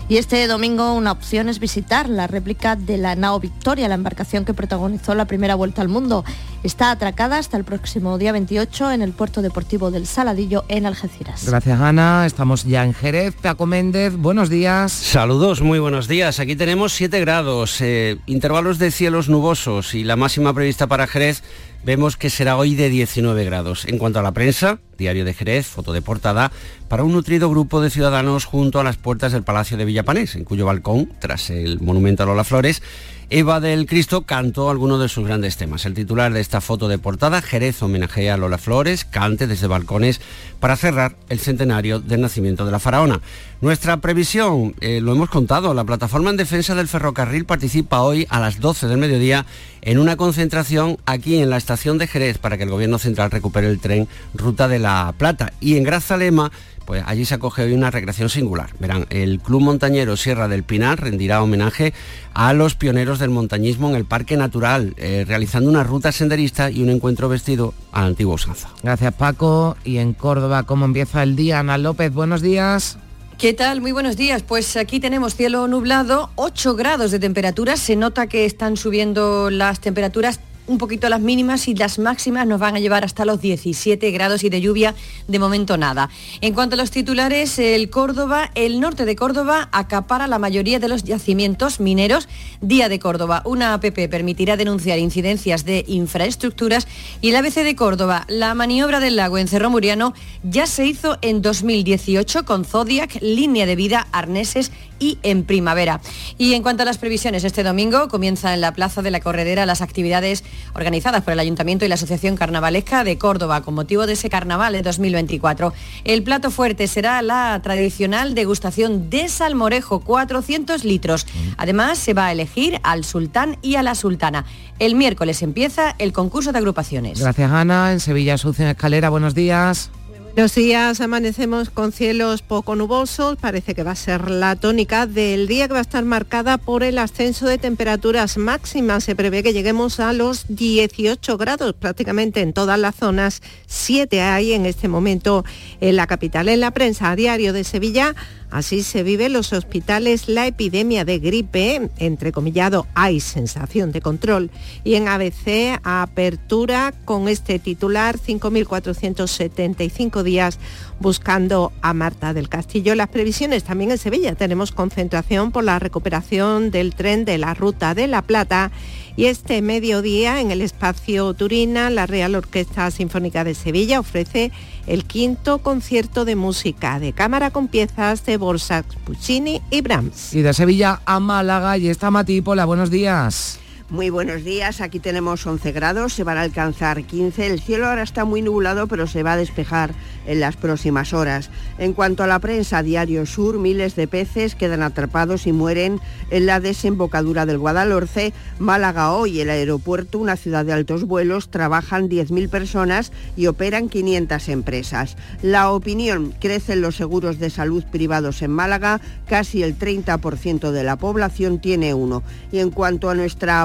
Y 0.07 0.19
este 0.19 0.47
domingo 0.47 0.93
una 0.93 1.13
opción 1.13 1.49
es 1.49 1.59
visitar 1.59 2.11
la 2.11 2.27
réplica 2.27 2.77
de 2.77 2.99
la 2.99 3.17
Nao 3.17 3.41
Victoria, 3.41 3.89
la 3.89 3.95
embarcación 3.95 4.45
que 4.45 4.53
protagonizó 4.53 5.15
la 5.15 5.25
primera 5.25 5.55
vuelta 5.55 5.81
al 5.81 5.89
mundo. 5.89 6.25
Está 6.63 6.91
atracada 6.91 7.39
hasta 7.39 7.57
el 7.57 7.65
próximo 7.65 8.19
día 8.19 8.33
28 8.33 8.93
en 8.93 9.01
el 9.01 9.13
puerto 9.13 9.41
deportivo 9.41 9.91
del 9.91 10.07
Saladillo 10.07 10.65
en 10.69 10.85
Algeciras. 10.85 11.47
Gracias 11.47 11.81
Ana, 11.81 12.27
estamos 12.27 12.65
ya 12.65 12.85
en 12.85 12.93
Jerez. 12.93 13.35
Paco 13.41 13.65
Méndez, 13.65 14.15
buenos 14.15 14.51
días. 14.51 14.93
Saludos, 14.93 15.63
muy 15.63 15.79
buenos 15.79 16.07
días. 16.07 16.39
Aquí 16.39 16.55
tenemos 16.55 16.93
7 16.93 17.21
grados, 17.21 17.81
eh, 17.81 18.19
intervalos 18.27 18.79
de 18.79 18.91
cielos 18.91 19.31
nubosos 19.31 19.95
y 19.95 20.05
la 20.05 20.17
máxima 20.17 20.53
prevista 20.53 20.87
para 20.87 21.07
Jerez 21.07 21.43
vemos 21.85 22.17
que 22.17 22.31
será 22.31 22.57
hoy 22.57 22.75
de 22.75 22.89
19 22.89 23.45
grados. 23.45 23.85
En 23.87 23.99
cuanto 23.99 24.19
a 24.19 24.23
la 24.23 24.33
prensa, 24.33 24.81
Diario 24.97 25.25
de 25.25 25.35
Jerez, 25.35 25.67
foto 25.67 25.93
de 25.93 26.03
portada, 26.03 26.51
para 26.89 27.05
un 27.05 27.13
nutrido 27.13 27.51
grupo 27.51 27.81
de 27.81 27.91
ciudadanos 27.91 28.45
junto 28.45 28.81
a 28.81 28.85
las 28.85 28.97
puertas 28.97 29.33
del 29.33 29.43
Palacio 29.43 29.77
de 29.77 29.85
Villapanés, 29.85 30.35
en 30.35 30.45
cuyo 30.45 30.67
balcón, 30.67 31.11
tras 31.19 31.51
el 31.51 31.81
monumento 31.81 32.23
a 32.23 32.27
Lola 32.27 32.45
Flores, 32.45 32.83
Eva 33.31 33.59
del 33.59 33.87
Cristo 33.87 34.23
cantó 34.23 34.69
algunos 34.69 35.01
de 35.01 35.09
sus 35.09 35.27
grandes 35.27 35.57
temas. 35.57 35.87
El 35.87 35.95
titular 35.95 36.33
de 36.33 36.41
esta 36.41 36.61
foto 36.61 36.89
de 36.89 36.99
portada, 36.99 37.41
Jerez 37.41 37.83
homenajea 37.83 38.35
a 38.35 38.37
Lola 38.37 38.59
Flores, 38.59 39.05
cante 39.05 39.47
desde 39.47 39.67
balcones 39.67 40.21
para 40.61 40.77
cerrar 40.77 41.17
el 41.31 41.41
centenario 41.41 42.01
del 42.01 42.21
nacimiento 42.21 42.67
de 42.67 42.73
la 42.73 42.79
faraona. 42.79 43.21
Nuestra 43.63 43.97
previsión, 43.97 44.75
eh, 44.81 45.01
lo 45.01 45.13
hemos 45.13 45.31
contado, 45.31 45.73
la 45.73 45.85
plataforma 45.85 46.31
en 46.31 46.37
defensa 46.37 46.75
del 46.75 46.87
ferrocarril 46.87 47.47
participa 47.47 48.03
hoy 48.03 48.27
a 48.29 48.41
las 48.41 48.61
12 48.61 48.89
del 48.89 48.99
mediodía 48.99 49.47
en 49.81 49.99
una 49.99 50.17
concentración 50.17 50.99
aquí 51.07 51.39
en 51.39 51.49
la 51.49 51.57
estación 51.57 51.97
de 51.97 52.07
Jerez 52.07 52.39
para 52.39 52.59
que 52.59 52.65
el 52.65 52.71
gobierno 52.71 52.99
central 52.99 53.31
recupere 53.31 53.69
el 53.69 53.81
tren 53.81 54.07
Ruta 54.35 54.69
de 54.69 54.79
la 54.79 55.15
Plata. 55.17 55.53
Y 55.61 55.77
en 55.77 55.85
Grazalema 55.85 56.53
pues 56.85 57.03
allí 57.07 57.25
se 57.25 57.35
acoge 57.35 57.63
hoy 57.63 57.73
una 57.73 57.91
recreación 57.91 58.29
singular. 58.29 58.71
Verán, 58.79 59.07
el 59.11 59.41
Club 59.41 59.63
Montañero 59.63 60.17
Sierra 60.17 60.49
del 60.49 60.63
Pinar 60.63 61.01
rendirá 61.01 61.43
homenaje 61.43 61.93
a 62.35 62.53
los 62.53 62.75
pioneros 62.75 63.19
del 63.19 63.31
montañismo 63.31 63.89
en 63.89 63.97
el 63.97 64.05
Parque 64.05 64.37
Natural, 64.37 64.95
eh, 64.97 65.25
realizando 65.27 65.71
una 65.71 65.85
ruta 65.85 66.13
senderista 66.13 66.71
y 66.71 66.83
un 66.83 66.91
encuentro 66.91 67.29
vestido 67.29 67.75
a 67.93 68.01
la 68.01 68.07
antigua 68.07 68.35
usanza. 68.35 68.69
Gracias 68.83 69.15
Paco. 69.15 69.77
Y 69.85 69.99
en 69.99 70.13
Córdoba, 70.13 70.65
¿cómo 70.65 70.85
empieza 70.85 71.23
el 71.23 71.37
día? 71.37 71.61
Ana 71.61 71.79
López, 71.79 72.13
buenos 72.13 72.43
días. 72.43 72.99
¿Qué 73.39 73.53
tal? 73.53 73.81
Muy 73.81 73.93
buenos 73.93 74.17
días. 74.17 74.43
Pues 74.43 74.77
aquí 74.77 75.01
tenemos 75.01 75.35
cielo 75.35 75.67
nublado, 75.67 76.31
8 76.37 76.77
grados 76.77 77.11
de 77.11 77.19
temperatura. 77.19 77.77
Se 77.77 77.97
nota 77.97 78.29
que 78.29 78.45
están 78.45 78.77
subiendo 78.77 79.51
las 79.51 79.81
temperaturas 79.81 80.41
un 80.67 80.79
poquito 80.79 81.09
las 81.09 81.21
mínimas 81.21 81.69
y 81.69 81.75
las 81.75 81.99
máximas 81.99 82.47
nos 82.47 82.61
van 82.61 82.77
a 82.77 82.81
llevar 82.81 83.05
hasta 83.05 83.25
los 83.25 83.41
17 83.41 84.11
grados 84.11 84.45
y 84.45 84.49
de 84.49 84.61
lluvia 84.61 84.95
de 85.29 85.39
momento 85.39 85.77
nada. 85.77 86.11
En 86.41 86.55
cuanto 86.55 86.75
a 86.75 86.79
los 86.79 86.91
titulares, 86.91 87.59
el 87.59 87.91
Córdoba, 87.91 88.51
el 88.55 88.81
norte 88.81 89.05
de 89.05 89.17
Córdoba 89.17 89.69
acapara 89.73 90.27
la 90.27 90.39
mayoría 90.39 90.79
de 90.79 90.89
los 90.89 91.05
yacimientos 91.05 91.81
mineros. 91.81 92.29
Día 92.61 92.89
de 92.89 92.99
Córdoba, 92.99 93.43
una 93.45 93.75
APP 93.75 94.09
permitirá 94.09 94.57
denunciar 94.57 94.99
incidencias 94.99 95.65
de 95.65 95.85
infraestructuras 95.87 96.89
y 97.21 97.31
el 97.31 97.37
ABC 97.37 97.57
de 97.63 97.77
Córdoba, 97.77 98.25
la 98.29 98.55
maniobra 98.55 99.01
del 99.01 99.17
lago 99.17 99.39
en 99.39 99.49
Cerro 99.49 99.71
Muriano 99.71 100.15
ya 100.43 100.67
se 100.67 100.87
hizo 100.87 101.19
en 101.23 101.43
2018 101.43 102.45
con 102.45 102.65
Zodiac, 102.65 103.19
línea 103.21 103.67
de 103.67 103.77
vida, 103.77 104.07
arneses 104.13 104.71
y 105.05 105.19
en 105.23 105.45
primavera. 105.45 106.01
Y 106.39 106.55
en 106.55 106.63
cuanto 106.63 106.83
a 106.83 106.87
las 106.87 106.97
previsiones, 106.97 107.45
este 107.45 107.63
domingo 107.63 108.09
comienza 108.09 108.55
en 108.55 108.63
la 108.63 108.73
Plaza 108.73 109.03
de 109.03 109.11
la 109.11 109.21
Corredera 109.21 109.67
las 109.67 109.83
actividades 109.83 110.45
organizadas 110.75 111.23
por 111.23 111.35
el 111.35 111.41
Ayuntamiento 111.41 111.85
y 111.85 111.89
la 111.89 111.97
Asociación 111.97 112.37
Carnavalesca 112.37 113.05
de 113.05 113.19
Córdoba 113.19 113.61
con 113.61 113.75
motivo 113.75 114.07
de 114.07 114.15
ese 114.15 114.31
carnaval 114.31 114.73
de 114.73 114.81
2024. 114.81 115.75
El 116.05 116.23
plato 116.23 116.51
fuerte 116.51 116.87
será 116.87 117.21
la 117.21 117.61
tradicional 117.63 118.35
degustación 118.35 119.11
de 119.11 119.29
salmorejo, 119.29 120.01
400 120.01 120.85
litros. 120.85 121.27
Además, 121.59 121.99
se 121.99 122.15
va 122.15 122.27
a 122.27 122.33
elegir 122.33 122.81
al 122.83 123.05
sultán 123.05 123.59
y 123.61 123.77
a 123.77 123.83
la 123.83 123.95
sultana. 123.95 124.47
El 124.79 124.95
miércoles 124.95 125.43
empieza 125.43 125.95
el 125.99 126.15
concurso 126.15 126.51
de 126.53 126.59
agrupaciones. 126.59 127.21
Gracias, 127.21 127.51
Ana. 127.51 127.93
En 127.93 128.01
Sevilla, 128.01 128.35
Asunción 128.35 128.69
Escalera, 128.69 129.11
buenos 129.11 129.35
días. 129.35 129.91
Los 130.37 130.57
días 130.57 131.01
amanecemos 131.01 131.71
con 131.71 131.93
cielos 131.93 132.43
poco 132.43 132.75
nubosos, 132.75 133.37
parece 133.37 133.73
que 133.73 133.85
va 133.85 133.93
a 133.93 133.97
ser 133.97 134.33
la 134.33 134.57
tónica 134.57 135.07
del 135.07 135.47
día 135.47 135.69
que 135.69 135.75
va 135.75 135.79
a 135.79 135.83
estar 135.83 136.05
marcada 136.05 136.59
por 136.59 136.83
el 136.83 136.99
ascenso 136.99 137.47
de 137.47 137.57
temperaturas 137.57 138.37
máximas. 138.37 139.05
Se 139.05 139.15
prevé 139.15 139.45
que 139.45 139.53
lleguemos 139.53 140.01
a 140.01 140.13
los 140.13 140.47
18 140.49 141.39
grados 141.39 141.75
prácticamente 141.75 142.41
en 142.41 142.53
todas 142.53 142.81
las 142.81 142.97
zonas, 142.97 143.43
7 143.69 144.23
hay 144.23 144.55
en 144.55 144.67
este 144.67 144.89
momento 144.89 145.45
en 145.81 145.95
la 145.95 146.09
capital. 146.09 146.49
En 146.49 146.59
la 146.59 146.73
prensa 146.73 147.13
a 147.13 147.17
diario 147.17 147.53
de 147.53 147.63
Sevilla 147.63 148.17
Así 148.55 148.83
se 148.85 149.03
vive 149.03 149.27
en 149.27 149.33
los 149.33 149.53
hospitales 149.53 150.29
la 150.29 150.47
epidemia 150.47 151.05
de 151.05 151.19
gripe, 151.19 151.91
entrecomillado 151.99 152.87
hay 152.95 153.19
sensación 153.19 153.91
de 153.91 154.01
control. 154.01 154.53
Y 154.85 154.95
en 154.95 155.09
ABC, 155.09 155.81
apertura 155.83 156.95
con 157.05 157.27
este 157.27 157.59
titular, 157.59 158.17
5.475 158.17 160.23
días 160.23 160.61
buscando 161.01 161.73
a 161.83 161.95
Marta 161.95 162.33
del 162.33 162.49
Castillo. 162.49 162.95
Las 162.95 163.09
previsiones 163.09 163.65
también 163.65 163.91
en 163.91 163.99
Sevilla. 163.99 164.37
Tenemos 164.37 164.71
concentración 164.71 165.51
por 165.51 165.65
la 165.65 165.81
recuperación 165.81 166.71
del 166.71 166.95
tren 166.95 167.25
de 167.25 167.39
la 167.39 167.55
Ruta 167.55 167.97
de 167.97 168.07
la 168.07 168.23
Plata 168.23 168.71
y 169.17 169.27
este 169.27 169.63
mediodía 169.63 170.41
en 170.41 170.51
el 170.51 170.61
espacio 170.61 171.35
Turina, 171.35 171.91
la 171.91 172.07
Real 172.07 172.35
Orquesta 172.35 172.91
Sinfónica 172.91 173.45
de 173.45 173.55
Sevilla 173.55 174.01
ofrece 174.01 174.51
el 174.87 175.05
quinto 175.05 175.59
concierto 175.59 176.25
de 176.25 176.37
música 176.37 176.99
de 176.99 177.13
cámara 177.13 177.51
con 177.51 177.69
piezas 177.69 178.25
de 178.27 178.37
Borsak, 178.37 178.87
Puccini 179.05 179.63
y 179.71 179.81
Brahms. 179.81 180.35
Y 180.35 180.43
de 180.43 180.53
Sevilla 180.53 181.01
a 181.05 181.21
Málaga 181.21 181.79
y 181.79 181.89
está 181.89 182.11
Matípola. 182.11 182.65
Buenos 182.65 182.91
días. 182.91 183.61
Muy 183.95 184.11
buenos 184.11 184.43
días, 184.43 184.81
aquí 184.81 184.99
tenemos 184.99 185.47
11 185.47 185.71
grados, 185.71 186.15
se 186.15 186.25
van 186.25 186.37
a 186.37 186.41
alcanzar 186.41 187.05
15, 187.05 187.47
el 187.47 187.61
cielo 187.61 187.87
ahora 187.87 188.03
está 188.03 188.25
muy 188.25 188.43
nublado 188.43 188.89
pero 188.89 189.07
se 189.07 189.23
va 189.23 189.35
a 189.35 189.37
despejar 189.37 189.95
en 190.27 190.41
las 190.41 190.57
próximas 190.57 191.13
horas. 191.13 191.49
En 191.79 191.93
cuanto 191.93 192.25
a 192.25 192.27
la 192.27 192.41
prensa, 192.41 192.83
Diario 192.83 193.25
Sur, 193.25 193.59
miles 193.59 193.95
de 193.95 194.09
peces 194.09 194.57
quedan 194.57 194.83
atrapados 194.83 195.47
y 195.47 195.53
mueren 195.53 196.01
en 196.31 196.47
la 196.47 196.59
desembocadura 196.59 197.47
del 197.47 197.59
Guadalhorce, 197.59 198.33
Málaga 198.59 199.13
hoy, 199.13 199.41
el 199.41 199.51
aeropuerto, 199.51 200.19
una 200.19 200.37
ciudad 200.37 200.65
de 200.65 200.73
altos 200.73 201.05
vuelos, 201.05 201.51
trabajan 201.51 202.09
10.000 202.09 202.49
personas 202.49 203.13
y 203.37 203.47
operan 203.47 203.89
500 203.89 204.49
empresas. 204.49 205.17
La 205.41 205.71
opinión, 205.71 206.35
crecen 206.41 206.81
los 206.81 206.97
seguros 206.97 207.39
de 207.39 207.51
salud 207.51 207.85
privados 207.93 208.43
en 208.43 208.51
Málaga, 208.51 209.01
casi 209.29 209.63
el 209.63 209.79
30% 209.79 210.73
de 210.73 210.83
la 210.83 210.97
población 210.97 211.61
tiene 211.61 211.95
uno. 211.95 212.25
Y 212.51 212.59
en 212.59 212.71
cuanto 212.71 213.09
a 213.09 213.15
nuestra 213.15 213.65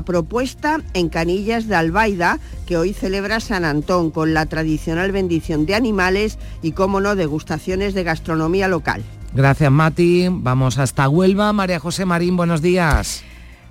en 0.93 1.09
Canillas 1.09 1.67
de 1.67 1.75
Albaida, 1.75 2.39
que 2.65 2.77
hoy 2.77 2.93
celebra 2.93 3.39
San 3.39 3.65
Antón 3.65 4.11
con 4.11 4.33
la 4.33 4.45
tradicional 4.45 5.11
bendición 5.11 5.65
de 5.65 5.75
animales 5.75 6.37
y, 6.61 6.71
como 6.71 7.01
no, 7.01 7.15
degustaciones 7.15 7.93
de 7.93 8.03
gastronomía 8.03 8.67
local. 8.67 9.03
Gracias, 9.33 9.71
Mati. 9.71 10.27
Vamos 10.29 10.77
hasta 10.77 11.07
Huelva. 11.07 11.53
María 11.53 11.79
José 11.79 12.05
Marín, 12.05 12.35
buenos 12.35 12.61
días. 12.61 13.23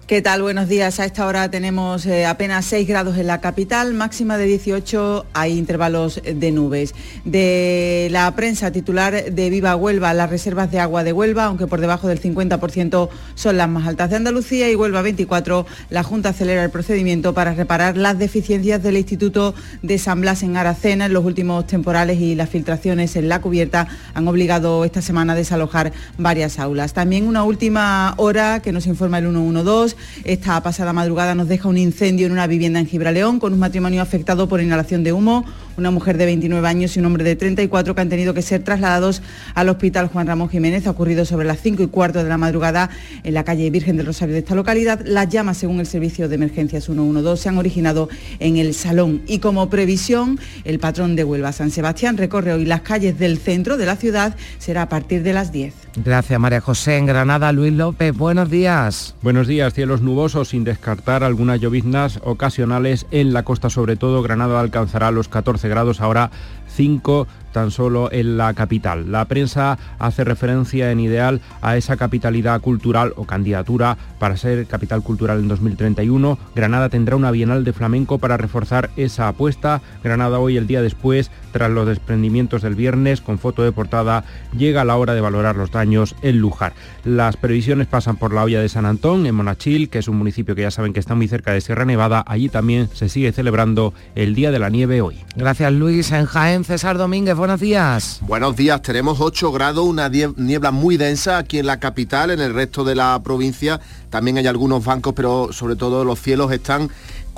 ¿Qué 0.09 0.22
tal? 0.22 0.40
Buenos 0.40 0.68
días. 0.68 1.00
A 1.00 1.04
esta 1.04 1.26
hora 1.26 1.50
tenemos 1.50 2.06
eh, 2.06 2.24
apenas 2.24 2.64
6 2.64 2.88
grados 2.88 3.18
en 3.18 3.26
la 3.26 3.42
capital, 3.42 3.92
máxima 3.92 4.38
de 4.38 4.46
18, 4.46 5.26
hay 5.34 5.59
intervalos 5.59 6.22
de 6.24 6.50
nubes. 6.50 6.94
De 7.26 8.09
la 8.11 8.34
prensa 8.34 8.72
titular 8.72 9.30
de 9.30 9.50
Viva 9.50 9.76
Huelva, 9.76 10.14
las 10.14 10.30
reservas 10.30 10.70
de 10.70 10.80
agua 10.80 11.04
de 11.04 11.12
Huelva, 11.12 11.44
aunque 11.44 11.66
por 11.66 11.82
debajo 11.82 12.09
del 12.09 12.22
50% 12.22 13.11
son 13.34 13.59
las 13.59 13.68
más 13.68 13.86
altas 13.86 14.09
de 14.09 14.16
Andalucía 14.16 14.70
y 14.70 14.76
Huelva 14.76 15.02
24, 15.02 15.66
la 15.90 16.02
Junta 16.02 16.30
acelera 16.30 16.64
el 16.64 16.70
procedimiento 16.70 17.34
para 17.34 17.52
reparar 17.52 17.98
las 17.98 18.18
deficiencias 18.18 18.82
del 18.82 18.96
Instituto 18.96 19.54
de 19.82 19.98
San 19.98 20.22
Blas 20.22 20.42
en 20.42 20.56
Aracena. 20.56 21.04
En 21.04 21.12
los 21.12 21.26
últimos 21.26 21.66
temporales 21.66 22.18
y 22.18 22.34
las 22.34 22.48
filtraciones 22.48 23.14
en 23.16 23.28
la 23.28 23.42
cubierta 23.42 23.88
han 24.14 24.26
obligado 24.26 24.86
esta 24.86 25.02
semana 25.02 25.34
a 25.34 25.36
desalojar 25.36 25.92
varias 26.16 26.59
aulas. 26.59 26.94
También 26.94 27.28
una 27.28 27.44
última 27.44 28.14
hora 28.16 28.62
que 28.62 28.72
nos 28.72 28.86
informa 28.86 29.18
el 29.18 29.26
112 29.26 29.97
esta 30.24 30.62
pasada 30.62 30.92
madrugada 30.92 31.34
nos 31.34 31.49
deja 31.49 31.68
un 31.68 31.78
incendio 31.78 32.26
en 32.26 32.32
una 32.32 32.46
vivienda 32.46 32.80
en 32.80 32.86
Gibraleón 32.86 33.38
con 33.38 33.53
un 33.53 33.59
matrimonio 33.59 34.03
afectado 34.03 34.49
por 34.49 34.61
inhalación 34.61 35.05
de 35.05 35.12
humo, 35.12 35.44
una 35.79 35.91
mujer 35.91 36.18
de 36.18 36.26
29 36.26 36.66
años 36.66 36.97
y 36.97 37.01
un 37.01 37.07
hombre 37.07 37.24
de 37.24 37.37
34 37.37 37.95
que 37.95 38.01
han 38.01 38.09
tenido 38.09 38.35
que 38.35 38.43
ser 38.43 38.62
trasladados 38.62 39.22
al 39.55 39.68
hospital 39.68 40.09
Juan 40.09 40.26
Ramón 40.26 40.49
Jiménez. 40.49 40.87
Ha 40.87 40.91
ocurrido 40.91 41.24
sobre 41.24 41.47
las 41.47 41.61
5 41.61 41.85
y 41.85 41.87
cuarto 41.87 42.22
de 42.22 42.29
la 42.29 42.37
madrugada 42.37 42.91
en 43.22 43.33
la 43.35 43.45
calle 43.45 43.70
Virgen 43.70 43.97
del 43.97 44.07
Rosario 44.07 44.35
de 44.35 44.41
esta 44.41 44.55
localidad. 44.55 45.01
Las 45.05 45.29
llamas, 45.29 45.57
según 45.57 45.81
el 45.81 45.87
servicio 45.87 46.29
de 46.29 46.35
emergencias 46.35 46.85
112, 46.85 47.43
se 47.43 47.49
han 47.49 47.59
originado 47.59 48.09
en 48.41 48.57
el 48.57 48.74
salón 48.74 49.22
y 49.26 49.39
como 49.39 49.70
previsión, 49.70 50.39
el 50.64 50.81
patrón 50.81 51.14
de 51.14 51.24
Huelva 51.24 51.53
San 51.53 51.70
Sebastián 51.70 52.16
recorre 52.16 52.53
hoy 52.53 52.64
las 52.64 52.81
calles 52.81 53.18
del 53.18 53.39
centro 53.39 53.76
de 53.76 53.87
la 53.87 53.97
ciudad. 53.97 54.37
Será 54.59 54.83
a 54.83 54.89
partir 54.89 55.22
de 55.22 55.33
las 55.33 55.53
10. 55.53 55.74
Gracias, 56.05 56.39
María 56.41 56.61
José. 56.61 56.97
En 56.97 57.07
Granada, 57.07 57.53
Luis 57.53 57.72
López, 57.72 58.16
buenos 58.16 58.51
días. 58.51 59.14
Buenos 59.22 59.47
días, 59.47 59.74
cielos 59.74 60.03
nubosos 60.03 60.49
sin 60.49 60.64
descartar 60.64 61.22
algunas 61.22 61.61
lloviznas 61.61 62.20
ocasionales 62.24 63.07
en 63.11 63.33
la 63.33 63.45
costa, 63.45 63.70
sobre 63.70 63.97
todo 63.97 64.22
Granada 64.22 64.61
alcanzará 64.61 65.11
los 65.11 65.29
14 65.29 65.67
grados 65.68 66.00
ahora 66.00 66.30
5 66.68 67.26
tan 67.52 67.70
solo 67.70 68.12
en 68.12 68.36
la 68.36 68.54
capital. 68.54 69.10
La 69.10 69.24
prensa 69.24 69.78
hace 69.98 70.24
referencia 70.24 70.92
en 70.92 71.00
ideal 71.00 71.40
a 71.60 71.76
esa 71.76 71.96
capitalidad 71.96 72.60
cultural 72.60 73.14
o 73.16 73.24
candidatura 73.24 73.96
para 74.18 74.36
ser 74.36 74.66
capital 74.66 75.02
cultural 75.02 75.40
en 75.40 75.48
2031. 75.48 76.38
Granada 76.54 76.88
tendrá 76.88 77.16
una 77.16 77.30
bienal 77.30 77.64
de 77.64 77.72
flamenco 77.72 78.18
para 78.18 78.36
reforzar 78.36 78.90
esa 78.96 79.28
apuesta. 79.28 79.80
Granada 80.04 80.38
hoy, 80.38 80.56
el 80.56 80.66
día 80.66 80.82
después, 80.82 81.30
tras 81.59 81.72
los 81.72 81.88
desprendimientos 81.88 82.62
del 82.62 82.76
viernes, 82.76 83.20
con 83.20 83.40
foto 83.40 83.64
de 83.64 83.72
portada, 83.72 84.22
llega 84.56 84.84
la 84.84 84.96
hora 84.96 85.14
de 85.14 85.20
valorar 85.20 85.56
los 85.56 85.72
daños 85.72 86.14
en 86.22 86.38
Lujar. 86.38 86.72
Las 87.02 87.36
previsiones 87.36 87.88
pasan 87.88 88.16
por 88.16 88.32
la 88.32 88.44
olla 88.44 88.61
de 88.61 88.68
San 88.68 88.86
Antón, 88.86 89.26
en 89.26 89.34
Monachil, 89.34 89.88
que 89.88 89.98
es 89.98 90.06
un 90.06 90.18
municipio 90.18 90.54
que 90.54 90.62
ya 90.62 90.70
saben 90.70 90.92
que 90.92 91.00
está 91.00 91.16
muy 91.16 91.26
cerca 91.26 91.50
de 91.50 91.61
Sierra 91.61 91.84
Nevada. 91.84 92.22
Allí 92.28 92.48
también 92.48 92.88
se 92.94 93.09
sigue 93.09 93.32
celebrando 93.32 93.92
el 94.14 94.36
Día 94.36 94.52
de 94.52 94.61
la 94.61 94.70
Nieve 94.70 95.00
hoy. 95.00 95.18
Gracias 95.34 95.72
Luis. 95.72 96.12
En 96.12 96.26
Jaén, 96.26 96.62
César 96.62 96.96
Domínguez, 96.96 97.34
buenos 97.34 97.59
días. 97.59 98.20
Buenos 98.22 98.54
días, 98.54 98.80
tenemos 98.80 99.20
8 99.20 99.50
grados, 99.50 99.84
una 99.84 100.09
niebla 100.09 100.70
muy 100.70 100.96
densa 100.96 101.38
aquí 101.38 101.59
en 101.59 101.66
la 101.66 101.80
capital, 101.80 102.30
en 102.30 102.38
el 102.38 102.54
resto 102.54 102.84
de 102.84 102.94
la 102.94 103.20
provincia 103.24 103.80
también 104.11 104.38
hay 104.38 104.46
algunos 104.46 104.84
bancos, 104.84 105.12
pero 105.14 105.52
sobre 105.52 105.76
todo 105.76 106.04
los 106.04 106.20
cielos 106.20 106.50
están 106.52 106.88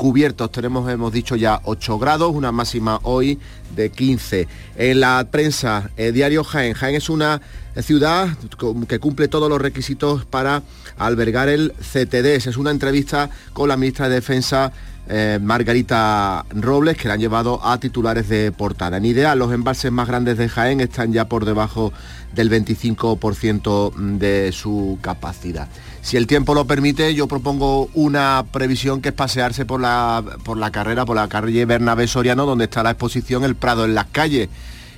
cubiertos. 0.01 0.51
Tenemos, 0.51 0.91
hemos 0.91 1.13
dicho 1.13 1.37
ya, 1.37 1.61
8 1.65 1.99
grados, 1.99 2.35
una 2.35 2.53
máxima 2.53 3.01
hoy 3.03 3.39
de 3.77 3.91
15. 3.91 4.49
En 4.77 5.01
la 5.01 5.27
prensa, 5.31 5.91
eh, 5.99 6.11
Diario 6.11 6.43
Jaén. 6.43 6.73
Jaén 6.73 6.95
es 6.95 7.11
una 7.11 7.43
ciudad 7.83 8.31
que 8.89 8.99
cumple 8.99 9.29
todos 9.29 9.51
los 9.51 9.61
requisitos 9.61 10.25
para 10.25 10.63
albergar 10.97 11.51
el 11.51 11.75
CTD. 11.81 12.37
Es 12.37 12.57
una 12.57 12.71
entrevista 12.71 13.29
con 13.53 13.69
la 13.69 13.77
ministra 13.77 14.09
de 14.09 14.15
Defensa 14.15 14.73
eh, 15.07 15.39
Margarita 15.43 16.47
Robles, 16.49 16.97
que 16.97 17.09
la 17.09 17.15
han 17.15 17.21
llevado 17.21 17.63
a 17.63 17.79
titulares 17.79 18.27
de 18.31 18.53
portada. 18.53 18.97
En 18.97 19.05
ideal, 19.05 19.39
los 19.39 19.53
embalses 19.53 19.93
más 19.93 20.09
grandes 20.09 20.39
de 20.39 20.49
Jaén 20.49 20.81
están 20.81 21.13
ya 21.13 21.27
por 21.27 21.45
debajo 21.45 21.93
del 22.33 22.51
25% 22.51 23.95
de 24.19 24.53
su 24.53 24.99
capacidad. 25.01 25.69
Si 26.03 26.17
el 26.17 26.27
tiempo 26.27 26.55
lo 26.55 26.65
permite, 26.65 27.15
yo 27.15 27.27
propongo 27.27 27.91
una 27.95 28.45
previsión 28.51 29.01
que 29.01 29.11
es 29.11 29.15
pasearse 29.15 29.67
por 29.67 29.81
la, 29.81 30.25
por 30.45 30.57
la 30.57 30.71
carrera, 30.71 31.05
por 31.05 31.17
la 31.17 31.29
calle 31.29 31.65
Bernabé 31.67 32.07
Soriano, 32.07 32.47
donde 32.47 32.65
está 32.65 32.83
la 32.83 32.93
exposición 32.93 33.45
El 33.45 33.55
Prado 33.55 33.85
en 33.85 33.95
las 33.95 34.07
calles 34.07 34.49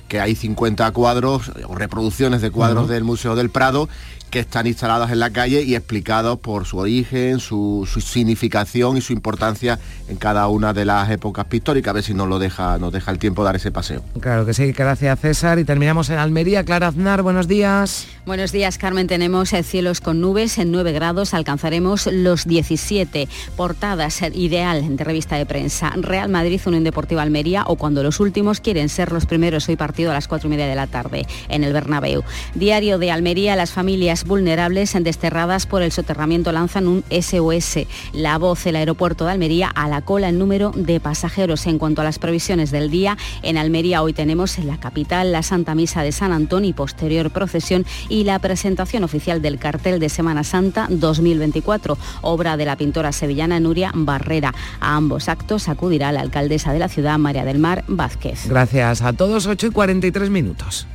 que 0.07 0.19
hay 0.19 0.35
50 0.35 0.91
cuadros 0.91 1.51
o 1.67 1.75
reproducciones 1.75 2.41
de 2.41 2.51
cuadros 2.51 2.87
del 2.87 3.03
Museo 3.03 3.35
del 3.35 3.49
Prado 3.49 3.89
que 4.33 4.39
están 4.39 4.65
instaladas 4.65 5.11
en 5.11 5.19
la 5.19 5.29
calle 5.29 5.61
y 5.61 5.75
explicados 5.75 6.39
por 6.39 6.65
su 6.65 6.79
origen, 6.79 7.39
su, 7.39 7.87
significación 8.03 8.97
y 8.97 9.01
su 9.01 9.13
importancia 9.13 9.77
en 10.09 10.17
cada 10.17 10.47
una 10.47 10.73
de 10.73 10.85
las 10.85 11.07
épocas 11.11 11.45
pictóricas. 11.45 11.91
A 11.91 11.93
ver 11.93 12.03
si 12.03 12.15
nos 12.15 12.27
lo 12.27 12.39
deja, 12.39 12.79
nos 12.79 12.91
deja 12.91 13.11
el 13.11 13.19
tiempo 13.19 13.43
dar 13.43 13.55
ese 13.55 13.71
paseo. 13.71 14.01
Claro 14.19 14.43
que 14.43 14.55
sí, 14.55 14.71
gracias 14.71 15.19
César. 15.19 15.59
Y 15.59 15.65
terminamos 15.65 16.09
en 16.09 16.17
Almería. 16.17 16.63
Clara 16.63 16.87
Aznar, 16.87 17.21
buenos 17.21 17.47
días. 17.47 18.07
Buenos 18.25 18.51
días, 18.51 18.79
Carmen. 18.79 19.05
Tenemos 19.05 19.53
eh, 19.53 19.61
cielos 19.61 20.01
con 20.01 20.19
nubes 20.19 20.57
en 20.57 20.71
9 20.71 20.93
grados, 20.93 21.35
alcanzaremos 21.35 22.07
los 22.07 22.45
17. 22.45 23.27
Portadas 23.55 24.19
eh, 24.23 24.31
ideal 24.33 24.97
de 24.97 25.03
revista 25.03 25.35
de 25.35 25.45
prensa. 25.45 25.91
Real 25.95 26.29
Madrid, 26.29 26.59
Unión 26.65 26.83
Deportiva 26.83 27.21
Almería 27.21 27.65
o 27.67 27.75
cuando 27.75 28.01
los 28.01 28.19
últimos 28.19 28.61
quieren 28.61 28.89
ser 28.89 29.11
los 29.11 29.27
primeros 29.27 29.69
hoy 29.69 29.75
partido 29.75 30.09
a 30.09 30.15
las 30.15 30.27
4 30.27 30.47
y 30.47 30.49
media 30.49 30.65
de 30.65 30.75
la 30.75 30.87
tarde 30.87 31.27
en 31.49 31.63
el 31.63 31.71
Bernabéu. 31.71 32.23
Diario 32.55 32.97
de 32.97 33.11
Almería, 33.11 33.55
las 33.55 33.71
familias 33.71 34.22
vulnerables 34.25 34.95
en 34.95 35.03
desterradas 35.03 35.65
por 35.65 35.81
el 35.81 35.91
soterramiento 35.91 36.51
lanzan 36.51 36.87
un 36.87 37.03
SOS. 37.09 37.87
La 38.13 38.37
voz, 38.37 38.65
el 38.65 38.75
aeropuerto 38.75 39.25
de 39.25 39.31
Almería, 39.31 39.69
a 39.69 39.87
la 39.87 40.01
cola 40.01 40.29
el 40.29 40.39
número 40.39 40.71
de 40.75 40.99
pasajeros. 40.99 41.65
En 41.67 41.77
cuanto 41.77 42.01
a 42.01 42.03
las 42.03 42.19
previsiones 42.19 42.71
del 42.71 42.89
día, 42.89 43.17
en 43.41 43.57
Almería 43.57 44.01
hoy 44.01 44.13
tenemos 44.13 44.57
en 44.57 44.67
la 44.67 44.79
capital 44.79 45.31
la 45.31 45.43
Santa 45.43 45.75
Misa 45.75 46.03
de 46.03 46.11
San 46.11 46.31
Antón 46.31 46.65
y 46.65 46.73
posterior 46.73 47.31
procesión 47.31 47.85
y 48.09 48.23
la 48.23 48.39
presentación 48.39 49.03
oficial 49.03 49.41
del 49.41 49.59
cartel 49.59 49.99
de 49.99 50.09
Semana 50.09 50.43
Santa 50.43 50.87
2024, 50.89 51.97
obra 52.21 52.57
de 52.57 52.65
la 52.65 52.75
pintora 52.75 53.11
sevillana 53.11 53.59
Nuria 53.59 53.91
Barrera. 53.93 54.53
A 54.79 54.95
ambos 54.95 55.29
actos 55.29 55.69
acudirá 55.69 56.11
la 56.11 56.21
alcaldesa 56.21 56.73
de 56.73 56.79
la 56.79 56.89
ciudad, 56.89 57.17
María 57.17 57.45
del 57.45 57.59
Mar 57.59 57.83
Vázquez. 57.87 58.47
Gracias 58.47 59.01
a 59.01 59.13
todos, 59.13 59.47
8 59.47 59.67
y 59.67 59.71
43 59.71 60.29
minutos. 60.29 60.87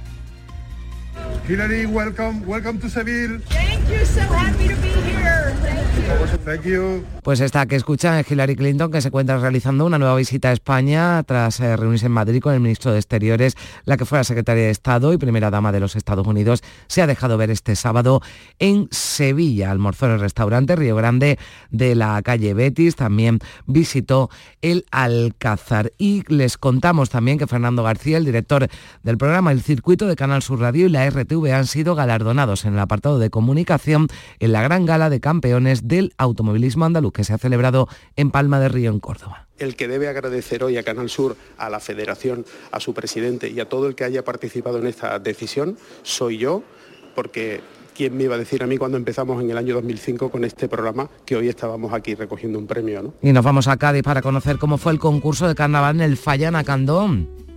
Hillary, 1.49 1.87
welcome, 1.87 2.45
welcome 2.47 2.79
to 2.79 2.91
Seville. 2.91 3.41
Thank 3.49 3.89
you, 3.89 4.05
so 4.05 4.21
happy 4.21 4.69
to 4.69 4.77
be 4.83 4.91
here. 4.91 5.55
Thank 6.45 6.65
you. 6.65 7.05
Pues 7.23 7.41
esta 7.41 7.67
que 7.67 7.77
escuchan 7.77 8.19
es 8.19 8.31
Hillary 8.31 8.57
Clinton, 8.57 8.91
que 8.91 9.01
se 9.01 9.09
encuentra 9.09 9.39
realizando 9.39 9.85
una 9.85 9.99
nueva 9.99 10.15
visita 10.15 10.49
a 10.49 10.53
España 10.53 11.23
tras 11.25 11.61
eh, 11.61 11.77
reunirse 11.77 12.07
en 12.07 12.13
Madrid 12.13 12.41
con 12.41 12.55
el 12.55 12.61
ministro 12.61 12.93
de 12.93 12.99
Exteriores, 12.99 13.55
la 13.85 13.97
que 13.97 14.07
fue 14.07 14.19
la 14.19 14.25
secretaria 14.25 14.65
de 14.65 14.71
Estado 14.71 15.13
y 15.13 15.19
primera 15.19 15.51
dama 15.51 15.73
de 15.73 15.81
los 15.81 15.97
Estados 15.97 16.27
Unidos. 16.27 16.63
Se 16.87 17.03
ha 17.03 17.07
dejado 17.07 17.37
ver 17.37 17.51
este 17.51 17.77
sábado 17.77 18.23
en 18.59 18.89
Sevilla. 18.91 19.71
Almorzó 19.71 20.07
en 20.07 20.13
el 20.13 20.21
restaurante 20.21 20.77
Río 20.77 20.97
Grande 20.97 21.39
de 21.71 21.95
la 21.95 22.21
calle 22.23 22.55
Betis. 22.55 22.97
También 22.97 23.41
visitó 23.67 24.31
el 24.63 24.87
Alcázar. 24.91 25.93
Y 25.99 26.25
les 26.33 26.57
contamos 26.57 27.11
también 27.11 27.39
que 27.39 27.47
Fernando 27.47 27.83
García, 27.83 28.17
el 28.17 28.25
director 28.25 28.69
del 29.03 29.19
programa 29.19 29.53
El 29.53 29.63
Circuito 29.63 30.07
de 30.07 30.17
Canal 30.17 30.43
Sur 30.43 30.61
Radio 30.61 30.87
y 30.87 30.91
la 30.91 31.05
Han 31.47 31.67
sido 31.67 31.95
galardonados 31.95 32.65
en 32.65 32.75
el 32.75 32.79
apartado 32.81 33.19
de 33.19 33.31
comunicación 33.31 34.09
en 34.41 34.53
la 34.53 34.63
gran 34.63 34.87
gala 34.87 35.09
de 35.09 35.21
campeones 35.21 35.87
del 35.87 36.13
automovilismo 36.19 36.85
andaluz 36.85 37.13
que 37.13 37.25
se 37.25 37.33
ha 37.33 37.39
celebrado 37.39 37.89
en 38.17 38.31
Palma 38.31 38.61
de 38.61 38.69
Río, 38.69 38.91
en 38.91 39.01
Córdoba. 39.01 39.47
El 39.59 39.77
que 39.77 39.89
debe 39.89 40.09
agradecer 40.09 40.63
hoy 40.63 40.77
a 40.77 40.83
Canal 40.83 41.09
Sur, 41.09 41.37
a 41.57 41.71
la 41.71 41.81
Federación, 41.81 42.45
a 42.71 42.81
su 42.81 42.95
presidente 42.95 43.49
y 43.49 43.61
a 43.61 43.69
todo 43.69 43.89
el 43.89 43.95
que 43.95 44.05
haya 44.05 44.25
participado 44.25 44.79
en 44.79 44.87
esta 44.87 45.19
decisión 45.19 45.77
soy 46.03 46.39
yo, 46.39 46.63
porque 47.15 47.61
¿quién 47.95 48.17
me 48.17 48.25
iba 48.25 48.35
a 48.35 48.39
decir 48.39 48.63
a 48.63 48.67
mí 48.67 48.77
cuando 48.77 48.97
empezamos 48.97 49.43
en 49.43 49.51
el 49.51 49.59
año 49.59 49.75
2005 49.75 50.31
con 50.31 50.45
este 50.45 50.69
programa 50.69 51.09
que 51.25 51.37
hoy 51.37 51.49
estábamos 51.49 51.93
aquí 51.93 52.15
recogiendo 52.15 52.59
un 52.59 52.67
premio? 52.67 53.03
¿no? 53.03 53.15
Y 53.23 53.33
nos 53.33 53.45
vamos 53.45 53.69
a 53.69 53.77
Cádiz 53.77 54.03
para 54.03 54.23
conocer 54.23 54.59
cómo 54.59 54.79
fue 54.79 54.93
el 54.93 54.99
concurso 54.99 55.49
de 55.49 55.55
carnaval 55.55 55.97
en 55.97 56.03
el 56.03 56.17
Fallana 56.17 56.63
Candón. 56.65 57.48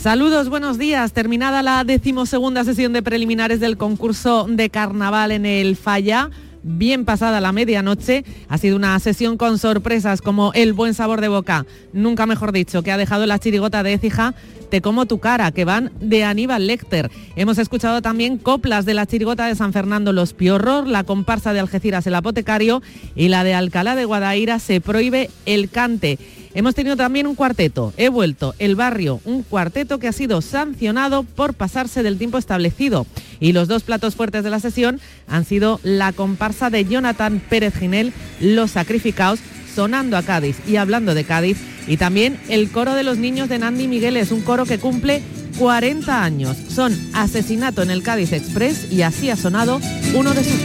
Saludos, 0.00 0.48
buenos 0.48 0.78
días. 0.78 1.12
Terminada 1.12 1.62
la 1.62 1.84
decimosegunda 1.84 2.64
sesión 2.64 2.94
de 2.94 3.02
preliminares 3.02 3.60
del 3.60 3.76
concurso 3.76 4.46
de 4.48 4.70
carnaval 4.70 5.30
en 5.30 5.44
el 5.44 5.76
Falla, 5.76 6.30
bien 6.62 7.04
pasada 7.04 7.38
la 7.42 7.52
medianoche. 7.52 8.24
Ha 8.48 8.56
sido 8.56 8.76
una 8.76 8.98
sesión 8.98 9.36
con 9.36 9.58
sorpresas 9.58 10.22
como 10.22 10.54
el 10.54 10.72
buen 10.72 10.94
sabor 10.94 11.20
de 11.20 11.28
boca, 11.28 11.66
nunca 11.92 12.24
mejor 12.24 12.52
dicho, 12.52 12.82
que 12.82 12.92
ha 12.92 12.96
dejado 12.96 13.26
la 13.26 13.38
chirigota 13.38 13.82
de 13.82 13.92
Écija, 13.92 14.34
Te 14.70 14.80
como 14.80 15.04
tu 15.04 15.18
cara, 15.18 15.52
que 15.52 15.66
van 15.66 15.92
de 16.00 16.24
Aníbal 16.24 16.66
Lecter. 16.66 17.10
Hemos 17.36 17.58
escuchado 17.58 18.00
también 18.00 18.38
coplas 18.38 18.86
de 18.86 18.94
la 18.94 19.04
chirigota 19.04 19.48
de 19.48 19.54
San 19.54 19.74
Fernando 19.74 20.14
Los 20.14 20.32
Piorros, 20.32 20.88
la 20.88 21.04
comparsa 21.04 21.52
de 21.52 21.60
Algeciras 21.60 22.06
el 22.06 22.14
Apotecario 22.14 22.80
y 23.14 23.28
la 23.28 23.44
de 23.44 23.52
Alcalá 23.52 23.96
de 23.96 24.06
Guadaira 24.06 24.60
se 24.60 24.80
prohíbe 24.80 25.28
el 25.44 25.68
cante. 25.68 26.18
Hemos 26.52 26.74
tenido 26.74 26.96
también 26.96 27.26
un 27.26 27.36
cuarteto. 27.36 27.92
He 27.96 28.08
vuelto 28.08 28.54
el 28.58 28.74
barrio, 28.74 29.20
un 29.24 29.42
cuarteto 29.42 29.98
que 29.98 30.08
ha 30.08 30.12
sido 30.12 30.42
sancionado 30.42 31.22
por 31.22 31.54
pasarse 31.54 32.02
del 32.02 32.18
tiempo 32.18 32.38
establecido. 32.38 33.06
Y 33.38 33.52
los 33.52 33.68
dos 33.68 33.82
platos 33.84 34.16
fuertes 34.16 34.42
de 34.42 34.50
la 34.50 34.60
sesión 34.60 35.00
han 35.28 35.44
sido 35.44 35.80
la 35.82 36.12
comparsa 36.12 36.70
de 36.70 36.84
Jonathan 36.84 37.40
Pérez 37.48 37.74
Ginel, 37.78 38.12
Los 38.40 38.72
Sacrificados, 38.72 39.40
sonando 39.74 40.16
a 40.16 40.22
Cádiz 40.22 40.56
y 40.66 40.76
hablando 40.76 41.14
de 41.14 41.24
Cádiz. 41.24 41.58
Y 41.86 41.96
también 41.96 42.38
el 42.48 42.70
coro 42.70 42.94
de 42.94 43.04
los 43.04 43.18
niños 43.18 43.48
de 43.48 43.58
Nandi 43.58 43.86
Miguel 43.86 44.16
es 44.16 44.32
un 44.32 44.42
coro 44.42 44.66
que 44.66 44.78
cumple 44.78 45.22
40 45.58 46.22
años. 46.22 46.56
Son 46.68 46.96
Asesinato 47.14 47.82
en 47.82 47.90
el 47.90 48.02
Cádiz 48.02 48.32
Express 48.32 48.92
y 48.92 49.02
así 49.02 49.30
ha 49.30 49.36
sonado 49.36 49.80
uno 50.14 50.34
de 50.34 50.44
sus 50.44 50.60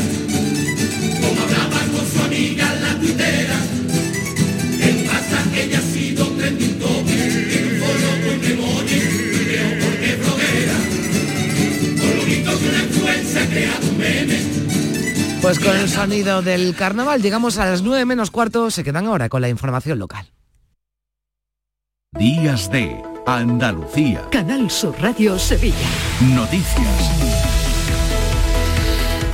hablaba 0.00 0.29
con 2.00 2.08
su 2.08 2.22
amiga 2.24 2.74
la 2.76 2.98
tuitera, 2.98 3.56
en 4.80 5.06
pasa 5.06 5.44
ella 5.54 5.78
ha 5.78 5.82
sido 5.82 6.26
trending 6.28 6.78
topic, 6.78 7.10
en 7.10 7.66
un 7.66 7.80
foro 7.80 8.10
con 8.24 8.40
demonios, 8.40 9.04
video 9.30 9.68
porque 9.84 10.18
floguera, 10.22 10.78
por 12.00 12.16
lo 12.16 12.24
visto 12.24 12.58
que 12.58 12.68
una 12.68 12.82
influencia 12.84 13.42
ha 13.42 13.46
creado 13.46 13.88
un 13.88 13.98
meme, 13.98 14.38
Pues 15.42 15.58
con 15.58 15.76
el 15.76 15.88
sonido 15.88 16.42
del 16.42 16.74
carnaval 16.74 17.20
llegamos 17.20 17.58
a 17.58 17.66
las 17.66 17.82
9 17.82 18.06
menos 18.06 18.30
cuarto, 18.30 18.70
se 18.70 18.82
quedan 18.82 19.06
ahora 19.06 19.28
con 19.28 19.42
la 19.42 19.50
información 19.50 19.98
local. 19.98 20.26
Días 22.18 22.70
de 22.70 23.02
Andalucía. 23.26 24.22
Canal 24.30 24.70
Sur 24.70 24.96
Radio 25.00 25.38
Sevilla. 25.38 25.76
Noticias. 26.34 27.49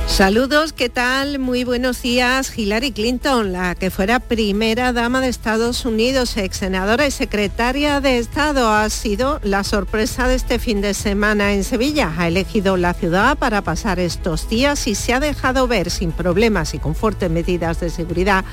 Saludos, 0.07 0.73
¿qué 0.73 0.89
tal? 0.89 1.37
Muy 1.37 1.63
buenos 1.63 2.01
días. 2.01 2.57
Hillary 2.57 2.91
Clinton, 2.91 3.51
la 3.51 3.75
que 3.75 3.91
fuera 3.91 4.19
primera 4.19 4.91
dama 4.91 5.21
de 5.21 5.27
Estados 5.27 5.85
Unidos, 5.85 6.37
ex 6.37 6.57
senadora 6.57 7.05
y 7.05 7.11
secretaria 7.11 8.01
de 8.01 8.17
Estado, 8.17 8.71
ha 8.71 8.89
sido 8.89 9.39
la 9.43 9.63
sorpresa 9.63 10.27
de 10.27 10.35
este 10.35 10.57
fin 10.57 10.81
de 10.81 10.95
semana 10.95 11.53
en 11.53 11.63
Sevilla. 11.63 12.11
Ha 12.17 12.29
elegido 12.29 12.77
la 12.77 12.95
ciudad 12.95 13.37
para 13.37 13.61
pasar 13.61 13.99
estos 13.99 14.49
días 14.49 14.87
y 14.87 14.95
se 14.95 15.13
ha 15.13 15.19
dejado 15.19 15.67
ver 15.67 15.91
sin 15.91 16.11
problemas 16.13 16.73
y 16.73 16.79
con 16.79 16.95
fuertes 16.95 17.29
medidas 17.29 17.79
de 17.79 17.91
seguridad 17.91 18.43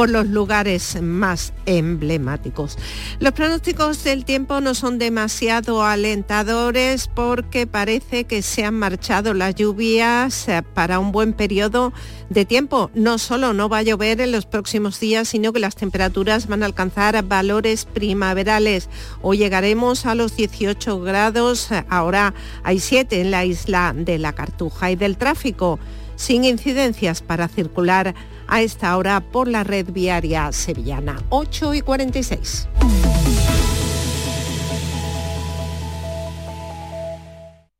por 0.00 0.08
los 0.08 0.28
lugares 0.28 0.96
más 1.02 1.52
emblemáticos. 1.66 2.78
Los 3.18 3.34
pronósticos 3.34 4.02
del 4.02 4.24
tiempo 4.24 4.62
no 4.62 4.74
son 4.74 4.98
demasiado 4.98 5.84
alentadores 5.84 7.06
porque 7.06 7.66
parece 7.66 8.24
que 8.24 8.40
se 8.40 8.64
han 8.64 8.78
marchado 8.78 9.34
las 9.34 9.56
lluvias 9.56 10.48
eh, 10.48 10.62
para 10.62 11.00
un 11.00 11.12
buen 11.12 11.34
periodo 11.34 11.92
de 12.30 12.46
tiempo. 12.46 12.90
No 12.94 13.18
solo 13.18 13.52
no 13.52 13.68
va 13.68 13.76
a 13.76 13.82
llover 13.82 14.22
en 14.22 14.32
los 14.32 14.46
próximos 14.46 14.98
días, 15.00 15.28
sino 15.28 15.52
que 15.52 15.60
las 15.60 15.76
temperaturas 15.76 16.46
van 16.46 16.62
a 16.62 16.66
alcanzar 16.66 17.22
valores 17.22 17.84
primaverales. 17.84 18.88
Hoy 19.20 19.36
llegaremos 19.36 20.06
a 20.06 20.14
los 20.14 20.34
18 20.34 20.98
grados, 21.02 21.68
ahora 21.90 22.32
hay 22.62 22.80
7 22.80 23.20
en 23.20 23.30
la 23.30 23.44
isla 23.44 23.92
de 23.94 24.18
la 24.18 24.32
Cartuja 24.32 24.90
y 24.92 24.96
del 24.96 25.18
tráfico 25.18 25.78
sin 26.20 26.44
incidencias 26.44 27.22
para 27.22 27.48
circular 27.48 28.14
a 28.50 28.62
esta 28.62 28.96
hora 28.96 29.20
por 29.20 29.48
la 29.48 29.64
red 29.64 29.90
viaria 29.90 30.52
sevillana. 30.52 31.20
8 31.30 31.74
y 31.74 31.80
46. 31.80 32.68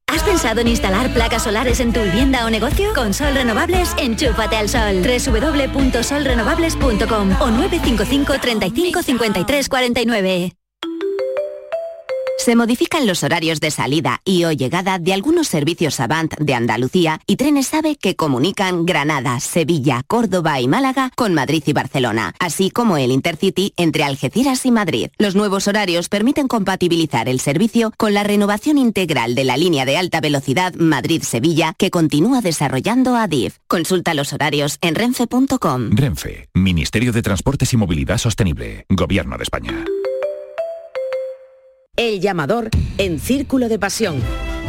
¿Has 0.07 0.23
pensado 0.25 0.61
en 0.61 0.69
instalar 0.69 1.13
placas 1.13 1.43
solares 1.45 1.81
en 1.81 1.93
tu 1.93 2.01
vivienda 2.03 2.45
o 2.45 2.51
negocio? 2.51 2.93
Con 2.95 3.15
Sol 3.15 3.35
Renovables, 3.35 3.95
enchúfate 3.99 4.57
al 4.57 4.69
sol. 4.69 5.03
www.solrenovables.com 5.03 7.31
o 7.41 7.51
955 7.51 8.41
35 8.41 9.03
53 9.03 9.69
49. 9.69 10.60
Se 12.43 12.57
modifican 12.57 13.07
los 13.07 13.23
horarios 13.23 13.61
de 13.61 13.71
salida 13.71 14.23
y 14.25 14.45
o 14.45 14.53
llegada 14.53 14.99
de 14.99 15.13
algunos 15.13 15.47
servicios 15.47 16.01
Avant 16.01 16.35
de 16.39 16.55
Andalucía 16.55 17.21
y 17.27 17.37
Trenes 17.37 17.75
AVE 17.75 17.97
que 17.97 18.17
comunican 18.17 18.87
Granada, 18.87 19.39
Sevilla, 19.41 20.03
Córdoba 20.07 20.59
y 20.59 20.67
Málaga 20.67 21.11
con 21.17 21.35
Madrid 21.35 21.63
y 21.67 21.75
Barcelona, 21.75 22.35
así 22.39 22.71
como 22.71 22.97
el 22.97 23.11
Intercity 23.11 23.75
entre 23.77 24.05
Algeciras 24.05 24.65
y 24.65 24.71
Madrid. 24.71 25.09
Los 25.19 25.35
nuevos 25.35 25.69
horarios 25.69 26.09
permiten 26.09 26.49
compatibilizar 26.49 27.29
el 27.29 27.41
servicio 27.41 27.93
con 27.99 28.15
la 28.15 28.23
renovación 28.23 28.79
integral 28.79 29.35
de 29.35 29.45
la 29.45 29.59
línea 29.59 29.85
de 29.85 29.99
alta 29.99 30.23
velocidad 30.23 30.73
Madrid-Sevilla 30.73 31.75
que 31.77 31.91
continúa 31.91 32.41
desarrollando 32.41 33.17
ADIF. 33.17 33.59
Consulta 33.69 34.15
los 34.15 34.33
horarios 34.33 34.79
en 34.81 34.95
renfe.com. 34.95 35.91
Renfe, 35.91 36.49
Ministerio 36.55 37.13
de 37.13 37.21
Transportes 37.21 37.71
y 37.75 37.77
Movilidad 37.77 38.17
Sostenible, 38.17 38.87
Gobierno 38.89 39.37
de 39.37 39.43
España. 39.43 39.85
El 42.01 42.19
llamador 42.21 42.71
en 42.97 43.21
Círculo 43.21 43.69
de 43.69 43.79
Pasión. 43.79 44.23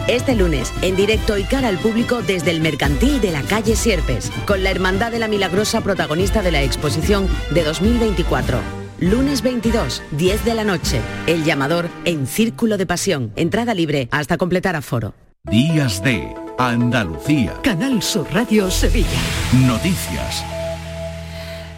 Este 0.09 0.35
lunes, 0.35 0.73
en 0.81 0.97
directo 0.97 1.37
y 1.37 1.45
cara 1.45 1.69
al 1.69 1.77
público 1.77 2.21
desde 2.21 2.51
el 2.51 2.59
Mercantil 2.59 3.21
de 3.21 3.31
la 3.31 3.41
calle 3.41 3.77
Sierpes, 3.77 4.29
con 4.45 4.65
la 4.65 4.69
Hermandad 4.69 5.13
de 5.13 5.19
la 5.19 5.29
Milagrosa 5.29 5.79
protagonista 5.79 6.41
de 6.41 6.51
la 6.51 6.61
exposición 6.61 7.29
de 7.51 7.63
2024. 7.63 8.59
Lunes 8.99 9.43
22, 9.43 10.03
10 10.11 10.43
de 10.43 10.53
la 10.53 10.65
noche. 10.65 10.99
El 11.25 11.45
llamador 11.45 11.87
en 12.03 12.27
Círculo 12.27 12.77
de 12.77 12.85
Pasión. 12.85 13.31
Entrada 13.37 13.73
libre 13.73 14.09
hasta 14.11 14.35
completar 14.35 14.75
aforo. 14.75 15.13
Días 15.43 16.03
de 16.03 16.35
Andalucía. 16.59 17.53
Canal 17.63 18.01
Sur 18.03 18.27
Radio 18.33 18.69
Sevilla. 18.69 19.07
Noticias. 19.53 20.43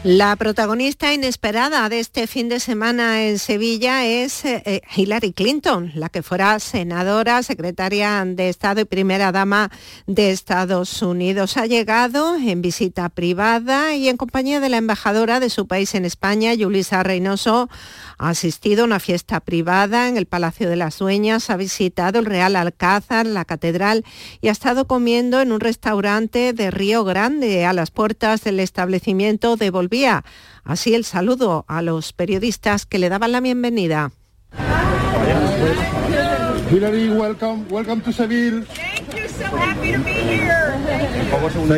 La 0.04 0.36
protagonista 0.36 1.14
inesperada 1.14 1.88
de 1.88 2.02
este 2.02 2.28
fin 2.28 2.50
de 2.50 2.60
semana 2.60 3.24
en 3.24 3.40
Sevilla 3.40 4.06
es 4.06 4.44
eh, 4.44 4.62
eh, 4.66 4.82
Hillary 4.94 5.32
Clinton, 5.32 5.94
la 5.96 6.10
que 6.10 6.22
fuera 6.22 6.60
senadora, 6.60 7.42
secretaria 7.42 8.22
de 8.26 8.50
Estado 8.50 8.82
y 8.82 8.86
primera 8.86 9.32
dama 9.32 9.72
de 10.06 10.32
Estados 10.32 11.02
Unidos. 11.02 11.56
Ha 11.56 11.68
llegado 11.68 12.36
en 12.36 12.62
visita 12.62 13.08
privada 13.08 13.96
y 13.96 14.10
en 14.10 14.18
compañía 14.18 14.60
de 14.60 14.68
la 14.68 14.76
embajadora 14.76 15.40
de 15.40 15.50
su 15.50 15.68
país 15.68 15.96
en 15.96 16.04
España, 16.04 16.54
Yulisa 16.54 17.02
Reynoso, 17.02 17.70
ha 18.18 18.30
asistido 18.30 18.84
a 18.84 18.86
una 18.86 19.00
fiesta 19.00 19.40
privada 19.40 20.10
en 20.10 20.18
el 20.18 20.26
Palacio 20.26 20.70
de 20.70 20.76
las 20.76 20.98
Dueñas, 21.00 21.50
ha 21.50 21.56
visitado 21.56 22.20
el 22.20 22.26
Real 22.26 22.58
Alcázar, 22.58 23.26
la 23.26 23.46
Catedral 23.46 24.04
y 24.42 24.50
ha 24.50 24.52
estado 24.52 24.86
comiendo 24.86 25.40
en 25.40 25.54
un 25.54 25.62
restaurante 25.62 26.52
de 26.52 26.72
Río 26.72 27.06
Grande 27.06 27.66
a 27.66 27.72
las 27.72 27.90
puertas 27.90 28.44
del 28.44 28.60
establecimiento 28.60 29.56
de 29.56 29.72
Volvía. 29.94 30.24
Así 30.64 30.96
el 30.96 31.06
saludo 31.06 31.66
a 31.68 31.84
los 31.84 32.14
periodistas 32.14 32.88
que 32.88 32.98
le 32.98 33.10
daban 33.10 33.32
la 33.32 33.42
bienvenida. 33.42 34.12
Hillary, 36.72 37.10
welcome, 37.12 37.66
welcome 37.70 38.02
to 38.02 38.12
Seville. 38.12 38.66
Thank 38.66 39.84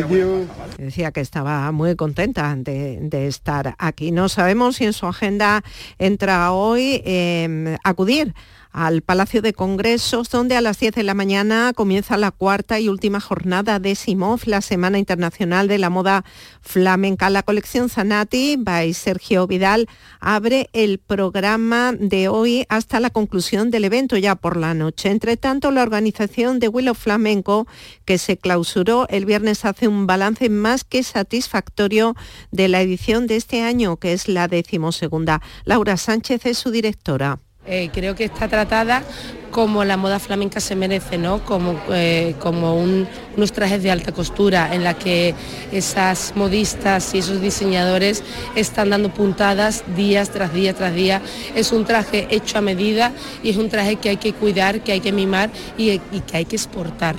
you. 0.10 0.48
Decía 0.78 1.12
que 1.12 1.20
estaba 1.20 1.72
muy 1.74 1.96
contenta 1.98 2.56
de, 2.56 3.00
de 3.02 3.28
estar 3.28 3.76
aquí. 3.80 4.12
No 4.12 4.30
sabemos 4.30 4.78
si 4.78 4.86
en 4.86 4.94
su 4.94 5.08
agenda 5.08 5.64
entra 5.98 6.54
hoy 6.54 7.02
eh, 7.06 7.78
acudir 7.84 8.34
al 8.76 9.02
Palacio 9.02 9.42
de 9.42 9.54
Congresos, 9.54 10.30
donde 10.30 10.58
a 10.58 10.62
las 10.62 10.80
10 10.80 10.96
de 10.96 11.04
la 11.04 11.14
mañana 11.14 11.72
comienza 11.74 12.18
la 12.18 12.32
cuarta 12.32 12.78
y 12.78 12.90
última 12.90 13.22
jornada 13.22 13.80
de 13.80 13.96
SIMOF, 13.96 14.48
la 14.48 14.60
Semana 14.60 15.00
Internacional 15.00 15.70
de 15.70 15.78
la 15.78 15.90
Moda 15.90 16.26
Flamenca. 16.60 17.30
La 17.30 17.44
colección 17.44 17.88
Zanati, 17.88 18.58
by 18.60 18.94
Sergio 18.94 19.48
Vidal, 19.48 19.88
abre 20.20 20.70
el 20.74 21.00
programa 21.00 21.94
de 21.98 22.28
hoy 22.28 22.66
hasta 22.68 23.00
la 23.00 23.12
conclusión 23.12 23.72
del 23.72 23.86
evento 23.86 24.18
ya 24.18 24.36
por 24.36 24.58
la 24.58 24.74
noche. 24.74 25.10
Entre 25.10 25.38
tanto, 25.38 25.72
la 25.72 25.82
organización 25.82 26.60
de 26.60 26.68
Willow 26.68 26.96
Flamenco, 26.96 27.68
que 28.04 28.18
se 28.18 28.36
clausuró 28.36 29.08
el 29.08 29.24
viernes, 29.26 29.64
hace 29.64 29.88
un 29.88 30.06
balance 30.06 30.50
más 30.50 30.84
que 30.84 31.02
satisfactorio 31.04 32.14
de 32.52 32.68
la 32.68 32.82
edición 32.82 33.26
de 33.26 33.38
este 33.38 33.62
año, 33.62 33.96
que 33.96 34.12
es 34.12 34.28
la 34.28 34.50
decimosegunda. 34.50 35.42
Laura 35.64 35.96
Sánchez 35.96 36.46
es 36.46 36.58
su 36.58 36.72
directora. 36.72 37.40
Eh, 37.68 37.90
creo 37.92 38.14
que 38.14 38.26
está 38.26 38.48
tratada 38.48 39.04
como 39.50 39.86
la 39.86 39.96
moda 39.96 40.20
flamenca 40.20 40.60
se 40.60 40.76
merece, 40.76 41.18
¿no? 41.18 41.44
como, 41.46 41.80
eh, 41.90 42.36
como 42.40 42.76
unos 42.76 43.54
trajes 43.54 43.82
de 43.82 43.90
alta 43.90 44.12
costura 44.12 44.76
en 44.76 44.84
la 44.84 44.96
que 44.96 45.34
esas 45.72 46.34
modistas 46.36 47.16
y 47.16 47.20
esos 47.20 47.42
diseñadores 47.42 48.22
están 48.56 48.90
dando 48.90 49.14
puntadas 49.14 49.84
días 49.96 50.30
tras 50.30 50.54
día 50.54 50.74
tras 50.74 50.94
día. 50.94 51.22
Es 51.56 51.72
un 51.72 51.86
traje 51.86 52.28
hecho 52.30 52.58
a 52.58 52.62
medida 52.62 53.14
y 53.44 53.52
es 53.52 53.58
un 53.58 53.70
traje 53.70 53.96
que 53.96 54.10
hay 54.10 54.18
que 54.18 54.34
cuidar, 54.34 54.82
que 54.82 54.92
hay 54.92 55.00
que 55.00 55.14
mimar 55.14 55.50
y, 55.78 55.92
y 55.92 56.20
que 56.28 56.38
hay 56.38 56.46
que 56.46 56.58
exportar. 56.58 57.16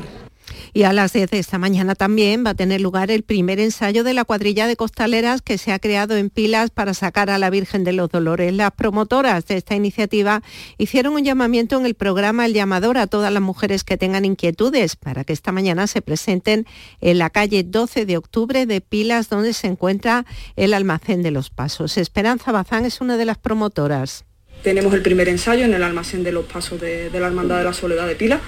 Y 0.77 0.83
a 0.83 0.93
las 0.93 1.15
10 1.15 1.31
de 1.31 1.39
esta 1.39 1.57
mañana 1.57 1.95
también 1.95 2.45
va 2.45 2.51
a 2.51 2.55
tener 2.55 2.83
lugar 2.83 3.11
el 3.11 3.23
primer 3.23 3.61
ensayo 3.61 4.05
de 4.05 4.13
la 4.13 4.27
cuadrilla 4.27 4.67
de 4.67 4.77
costaleras 4.77 5.41
que 5.41 5.57
se 5.57 5.73
ha 5.73 5.79
creado 5.79 6.19
en 6.19 6.29
pilas 6.29 6.69
para 6.69 6.93
sacar 6.93 7.31
a 7.31 7.39
la 7.39 7.49
Virgen 7.49 7.83
de 7.83 7.95
los 7.95 8.11
Dolores. 8.11 8.53
Las 8.53 8.73
promotoras 8.73 9.47
de 9.47 9.57
esta 9.57 9.75
iniciativa 9.75 10.43
hicieron 10.77 11.15
un 11.15 11.25
llamamiento 11.25 11.81
en 11.81 11.87
el 11.87 11.95
programa 11.95 12.45
El 12.45 12.53
Llamador 12.53 12.99
a 12.99 13.07
todas 13.07 13.33
las 13.33 13.43
mujeres 13.43 13.85
que 13.85 13.97
tengan 13.97 14.27
inquietudes 14.27 14.97
para 14.97 15.25
que 15.25 15.33
esta 15.33 15.51
mañana 15.51 15.87
se 15.87 16.03
presenten 16.03 16.67
en 17.01 17.17
la 17.21 17.31
calle 17.31 17.63
12 17.65 18.05
de 18.05 18.19
octubre 18.19 18.67
de 18.67 18.83
Pilas 18.83 19.31
donde 19.31 19.55
se 19.55 19.69
encuentra 19.69 20.27
el 20.57 20.75
almacén 20.75 21.23
de 21.23 21.31
los 21.31 21.49
pasos. 21.49 21.97
Esperanza 21.97 22.53
Bazán 22.53 22.85
es 22.85 23.01
una 23.01 23.17
de 23.17 23.25
las 23.25 23.39
promotoras 23.39 24.26
tenemos 24.67 24.93
el 24.95 25.03
primer 25.03 25.29
ensayo 25.29 25.65
en 25.65 25.75
el 25.75 25.83
almacén 25.85 26.25
de 26.25 26.33
los 26.33 26.45
pasos 26.45 26.81
de, 26.81 27.09
la 27.13 27.29
Hermandad 27.29 27.59
de 27.59 27.63
la 27.63 27.73
Soledad 27.73 28.05
de 28.09 28.17
Pila 28.17 28.41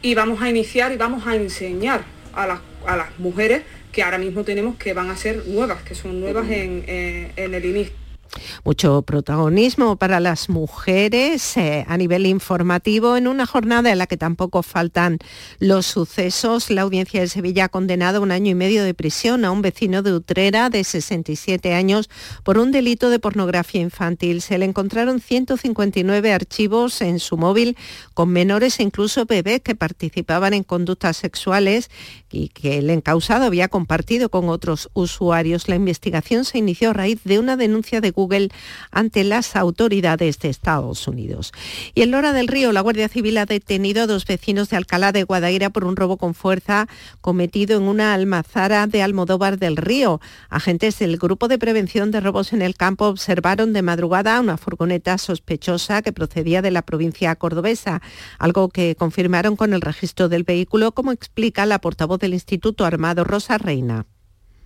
y 0.00 0.14
vamos 0.14 0.40
a 0.40 0.48
iniciar 0.48 0.90
y 0.90 0.96
vamos 0.96 1.26
a 1.26 1.36
enseñar 1.36 2.02
a 2.32 2.46
las, 2.46 2.60
a 2.86 2.96
las 2.96 3.18
mujeres 3.18 3.60
que 3.92 4.02
ahora 4.02 4.16
mismo 4.16 4.42
tenemos 4.42 4.76
que 4.76 4.94
van 4.94 5.10
a 5.10 5.18
ser 5.18 5.44
nuevas, 5.46 5.82
que 5.82 5.94
son 5.94 6.18
nuevas 6.18 6.48
en, 6.48 6.82
eh, 6.86 7.30
en 7.36 7.52
el 7.52 7.66
inicio 7.66 8.05
mucho 8.64 9.02
protagonismo 9.02 9.96
para 9.96 10.20
las 10.20 10.48
mujeres 10.48 11.56
eh, 11.56 11.84
a 11.88 11.96
nivel 11.96 12.26
informativo 12.26 13.16
en 13.16 13.28
una 13.28 13.46
jornada 13.46 13.92
en 13.92 13.98
la 13.98 14.06
que 14.06 14.16
tampoco 14.16 14.62
faltan 14.62 15.18
los 15.58 15.86
sucesos. 15.86 16.70
La 16.70 16.82
audiencia 16.82 17.20
de 17.20 17.28
Sevilla 17.28 17.64
ha 17.64 17.68
condenado 17.68 18.22
un 18.22 18.30
año 18.30 18.50
y 18.50 18.54
medio 18.54 18.84
de 18.84 18.94
prisión 18.94 19.44
a 19.44 19.50
un 19.50 19.62
vecino 19.62 20.02
de 20.02 20.12
Utrera 20.12 20.70
de 20.70 20.84
67 20.84 21.74
años 21.74 22.08
por 22.42 22.58
un 22.58 22.72
delito 22.72 23.10
de 23.10 23.18
pornografía 23.18 23.80
infantil. 23.80 24.42
Se 24.42 24.58
le 24.58 24.64
encontraron 24.64 25.20
159 25.20 26.32
archivos 26.32 27.00
en 27.00 27.20
su 27.20 27.36
móvil 27.36 27.76
con 28.14 28.30
menores 28.30 28.80
e 28.80 28.82
incluso 28.82 29.26
bebés 29.26 29.60
que 29.60 29.74
participaban 29.74 30.54
en 30.54 30.62
conductas 30.62 31.16
sexuales 31.16 31.90
y 32.30 32.48
que 32.48 32.78
el 32.78 32.90
encausado 32.90 33.44
había 33.44 33.68
compartido 33.68 34.28
con 34.28 34.48
otros 34.48 34.90
usuarios. 34.94 35.68
La 35.68 35.76
investigación 35.76 36.44
se 36.44 36.58
inició 36.58 36.90
a 36.90 36.92
raíz 36.92 37.22
de 37.24 37.38
una 37.38 37.56
denuncia 37.56 38.00
de 38.00 38.10
Google 38.10 38.25
ante 38.90 39.24
las 39.24 39.56
autoridades 39.56 40.38
de 40.38 40.48
Estados 40.48 41.06
Unidos. 41.08 41.52
Y 41.94 42.02
en 42.02 42.10
Lora 42.10 42.32
del 42.32 42.48
Río, 42.48 42.72
la 42.72 42.80
Guardia 42.80 43.08
Civil 43.08 43.38
ha 43.38 43.46
detenido 43.46 44.02
a 44.02 44.06
dos 44.06 44.26
vecinos 44.26 44.68
de 44.68 44.76
Alcalá 44.76 45.12
de 45.12 45.24
Guadaira 45.24 45.70
por 45.70 45.84
un 45.84 45.96
robo 45.96 46.16
con 46.16 46.34
fuerza 46.34 46.88
cometido 47.20 47.76
en 47.76 47.84
una 47.84 48.14
almazara 48.14 48.86
de 48.86 49.02
Almodóvar 49.02 49.58
del 49.58 49.76
Río. 49.76 50.20
Agentes 50.48 50.98
del 50.98 51.16
Grupo 51.16 51.48
de 51.48 51.58
Prevención 51.58 52.10
de 52.10 52.20
Robos 52.20 52.52
en 52.52 52.62
el 52.62 52.76
Campo 52.76 53.06
observaron 53.06 53.72
de 53.72 53.82
madrugada 53.82 54.40
una 54.40 54.56
furgoneta 54.56 55.18
sospechosa 55.18 56.02
que 56.02 56.12
procedía 56.12 56.62
de 56.62 56.70
la 56.70 56.82
provincia 56.82 57.34
cordobesa, 57.36 58.02
algo 58.38 58.68
que 58.68 58.96
confirmaron 58.96 59.56
con 59.56 59.72
el 59.72 59.80
registro 59.80 60.28
del 60.28 60.44
vehículo, 60.44 60.92
como 60.92 61.12
explica 61.12 61.66
la 61.66 61.80
portavoz 61.80 62.18
del 62.20 62.34
Instituto 62.34 62.84
Armado 62.84 63.24
Rosa 63.24 63.58
Reina. 63.58 64.06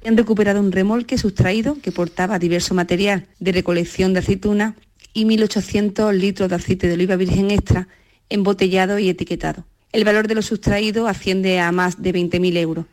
Han 0.05 0.17
recuperado 0.17 0.61
un 0.61 0.73
remolque 0.73 1.19
sustraído 1.19 1.77
que 1.83 1.93
portaba 1.93 2.39
diverso 2.39 2.75
material 2.75 3.27
de 3.39 3.53
recolección 3.53 4.13
de 4.13 4.21
aceituna 4.21 4.77
y 5.13 5.25
1.800 5.25 6.13
litros 6.13 6.49
de 6.49 6.55
aceite 6.55 6.89
de 6.89 6.95
oliva 6.95 7.17
virgen 7.17 7.51
extra 7.51 7.89
embotellado 8.29 8.99
y 8.99 9.09
etiquetado. 9.09 9.65
El 9.93 10.05
valor 10.05 10.29
de 10.29 10.37
lo 10.37 10.43
sustraído 10.43 11.07
asciende 11.07 11.61
a 11.61 11.73
más 11.73 12.01
de 12.01 12.15
20.000 12.15 12.57
euros. 12.57 12.87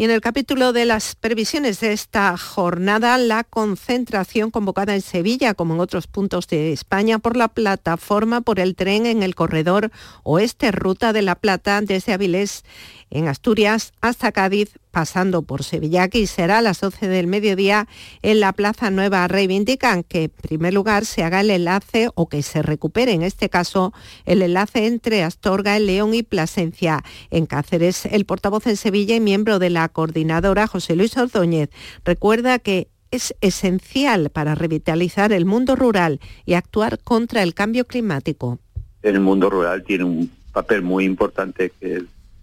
Y 0.00 0.04
en 0.04 0.12
el 0.12 0.20
capítulo 0.20 0.72
de 0.72 0.84
las 0.84 1.16
previsiones 1.16 1.80
de 1.80 1.92
esta 1.92 2.36
jornada, 2.36 3.18
la 3.18 3.42
concentración 3.42 4.52
convocada 4.52 4.94
en 4.94 5.00
Sevilla, 5.00 5.54
como 5.54 5.74
en 5.74 5.80
otros 5.80 6.06
puntos 6.06 6.46
de 6.46 6.72
España, 6.72 7.18
por 7.18 7.36
la 7.36 7.48
plataforma 7.48 8.42
por 8.42 8.60
el 8.60 8.76
tren 8.76 9.06
en 9.06 9.24
el 9.24 9.34
corredor 9.34 9.90
oeste 10.22 10.70
Ruta 10.70 11.12
de 11.12 11.22
la 11.22 11.34
Plata 11.34 11.80
desde 11.80 12.12
Avilés 12.12 12.64
en 13.10 13.26
Asturias 13.26 13.92
hasta 14.00 14.30
Cádiz, 14.30 14.78
pasando 14.98 15.42
por 15.42 15.62
Sevilla, 15.62 16.08
y 16.12 16.26
será 16.26 16.58
a 16.58 16.60
las 16.60 16.80
12 16.80 17.06
del 17.06 17.28
mediodía 17.28 17.86
en 18.22 18.40
la 18.40 18.52
Plaza 18.52 18.90
Nueva. 18.90 19.28
Reivindican 19.28 20.02
que, 20.02 20.24
en 20.24 20.30
primer 20.30 20.74
lugar, 20.74 21.04
se 21.04 21.22
haga 21.22 21.40
el 21.40 21.50
enlace 21.50 22.08
o 22.16 22.28
que 22.28 22.42
se 22.42 22.62
recupere, 22.62 23.12
en 23.12 23.22
este 23.22 23.48
caso, 23.48 23.92
el 24.26 24.42
enlace 24.42 24.88
entre 24.88 25.22
Astorga, 25.22 25.76
el 25.76 25.86
León 25.86 26.14
y 26.14 26.24
Plasencia. 26.24 27.04
En 27.30 27.46
Cáceres, 27.46 28.06
el 28.06 28.24
portavoz 28.24 28.66
en 28.66 28.76
Sevilla 28.76 29.14
y 29.14 29.20
miembro 29.20 29.60
de 29.60 29.70
la 29.70 29.88
coordinadora, 29.88 30.66
José 30.66 30.96
Luis 30.96 31.16
Ordóñez, 31.16 31.70
recuerda 32.04 32.58
que 32.58 32.88
es 33.12 33.36
esencial 33.40 34.30
para 34.30 34.56
revitalizar 34.56 35.32
el 35.32 35.44
mundo 35.44 35.76
rural 35.76 36.18
y 36.44 36.54
actuar 36.54 36.98
contra 36.98 37.44
el 37.44 37.54
cambio 37.54 37.86
climático. 37.86 38.58
El 39.02 39.20
mundo 39.20 39.48
rural 39.48 39.84
tiene 39.84 40.02
un 40.02 40.28
papel 40.52 40.82
muy 40.82 41.04
importante 41.04 41.70
que 41.78 42.02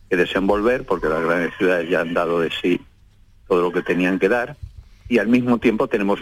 que 0.09 0.17
desenvolver, 0.17 0.85
porque 0.85 1.09
las 1.09 1.23
grandes 1.23 1.53
ciudades 1.57 1.89
ya 1.89 2.01
han 2.01 2.13
dado 2.13 2.39
de 2.39 2.51
sí 2.51 2.81
todo 3.47 3.61
lo 3.61 3.71
que 3.71 3.81
tenían 3.81 4.19
que 4.19 4.29
dar, 4.29 4.57
y 5.07 5.19
al 5.19 5.27
mismo 5.27 5.59
tiempo 5.59 5.87
tenemos 5.87 6.19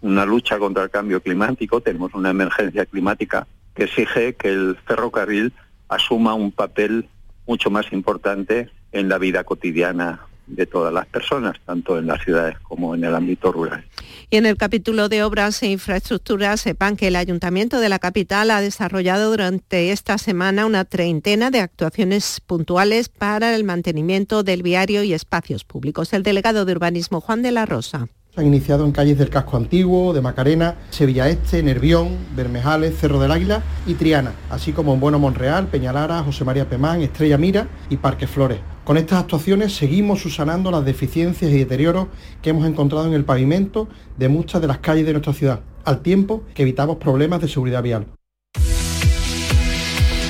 una 0.00 0.26
lucha 0.26 0.58
contra 0.58 0.84
el 0.84 0.90
cambio 0.90 1.22
climático, 1.22 1.80
tenemos 1.80 2.12
una 2.14 2.30
emergencia 2.30 2.84
climática 2.86 3.46
que 3.74 3.84
exige 3.84 4.34
que 4.34 4.48
el 4.48 4.76
ferrocarril 4.86 5.52
asuma 5.88 6.34
un 6.34 6.52
papel 6.52 7.08
mucho 7.46 7.70
más 7.70 7.90
importante 7.92 8.70
en 8.92 9.08
la 9.08 9.18
vida 9.18 9.44
cotidiana 9.44 10.27
de 10.48 10.66
todas 10.66 10.92
las 10.92 11.06
personas, 11.06 11.56
tanto 11.64 11.98
en 11.98 12.06
las 12.06 12.22
ciudades 12.22 12.58
como 12.60 12.94
en 12.94 13.04
el 13.04 13.14
ámbito 13.14 13.52
rural. 13.52 13.84
Y 14.30 14.36
en 14.36 14.46
el 14.46 14.56
capítulo 14.56 15.08
de 15.08 15.22
obras 15.22 15.62
e 15.62 15.68
infraestructuras, 15.68 16.60
sepan 16.60 16.96
que 16.96 17.08
el 17.08 17.16
Ayuntamiento 17.16 17.80
de 17.80 17.88
la 17.88 17.98
capital 17.98 18.50
ha 18.50 18.60
desarrollado 18.60 19.30
durante 19.30 19.90
esta 19.90 20.18
semana 20.18 20.66
una 20.66 20.84
treintena 20.84 21.50
de 21.50 21.60
actuaciones 21.60 22.40
puntuales 22.46 23.08
para 23.08 23.54
el 23.54 23.64
mantenimiento 23.64 24.42
del 24.42 24.62
viario 24.62 25.02
y 25.02 25.12
espacios 25.12 25.64
públicos. 25.64 26.12
El 26.12 26.22
delegado 26.22 26.64
de 26.64 26.72
urbanismo, 26.72 27.20
Juan 27.20 27.42
de 27.42 27.52
la 27.52 27.66
Rosa. 27.66 28.08
Se 28.38 28.42
han 28.42 28.54
iniciado 28.54 28.84
en 28.84 28.92
calles 28.92 29.18
del 29.18 29.30
Casco 29.30 29.56
Antiguo, 29.56 30.12
de 30.12 30.20
Macarena, 30.20 30.76
Sevilla 30.90 31.28
Este, 31.28 31.60
Nervión, 31.60 32.16
Bermejales, 32.36 32.96
Cerro 32.96 33.18
del 33.18 33.32
Águila 33.32 33.64
y 33.84 33.94
Triana, 33.94 34.32
así 34.48 34.70
como 34.70 34.94
en 34.94 35.00
Bueno 35.00 35.18
Monreal, 35.18 35.66
Peñalara, 35.66 36.22
José 36.22 36.44
María 36.44 36.68
Pemán, 36.68 37.02
Estrella 37.02 37.36
Mira 37.36 37.66
y 37.90 37.96
Parque 37.96 38.28
Flores. 38.28 38.60
Con 38.84 38.96
estas 38.96 39.18
actuaciones 39.18 39.74
seguimos 39.74 40.20
subsanando 40.22 40.70
las 40.70 40.84
deficiencias 40.84 41.50
y 41.50 41.58
deterioros 41.58 42.06
que 42.40 42.50
hemos 42.50 42.64
encontrado 42.64 43.08
en 43.08 43.14
el 43.14 43.24
pavimento 43.24 43.88
de 44.16 44.28
muchas 44.28 44.60
de 44.60 44.68
las 44.68 44.78
calles 44.78 45.04
de 45.04 45.14
nuestra 45.14 45.32
ciudad, 45.32 45.62
al 45.84 46.00
tiempo 46.02 46.44
que 46.54 46.62
evitamos 46.62 46.98
problemas 46.98 47.40
de 47.40 47.48
seguridad 47.48 47.82
vial. 47.82 48.06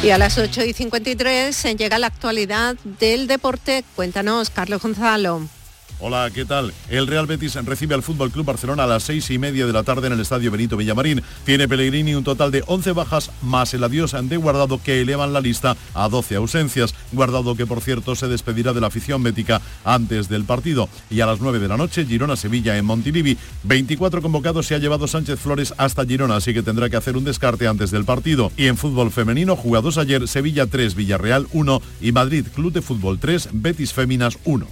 Y 0.03 0.09
a 0.09 0.17
las 0.17 0.39
8 0.39 0.65
y 0.65 0.73
53 0.73 1.77
llega 1.77 1.99
la 1.99 2.07
actualidad 2.07 2.75
del 2.99 3.27
deporte. 3.27 3.85
Cuéntanos, 3.95 4.49
Carlos 4.49 4.81
Gonzalo. 4.81 5.58
Hola, 6.01 6.31
¿qué 6.33 6.45
tal? 6.45 6.73
El 6.89 7.09
Real 7.09 7.27
Betis 7.27 7.57
recibe 7.65 7.93
al 7.93 8.05
Fútbol 8.05 8.31
Club 8.31 8.47
Barcelona 8.47 8.85
a 8.85 8.87
las 8.87 9.03
seis 9.03 9.29
y 9.33 9.39
media 9.39 9.67
de 9.67 9.73
la 9.73 9.83
tarde 9.83 10.07
en 10.07 10.13
el 10.13 10.21
Estadio 10.21 10.53
Benito 10.53 10.77
Villamarín. 10.77 11.23
Tiene 11.45 11.67
Pellegrini 11.67 12.15
un 12.15 12.23
total 12.23 12.53
de 12.53 12.63
11 12.69 12.93
bajas 12.93 13.33
más 13.43 13.75
el 13.75 13.83
adiós 13.83 14.15
de 14.23 14.37
Guardado 14.37 14.81
que 14.81 15.01
elevan 15.01 15.33
la 15.33 15.41
lista 15.41 15.77
a 15.95 16.09
12 16.09 16.37
ausencias. 16.37 16.95
Guardado 17.11 17.57
que 17.57 17.67
por 17.67 17.81
cierto 17.81 18.15
se 18.15 18.29
despedirá 18.29 18.73
de 18.73 18.81
la 18.81 18.87
afición 18.87 19.25
bética 19.25 19.61
antes 19.85 20.29
del 20.29 20.45
partido. 20.45 20.89
Y 21.11 21.21
a 21.21 21.27
las 21.27 21.41
9 21.41 21.59
de 21.59 21.67
la 21.67 21.77
noche, 21.77 22.07
Girona-Sevilla 22.07 22.77
en 22.77 22.85
Montilivi. 22.85 23.37
24 23.65 24.23
convocados 24.23 24.69
se 24.69 24.77
ha 24.77 24.79
llevado 24.79 25.09
Sánchez 25.09 25.41
Flores 25.41 25.75
hasta 25.79 26.05
Girona, 26.05 26.37
así 26.37 26.55
que 26.55 26.63
tendrá 26.63 26.89
que 26.89 26.97
hacer 26.97 27.17
un 27.17 27.25
descarte 27.25 27.67
antes 27.67 27.91
del 27.91 28.05
partido. 28.05 28.53
Y 28.57 28.67
en 28.67 28.77
fútbol 28.77 29.11
femenino, 29.11 29.57
jugados 29.57 29.99
ayer, 29.99 30.29
Sevilla 30.29 30.67
3, 30.67 30.95
Villarreal 30.95 31.49
1 31.53 31.83
y 32.03 32.13
Madrid 32.13 32.47
Club 32.55 32.73
de 32.73 32.83
Fútbol 32.83 33.19
3, 33.19 33.49
Betis 33.53 33.93
Féminas 33.93 34.39
1. 34.45 34.65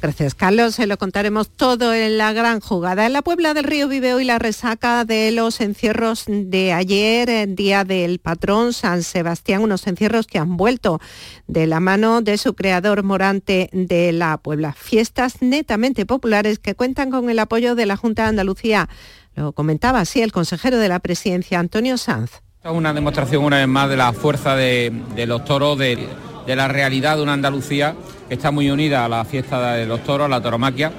Gracias, 0.00 0.36
Carlos. 0.36 0.76
Se 0.76 0.86
lo 0.86 0.96
contaremos 0.96 1.50
todo 1.50 1.92
en 1.92 2.18
la 2.18 2.32
gran 2.32 2.60
jugada. 2.60 3.06
En 3.06 3.12
la 3.12 3.22
Puebla 3.22 3.52
del 3.52 3.64
Río 3.64 3.88
vive 3.88 4.14
hoy 4.14 4.24
la 4.24 4.38
resaca 4.38 5.04
de 5.04 5.32
los 5.32 5.60
encierros 5.60 6.24
de 6.28 6.72
ayer, 6.72 7.28
el 7.28 7.56
día 7.56 7.82
del 7.82 8.20
patrón 8.20 8.72
San 8.72 9.02
Sebastián, 9.02 9.60
unos 9.62 9.88
encierros 9.88 10.28
que 10.28 10.38
han 10.38 10.56
vuelto 10.56 11.00
de 11.48 11.66
la 11.66 11.80
mano 11.80 12.22
de 12.22 12.38
su 12.38 12.54
creador 12.54 13.02
Morante 13.02 13.70
de 13.72 14.12
la 14.12 14.38
Puebla. 14.38 14.72
Fiestas 14.72 15.42
netamente 15.42 16.06
populares 16.06 16.60
que 16.60 16.76
cuentan 16.76 17.10
con 17.10 17.28
el 17.28 17.38
apoyo 17.40 17.74
de 17.74 17.86
la 17.86 17.96
Junta 17.96 18.22
de 18.22 18.28
Andalucía. 18.28 18.88
Lo 19.34 19.52
comentaba 19.52 19.98
así 20.00 20.22
el 20.22 20.30
consejero 20.30 20.78
de 20.78 20.88
la 20.88 21.00
presidencia, 21.00 21.58
Antonio 21.58 21.98
Sanz. 21.98 22.42
Es 22.62 22.70
una 22.70 22.92
demostración 22.92 23.44
una 23.44 23.58
vez 23.58 23.68
más 23.68 23.88
de 23.88 23.96
la 23.96 24.12
fuerza 24.12 24.54
de, 24.54 24.92
los 25.26 25.44
toros, 25.44 25.76
de, 25.76 26.08
de 26.48 26.56
la 26.56 26.66
realidad 26.66 27.18
de 27.18 27.22
una 27.22 27.34
Andalucía 27.34 27.94
está 28.30 28.50
muy 28.50 28.70
unida 28.70 29.04
a 29.04 29.08
la 29.08 29.22
fiesta 29.26 29.74
de 29.74 29.84
los 29.84 30.02
toros, 30.02 30.24
a 30.24 30.28
la 30.28 30.40
toromaquia, 30.40 30.90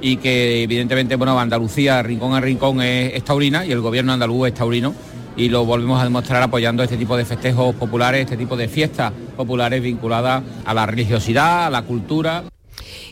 y 0.00 0.16
que 0.16 0.64
evidentemente, 0.64 1.14
bueno, 1.14 1.38
Andalucía, 1.38 2.02
rincón 2.02 2.34
a 2.34 2.40
rincón, 2.40 2.82
es, 2.82 3.22
taurina 3.22 3.64
y 3.64 3.70
el 3.70 3.80
gobierno 3.80 4.12
andaluz 4.12 4.48
es 4.48 4.54
taurino 4.54 4.92
y 5.36 5.48
lo 5.48 5.64
volvemos 5.64 6.00
a 6.00 6.04
demostrar 6.04 6.42
apoyando 6.42 6.82
este 6.82 6.96
tipo 6.96 7.16
de 7.16 7.24
festejos 7.24 7.76
populares, 7.76 8.22
este 8.22 8.36
tipo 8.36 8.56
de 8.56 8.66
fiestas 8.66 9.12
populares 9.36 9.80
vinculadas 9.80 10.42
a 10.64 10.74
la 10.74 10.86
religiosidad, 10.86 11.66
a 11.66 11.70
la 11.70 11.82
cultura. 11.82 12.42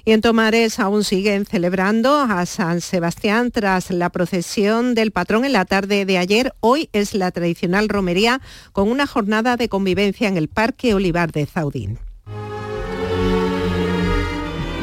Y 0.04 0.12
en 0.12 0.20
Tomares 0.20 0.78
aún 0.78 1.04
siguen 1.04 1.46
celebrando 1.46 2.18
a 2.20 2.44
San 2.46 2.80
Sebastián 2.80 3.50
tras 3.50 3.90
la 3.90 4.10
procesión 4.10 4.94
del 4.94 5.10
patrón 5.10 5.44
en 5.44 5.52
la 5.52 5.64
tarde 5.64 6.04
de 6.04 6.18
ayer. 6.18 6.54
Hoy 6.60 6.88
es 6.92 7.14
la 7.14 7.30
tradicional 7.30 7.88
romería 7.88 8.40
con 8.72 8.90
una 8.90 9.06
jornada 9.06 9.56
de 9.56 9.68
convivencia 9.68 10.28
en 10.28 10.36
el 10.36 10.48
Parque 10.48 10.94
Olivar 10.94 11.32
de 11.32 11.46
Zaudín. 11.46 11.98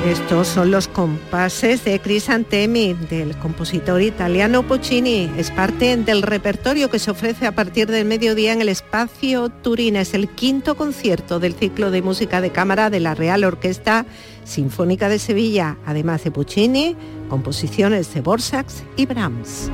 Estos 0.05 0.47
son 0.47 0.71
los 0.71 0.87
compases 0.87 1.85
de 1.85 1.99
Crisantemi, 1.99 2.95
del 3.07 3.37
compositor 3.37 4.01
italiano 4.01 4.63
Puccini. 4.63 5.29
Es 5.37 5.51
parte 5.51 5.95
del 5.95 6.23
repertorio 6.23 6.89
que 6.89 6.97
se 6.97 7.11
ofrece 7.11 7.45
a 7.45 7.51
partir 7.51 7.87
del 7.87 8.05
mediodía 8.05 8.51
en 8.51 8.61
el 8.61 8.69
espacio 8.69 9.49
Turín. 9.49 9.95
Es 9.95 10.15
el 10.15 10.27
quinto 10.27 10.75
concierto 10.75 11.39
del 11.39 11.53
ciclo 11.53 11.91
de 11.91 12.01
música 12.01 12.41
de 12.41 12.49
cámara 12.49 12.89
de 12.89 12.99
la 12.99 13.13
Real 13.13 13.43
Orquesta 13.43 14.07
Sinfónica 14.43 15.09
de 15.09 15.19
Sevilla, 15.19 15.77
además 15.85 16.23
de 16.23 16.31
Puccini, 16.31 16.95
composiciones 17.29 18.13
de 18.13 18.21
Borsax 18.21 18.83
y 18.97 19.05
Brahms. 19.05 19.71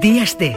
Días 0.00 0.38
de 0.38 0.56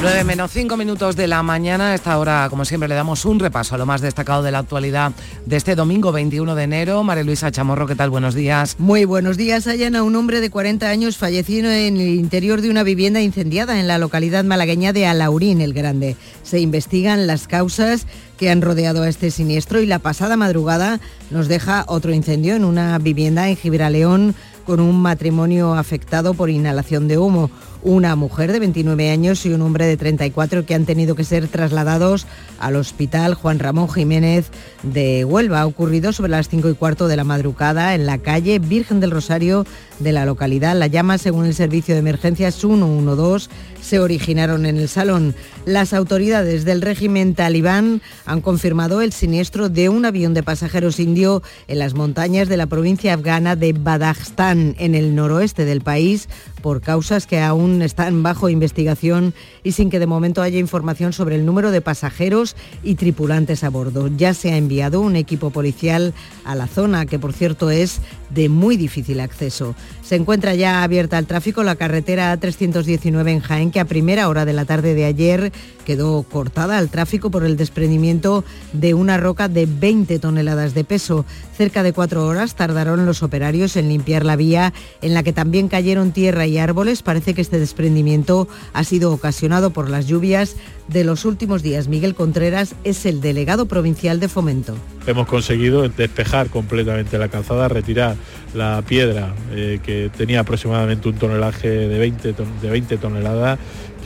9 0.00 0.22
menos 0.22 0.52
5 0.52 0.76
minutos 0.76 1.16
de 1.16 1.26
la 1.26 1.42
mañana. 1.42 1.90
A 1.90 1.94
esta 1.96 2.16
hora, 2.18 2.46
como 2.50 2.64
siempre, 2.64 2.88
le 2.88 2.94
damos 2.94 3.24
un 3.24 3.40
repaso 3.40 3.74
a 3.74 3.78
lo 3.78 3.84
más 3.84 4.00
destacado 4.00 4.44
de 4.44 4.52
la 4.52 4.60
actualidad 4.60 5.10
de 5.44 5.56
este 5.56 5.74
domingo 5.74 6.12
21 6.12 6.54
de 6.54 6.62
enero. 6.62 7.02
María 7.02 7.24
Luisa 7.24 7.50
Chamorro, 7.50 7.88
¿qué 7.88 7.96
tal? 7.96 8.08
Buenos 8.08 8.36
días. 8.36 8.76
Muy 8.78 9.04
buenos 9.04 9.36
días. 9.36 9.66
Allana, 9.66 10.04
un 10.04 10.14
hombre 10.14 10.40
de 10.40 10.50
40 10.50 10.88
años 10.88 11.16
fallecido 11.16 11.68
en 11.72 11.96
el 11.96 12.14
interior 12.14 12.60
de 12.60 12.70
una 12.70 12.84
vivienda 12.84 13.20
incendiada 13.20 13.80
en 13.80 13.88
la 13.88 13.98
localidad 13.98 14.44
malagueña 14.44 14.92
de 14.92 15.06
Alaurín 15.06 15.60
el 15.60 15.74
Grande. 15.74 16.14
Se 16.44 16.60
investigan 16.60 17.26
las 17.26 17.48
causas 17.48 18.06
que 18.38 18.50
han 18.50 18.62
rodeado 18.62 19.02
a 19.02 19.08
este 19.08 19.32
siniestro 19.32 19.80
y 19.80 19.86
la 19.86 19.98
pasada 19.98 20.36
madrugada 20.36 21.00
nos 21.32 21.48
deja 21.48 21.84
otro 21.88 22.12
incendio 22.12 22.54
en 22.54 22.64
una 22.64 22.96
vivienda 22.98 23.48
en 23.48 23.56
Gibraleón 23.56 24.36
con 24.64 24.78
un 24.78 25.00
matrimonio 25.00 25.74
afectado 25.74 26.34
por 26.34 26.50
inhalación 26.50 27.08
de 27.08 27.18
humo 27.18 27.50
una 27.82 28.16
mujer 28.16 28.52
de 28.52 28.58
29 28.58 29.10
años 29.10 29.44
y 29.46 29.52
un 29.52 29.62
hombre 29.62 29.86
de 29.86 29.96
34 29.96 30.66
que 30.66 30.74
han 30.74 30.84
tenido 30.84 31.14
que 31.14 31.24
ser 31.24 31.48
trasladados 31.48 32.26
al 32.58 32.76
hospital 32.76 33.34
Juan 33.34 33.58
Ramón 33.58 33.88
Jiménez 33.88 34.50
de 34.82 35.24
Huelva. 35.24 35.60
Ha 35.60 35.66
ocurrido 35.66 36.12
sobre 36.12 36.30
las 36.30 36.48
5 36.48 36.68
y 36.70 36.74
cuarto 36.74 37.08
de 37.08 37.16
la 37.16 37.24
madrugada 37.24 37.94
en 37.94 38.06
la 38.06 38.18
calle 38.18 38.58
Virgen 38.58 39.00
del 39.00 39.10
Rosario 39.10 39.66
de 39.98 40.12
la 40.12 40.26
localidad. 40.26 40.76
La 40.76 40.86
llama, 40.86 41.18
según 41.18 41.46
el 41.46 41.54
servicio 41.54 41.94
de 41.94 42.00
emergencias 42.00 42.56
112, 42.56 43.48
se 43.80 44.00
originaron 44.00 44.66
en 44.66 44.76
el 44.76 44.88
salón. 44.88 45.34
Las 45.64 45.92
autoridades 45.92 46.64
del 46.64 46.82
régimen 46.82 47.34
talibán 47.34 48.02
han 48.26 48.40
confirmado 48.40 49.02
el 49.02 49.12
siniestro 49.12 49.68
de 49.68 49.88
un 49.88 50.04
avión 50.04 50.34
de 50.34 50.42
pasajeros 50.42 51.00
indio 51.00 51.42
en 51.68 51.78
las 51.78 51.94
montañas 51.94 52.48
de 52.48 52.56
la 52.56 52.66
provincia 52.66 53.14
afgana 53.14 53.56
de 53.56 53.72
Badakhshan, 53.72 54.76
en 54.78 54.94
el 54.94 55.14
noroeste 55.14 55.64
del 55.64 55.80
país, 55.80 56.28
por 56.60 56.80
causas 56.80 57.26
que 57.26 57.40
aún 57.40 57.82
están 57.82 58.22
bajo 58.22 58.48
investigación 58.48 59.34
y 59.62 59.72
sin 59.72 59.90
que 59.90 59.98
de 59.98 60.06
momento 60.06 60.42
haya 60.42 60.58
información 60.58 61.12
sobre 61.12 61.36
el 61.36 61.46
número 61.46 61.70
de 61.70 61.80
pasajeros 61.80 62.56
y 62.82 62.96
tripulantes 62.96 63.64
a 63.64 63.70
bordo. 63.70 64.08
Ya 64.16 64.34
se 64.34 64.52
ha 64.52 64.56
enviado 64.56 65.00
un 65.00 65.16
equipo 65.16 65.50
policial 65.50 66.14
a 66.44 66.54
la 66.54 66.66
zona, 66.66 67.06
que 67.06 67.18
por 67.18 67.32
cierto 67.32 67.70
es 67.70 68.00
de 68.30 68.48
muy 68.48 68.76
difícil 68.76 69.20
acceso. 69.20 69.74
Se 70.02 70.16
encuentra 70.16 70.54
ya 70.54 70.82
abierta 70.82 71.18
al 71.18 71.26
tráfico 71.26 71.62
la 71.62 71.76
carretera 71.76 72.38
A319 72.38 73.30
en 73.30 73.40
Jaén, 73.40 73.70
que 73.70 73.80
a 73.80 73.84
primera 73.84 74.28
hora 74.28 74.44
de 74.44 74.52
la 74.52 74.64
tarde 74.64 74.94
de 74.94 75.04
ayer 75.04 75.52
quedó 75.84 76.22
cortada 76.22 76.76
al 76.76 76.90
tráfico 76.90 77.30
por 77.30 77.44
el 77.44 77.56
desprendimiento 77.56 78.44
de 78.72 78.94
una 78.94 79.16
roca 79.16 79.48
de 79.48 79.66
20 79.66 80.18
toneladas 80.18 80.74
de 80.74 80.84
peso. 80.84 81.24
Cerca 81.56 81.82
de 81.82 81.92
cuatro 81.92 82.26
horas 82.26 82.54
tardaron 82.54 83.06
los 83.06 83.22
operarios 83.22 83.76
en 83.76 83.88
limpiar 83.88 84.24
la 84.24 84.36
vía 84.36 84.72
en 85.00 85.14
la 85.14 85.22
que 85.22 85.32
también 85.32 85.68
cayeron 85.68 86.12
tierra 86.12 86.46
y 86.48 86.58
árboles. 86.58 87.02
Parece 87.02 87.34
que 87.34 87.40
este 87.40 87.58
desprendimiento 87.58 88.48
ha 88.72 88.84
sido 88.84 89.12
ocasionado 89.12 89.70
por 89.70 89.88
las 89.88 90.06
lluvias 90.06 90.56
de 90.88 91.04
los 91.04 91.24
últimos 91.24 91.62
días. 91.62 91.88
Miguel 91.88 92.14
Contreras 92.14 92.74
es 92.84 93.06
el 93.06 93.20
delegado 93.20 93.66
provincial 93.66 94.20
de 94.20 94.28
Fomento. 94.28 94.74
Hemos 95.06 95.26
conseguido 95.26 95.88
despejar 95.88 96.48
completamente 96.48 97.18
la 97.18 97.28
calzada, 97.28 97.68
retirar 97.68 98.16
la 98.54 98.82
piedra 98.86 99.34
eh, 99.52 99.80
que 99.82 100.10
tenía 100.16 100.40
aproximadamente 100.40 101.08
un 101.08 101.16
tonelaje 101.16 101.68
de 101.68 101.98
20, 101.98 102.32
de 102.32 102.70
20 102.70 102.96
toneladas 102.96 103.58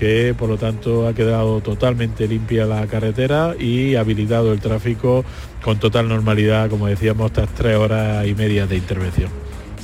que 0.03 0.35
por 0.37 0.49
lo 0.49 0.59
tanto 0.59 1.07
ha 1.07 1.15
quedado 1.15 1.61
totalmente 1.61 2.27
limpia 2.27 2.67
la 2.67 2.85
carretera 2.89 3.55
y 3.57 3.95
habilitado 3.95 4.53
el 4.53 4.59
tráfico 4.59 5.25
con 5.63 5.79
total 5.79 6.09
normalidad, 6.09 6.69
como 6.69 6.89
decíamos, 6.89 7.27
estas 7.27 7.55
tres 7.55 7.77
horas 7.77 8.27
y 8.27 8.35
media 8.35 8.67
de 8.67 8.77
intervención. 8.79 9.31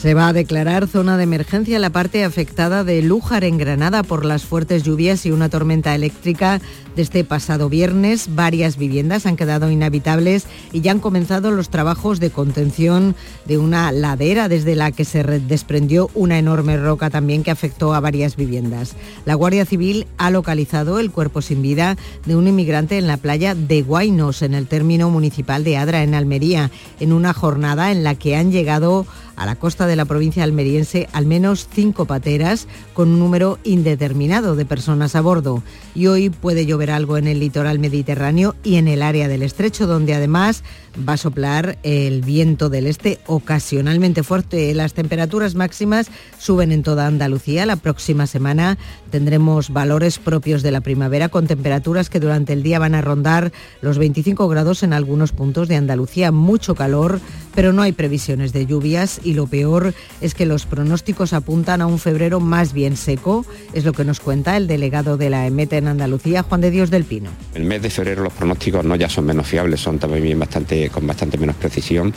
Se 0.01 0.15
va 0.15 0.29
a 0.29 0.33
declarar 0.33 0.87
zona 0.87 1.17
de 1.17 1.25
emergencia 1.25 1.81
la 1.81 1.91
parte 1.91 2.23
afectada 2.23 2.85
de 2.85 3.03
Lújar 3.03 3.43
en 3.43 3.59
Granada 3.59 4.05
por 4.05 4.25
las 4.25 4.45
fuertes 4.45 4.85
lluvias 4.85 5.27
y 5.27 5.33
una 5.33 5.49
tormenta 5.49 5.93
eléctrica 5.93 6.61
desde 6.95 7.25
pasado 7.25 7.69
viernes. 7.69 8.29
Varias 8.37 8.77
viviendas 8.77 9.27
han 9.27 9.37
quedado 9.37 9.73
inhabitables 9.73 10.47
y 10.73 10.83
ya 10.83 10.93
han 10.93 11.01
comenzado 11.01 11.51
los 11.51 11.69
trabajos 11.69 12.21
de 12.21 12.31
contención 12.31 13.17
de 13.45 13.59
una 13.59 13.91
ladera 13.91 14.49
desde 14.49 14.77
la 14.77 14.93
que 14.93 15.05
se 15.05 15.25
desprendió 15.25 16.11
una 16.15 16.39
enorme 16.39 16.77
roca 16.77 17.11
también 17.11 17.43
que 17.43 17.51
afectó 17.51 17.93
a 17.93 17.99
varias 17.99 18.37
viviendas. 18.37 18.95
La 19.25 19.35
Guardia 19.35 19.67
Civil 19.67 20.07
ha 20.17 20.31
localizado 20.31 21.01
el 21.01 21.11
cuerpo 21.11 21.43
sin 21.43 21.61
vida 21.61 21.97
de 22.25 22.37
un 22.37 22.47
inmigrante 22.47 22.99
en 22.99 23.09
la 23.09 23.17
playa 23.17 23.57
de 23.57 23.83
Guainos, 23.83 24.43
en 24.43 24.55
el 24.55 24.69
término 24.69 25.11
municipal 25.11 25.65
de 25.65 25.77
Adra, 25.77 26.05
en 26.05 26.15
Almería, 26.15 26.71
en 27.01 27.13
una 27.13 27.33
jornada 27.33 27.91
en 27.91 28.05
la 28.05 28.15
que 28.15 28.37
han 28.37 28.53
llegado 28.53 29.05
a 29.39 29.47
la 29.47 29.57
costa 29.57 29.87
de 29.87 29.97
la 29.97 30.05
provincia 30.05 30.45
almeriense 30.45 31.09
al 31.13 31.25
menos 31.25 31.69
cinco 31.73 32.05
pateras 32.05 32.67
con 32.93 33.09
un 33.09 33.19
número 33.19 33.59
indeterminado 33.63 34.57
de 34.57 34.65
personas 34.65 35.15
a 35.15 35.21
bordo. 35.21 35.63
Y 35.95 36.09
hoy 36.09 36.29
puede 36.29 36.67
llover 36.67 36.91
algo 36.91 37.17
en 37.17 37.29
el 37.29 37.41
litoral 37.41 37.79
mediterráneo 37.79 38.57
y 38.65 38.77
en 38.77 38.89
el 38.89 39.03
área 39.03 39.29
del 39.29 39.43
estrecho, 39.43 39.87
donde 39.87 40.15
además 40.15 40.65
va 41.09 41.13
a 41.13 41.17
soplar 41.17 41.79
el 41.85 42.23
viento 42.23 42.69
del 42.69 42.87
este 42.87 43.21
ocasionalmente 43.27 44.23
fuerte. 44.23 44.75
Las 44.75 44.95
temperaturas 44.95 45.55
máximas 45.55 46.11
suben 46.39 46.73
en 46.73 46.83
toda 46.83 47.07
Andalucía. 47.07 47.67
La 47.67 47.77
próxima 47.77 48.27
semana 48.27 48.77
tendremos 49.11 49.71
valores 49.71 50.19
propios 50.19 50.63
de 50.63 50.71
la 50.71 50.81
primavera 50.81 51.29
con 51.29 51.47
temperaturas 51.47 52.11
que 52.11 52.21
durante 52.21 52.53
el 52.53 52.63
día 52.63 52.79
van 52.79 52.95
a 52.95 53.01
rondar 53.01 53.53
los 53.81 53.99
25 53.99 54.49
grados 54.49 54.83
en 54.83 54.93
algunos 54.93 55.33
puntos 55.33 55.69
de 55.69 55.77
Andalucía. 55.77 56.33
Mucho 56.33 56.75
calor, 56.75 57.21
pero 57.55 57.73
no 57.73 57.83
hay 57.83 57.93
previsiones 57.93 58.53
de 58.53 58.67
lluvias 58.67 59.21
y 59.25 59.35
lo 59.35 59.47
peor 59.47 59.95
es 60.21 60.35
que 60.35 60.47
los 60.47 60.67
pronósticos 60.67 61.33
apuntan 61.33 61.81
a 61.81 61.87
un 61.87 61.99
febrero 61.99 62.41
más 62.41 62.73
bien 62.73 62.97
seco. 62.97 63.45
Es 63.73 63.85
lo 63.85 63.93
que 63.93 64.05
nos 64.05 64.21
cuenta 64.21 64.57
el 64.57 64.67
delegado 64.67 65.17
de 65.17 65.31
la 65.31 65.47
EMET 65.47 65.73
en 65.73 65.89
Andalucía, 65.89 66.43
Juan 66.43 66.61
de 66.61 66.71
Dios 66.71 66.91
del 66.91 67.05
Pino. 67.05 67.31
El 67.55 67.65
mes 67.65 67.83
de 67.83 67.91
febrero 67.91 68.23
los 68.23 68.33
pronósticos 68.33 68.85
no 68.85 68.97
ya 68.97 69.09
son 69.09 69.25
menos 69.25 69.47
fiables, 69.47 69.81
son 69.81 69.99
también 69.99 70.39
bastante, 70.39 70.91
con 70.91 71.07
bastante 71.07 71.39
menos 71.39 71.57
precisión. 71.57 72.13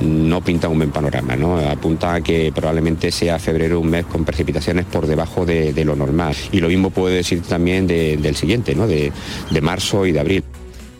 No 0.00 0.42
pintan 0.42 0.70
un 0.70 0.78
buen 0.78 0.90
panorama, 0.90 1.36
¿no? 1.36 1.58
Apunta 1.58 2.14
a 2.14 2.20
que 2.20 2.52
probablemente 2.54 3.10
sea 3.10 3.38
febrero 3.38 3.80
un 3.80 3.90
mes 3.90 4.06
con 4.06 4.24
precipitaciones 4.24 4.86
por 4.86 5.06
debajo 5.06 5.44
de, 5.44 5.72
de 5.72 5.84
lo 5.84 5.96
normal. 5.96 6.35
Y 6.52 6.60
lo 6.60 6.68
mismo 6.68 6.90
puede 6.90 7.16
decir 7.16 7.42
también 7.42 7.86
de, 7.86 8.16
del 8.16 8.36
siguiente, 8.36 8.74
¿no? 8.74 8.86
de, 8.86 9.12
de 9.50 9.60
marzo 9.60 10.06
y 10.06 10.12
de 10.12 10.20
abril. 10.20 10.44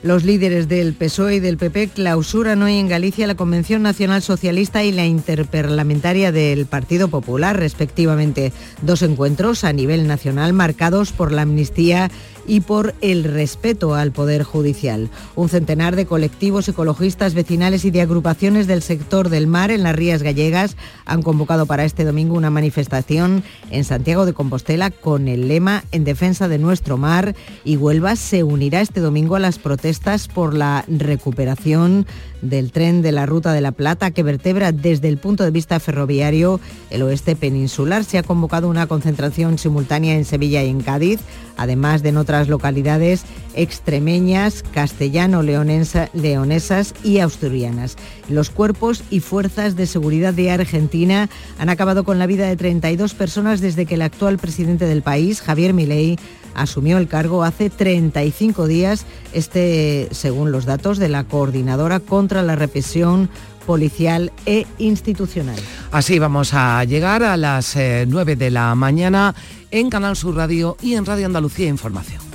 Los 0.06 0.24
líderes 0.24 0.68
del 0.68 0.94
PSOE 0.94 1.36
y 1.36 1.40
del 1.40 1.56
PP 1.56 1.88
clausuran 1.88 2.62
hoy 2.62 2.76
en 2.76 2.86
Galicia 2.86 3.26
la 3.26 3.34
Convención 3.34 3.82
Nacional 3.82 4.22
Socialista 4.22 4.84
y 4.84 4.92
la 4.92 5.04
Interparlamentaria 5.04 6.30
del 6.30 6.66
Partido 6.66 7.08
Popular, 7.08 7.58
respectivamente. 7.58 8.52
Dos 8.82 9.02
encuentros 9.02 9.64
a 9.64 9.72
nivel 9.72 10.06
nacional 10.06 10.52
marcados 10.52 11.10
por 11.10 11.32
la 11.32 11.42
amnistía 11.42 12.10
y 12.46 12.60
por 12.60 12.94
el 13.00 13.24
respeto 13.24 13.94
al 13.94 14.12
Poder 14.12 14.42
Judicial. 14.42 15.08
Un 15.34 15.48
centenar 15.48 15.96
de 15.96 16.06
colectivos 16.06 16.68
ecologistas 16.68 17.34
vecinales 17.34 17.84
y 17.84 17.90
de 17.90 18.00
agrupaciones 18.00 18.66
del 18.66 18.82
sector 18.82 19.28
del 19.28 19.46
mar 19.46 19.70
en 19.70 19.82
las 19.82 19.96
Rías 19.96 20.22
Gallegas 20.22 20.76
han 21.04 21.22
convocado 21.22 21.66
para 21.66 21.84
este 21.84 22.04
domingo 22.04 22.36
una 22.36 22.50
manifestación 22.50 23.42
en 23.70 23.84
Santiago 23.84 24.26
de 24.26 24.32
Compostela 24.32 24.90
con 24.90 25.28
el 25.28 25.48
lema 25.48 25.84
En 25.92 26.04
defensa 26.04 26.48
de 26.48 26.58
nuestro 26.58 26.96
mar 26.96 27.34
y 27.64 27.76
Huelva 27.76 28.16
se 28.16 28.42
unirá 28.42 28.80
este 28.80 29.00
domingo 29.00 29.36
a 29.36 29.40
las 29.40 29.58
protestas 29.58 30.28
por 30.28 30.54
la 30.54 30.84
recuperación 30.88 32.06
del 32.42 32.72
tren 32.72 33.02
de 33.02 33.12
la 33.12 33.26
Ruta 33.26 33.52
de 33.52 33.60
la 33.60 33.72
Plata 33.72 34.10
que 34.10 34.22
vertebra 34.22 34.72
desde 34.72 35.08
el 35.08 35.18
punto 35.18 35.44
de 35.44 35.50
vista 35.50 35.78
ferroviario 35.80 36.60
el 36.90 37.02
oeste 37.02 37.36
peninsular. 37.36 38.04
Se 38.04 38.18
ha 38.18 38.22
convocado 38.22 38.68
una 38.68 38.86
concentración 38.86 39.58
simultánea 39.58 40.14
en 40.14 40.24
Sevilla 40.24 40.62
y 40.62 40.70
en 40.70 40.80
Cádiz, 40.80 41.20
además 41.56 42.02
de 42.02 42.10
en 42.10 42.16
otras 42.16 42.48
localidades 42.48 43.24
extremeñas, 43.54 44.62
castellano-leonesas 44.72 46.94
y 47.02 47.18
asturianas. 47.18 47.96
Los 48.28 48.50
cuerpos 48.50 49.02
y 49.10 49.20
fuerzas 49.20 49.76
de 49.76 49.86
seguridad 49.86 50.34
de 50.34 50.50
Argentina 50.50 51.28
han 51.58 51.68
acabado 51.68 52.04
con 52.04 52.18
la 52.18 52.26
vida 52.26 52.46
de 52.46 52.56
32 52.56 53.14
personas 53.14 53.60
desde 53.60 53.86
que 53.86 53.94
el 53.94 54.02
actual 54.02 54.38
presidente 54.38 54.86
del 54.86 55.02
país, 55.02 55.40
Javier 55.40 55.72
Milei, 55.72 56.18
asumió 56.56 56.98
el 56.98 57.08
cargo 57.08 57.44
hace 57.44 57.70
35 57.70 58.66
días, 58.66 59.06
este 59.32 60.08
según 60.10 60.52
los 60.52 60.64
datos 60.64 60.98
de 60.98 61.08
la 61.08 61.24
Coordinadora 61.24 62.00
contra 62.00 62.42
la 62.42 62.56
Represión 62.56 63.28
policial 63.66 64.32
e 64.46 64.66
institucional. 64.78 65.56
Así 65.90 66.18
vamos 66.18 66.54
a 66.54 66.82
llegar 66.84 67.22
a 67.22 67.36
las 67.36 67.76
9 67.76 68.36
de 68.36 68.50
la 68.50 68.74
mañana 68.74 69.34
en 69.70 69.90
Canal 69.90 70.16
Sur 70.16 70.36
Radio 70.36 70.76
y 70.80 70.94
en 70.94 71.04
Radio 71.04 71.26
Andalucía 71.26 71.68
Información. 71.68 72.25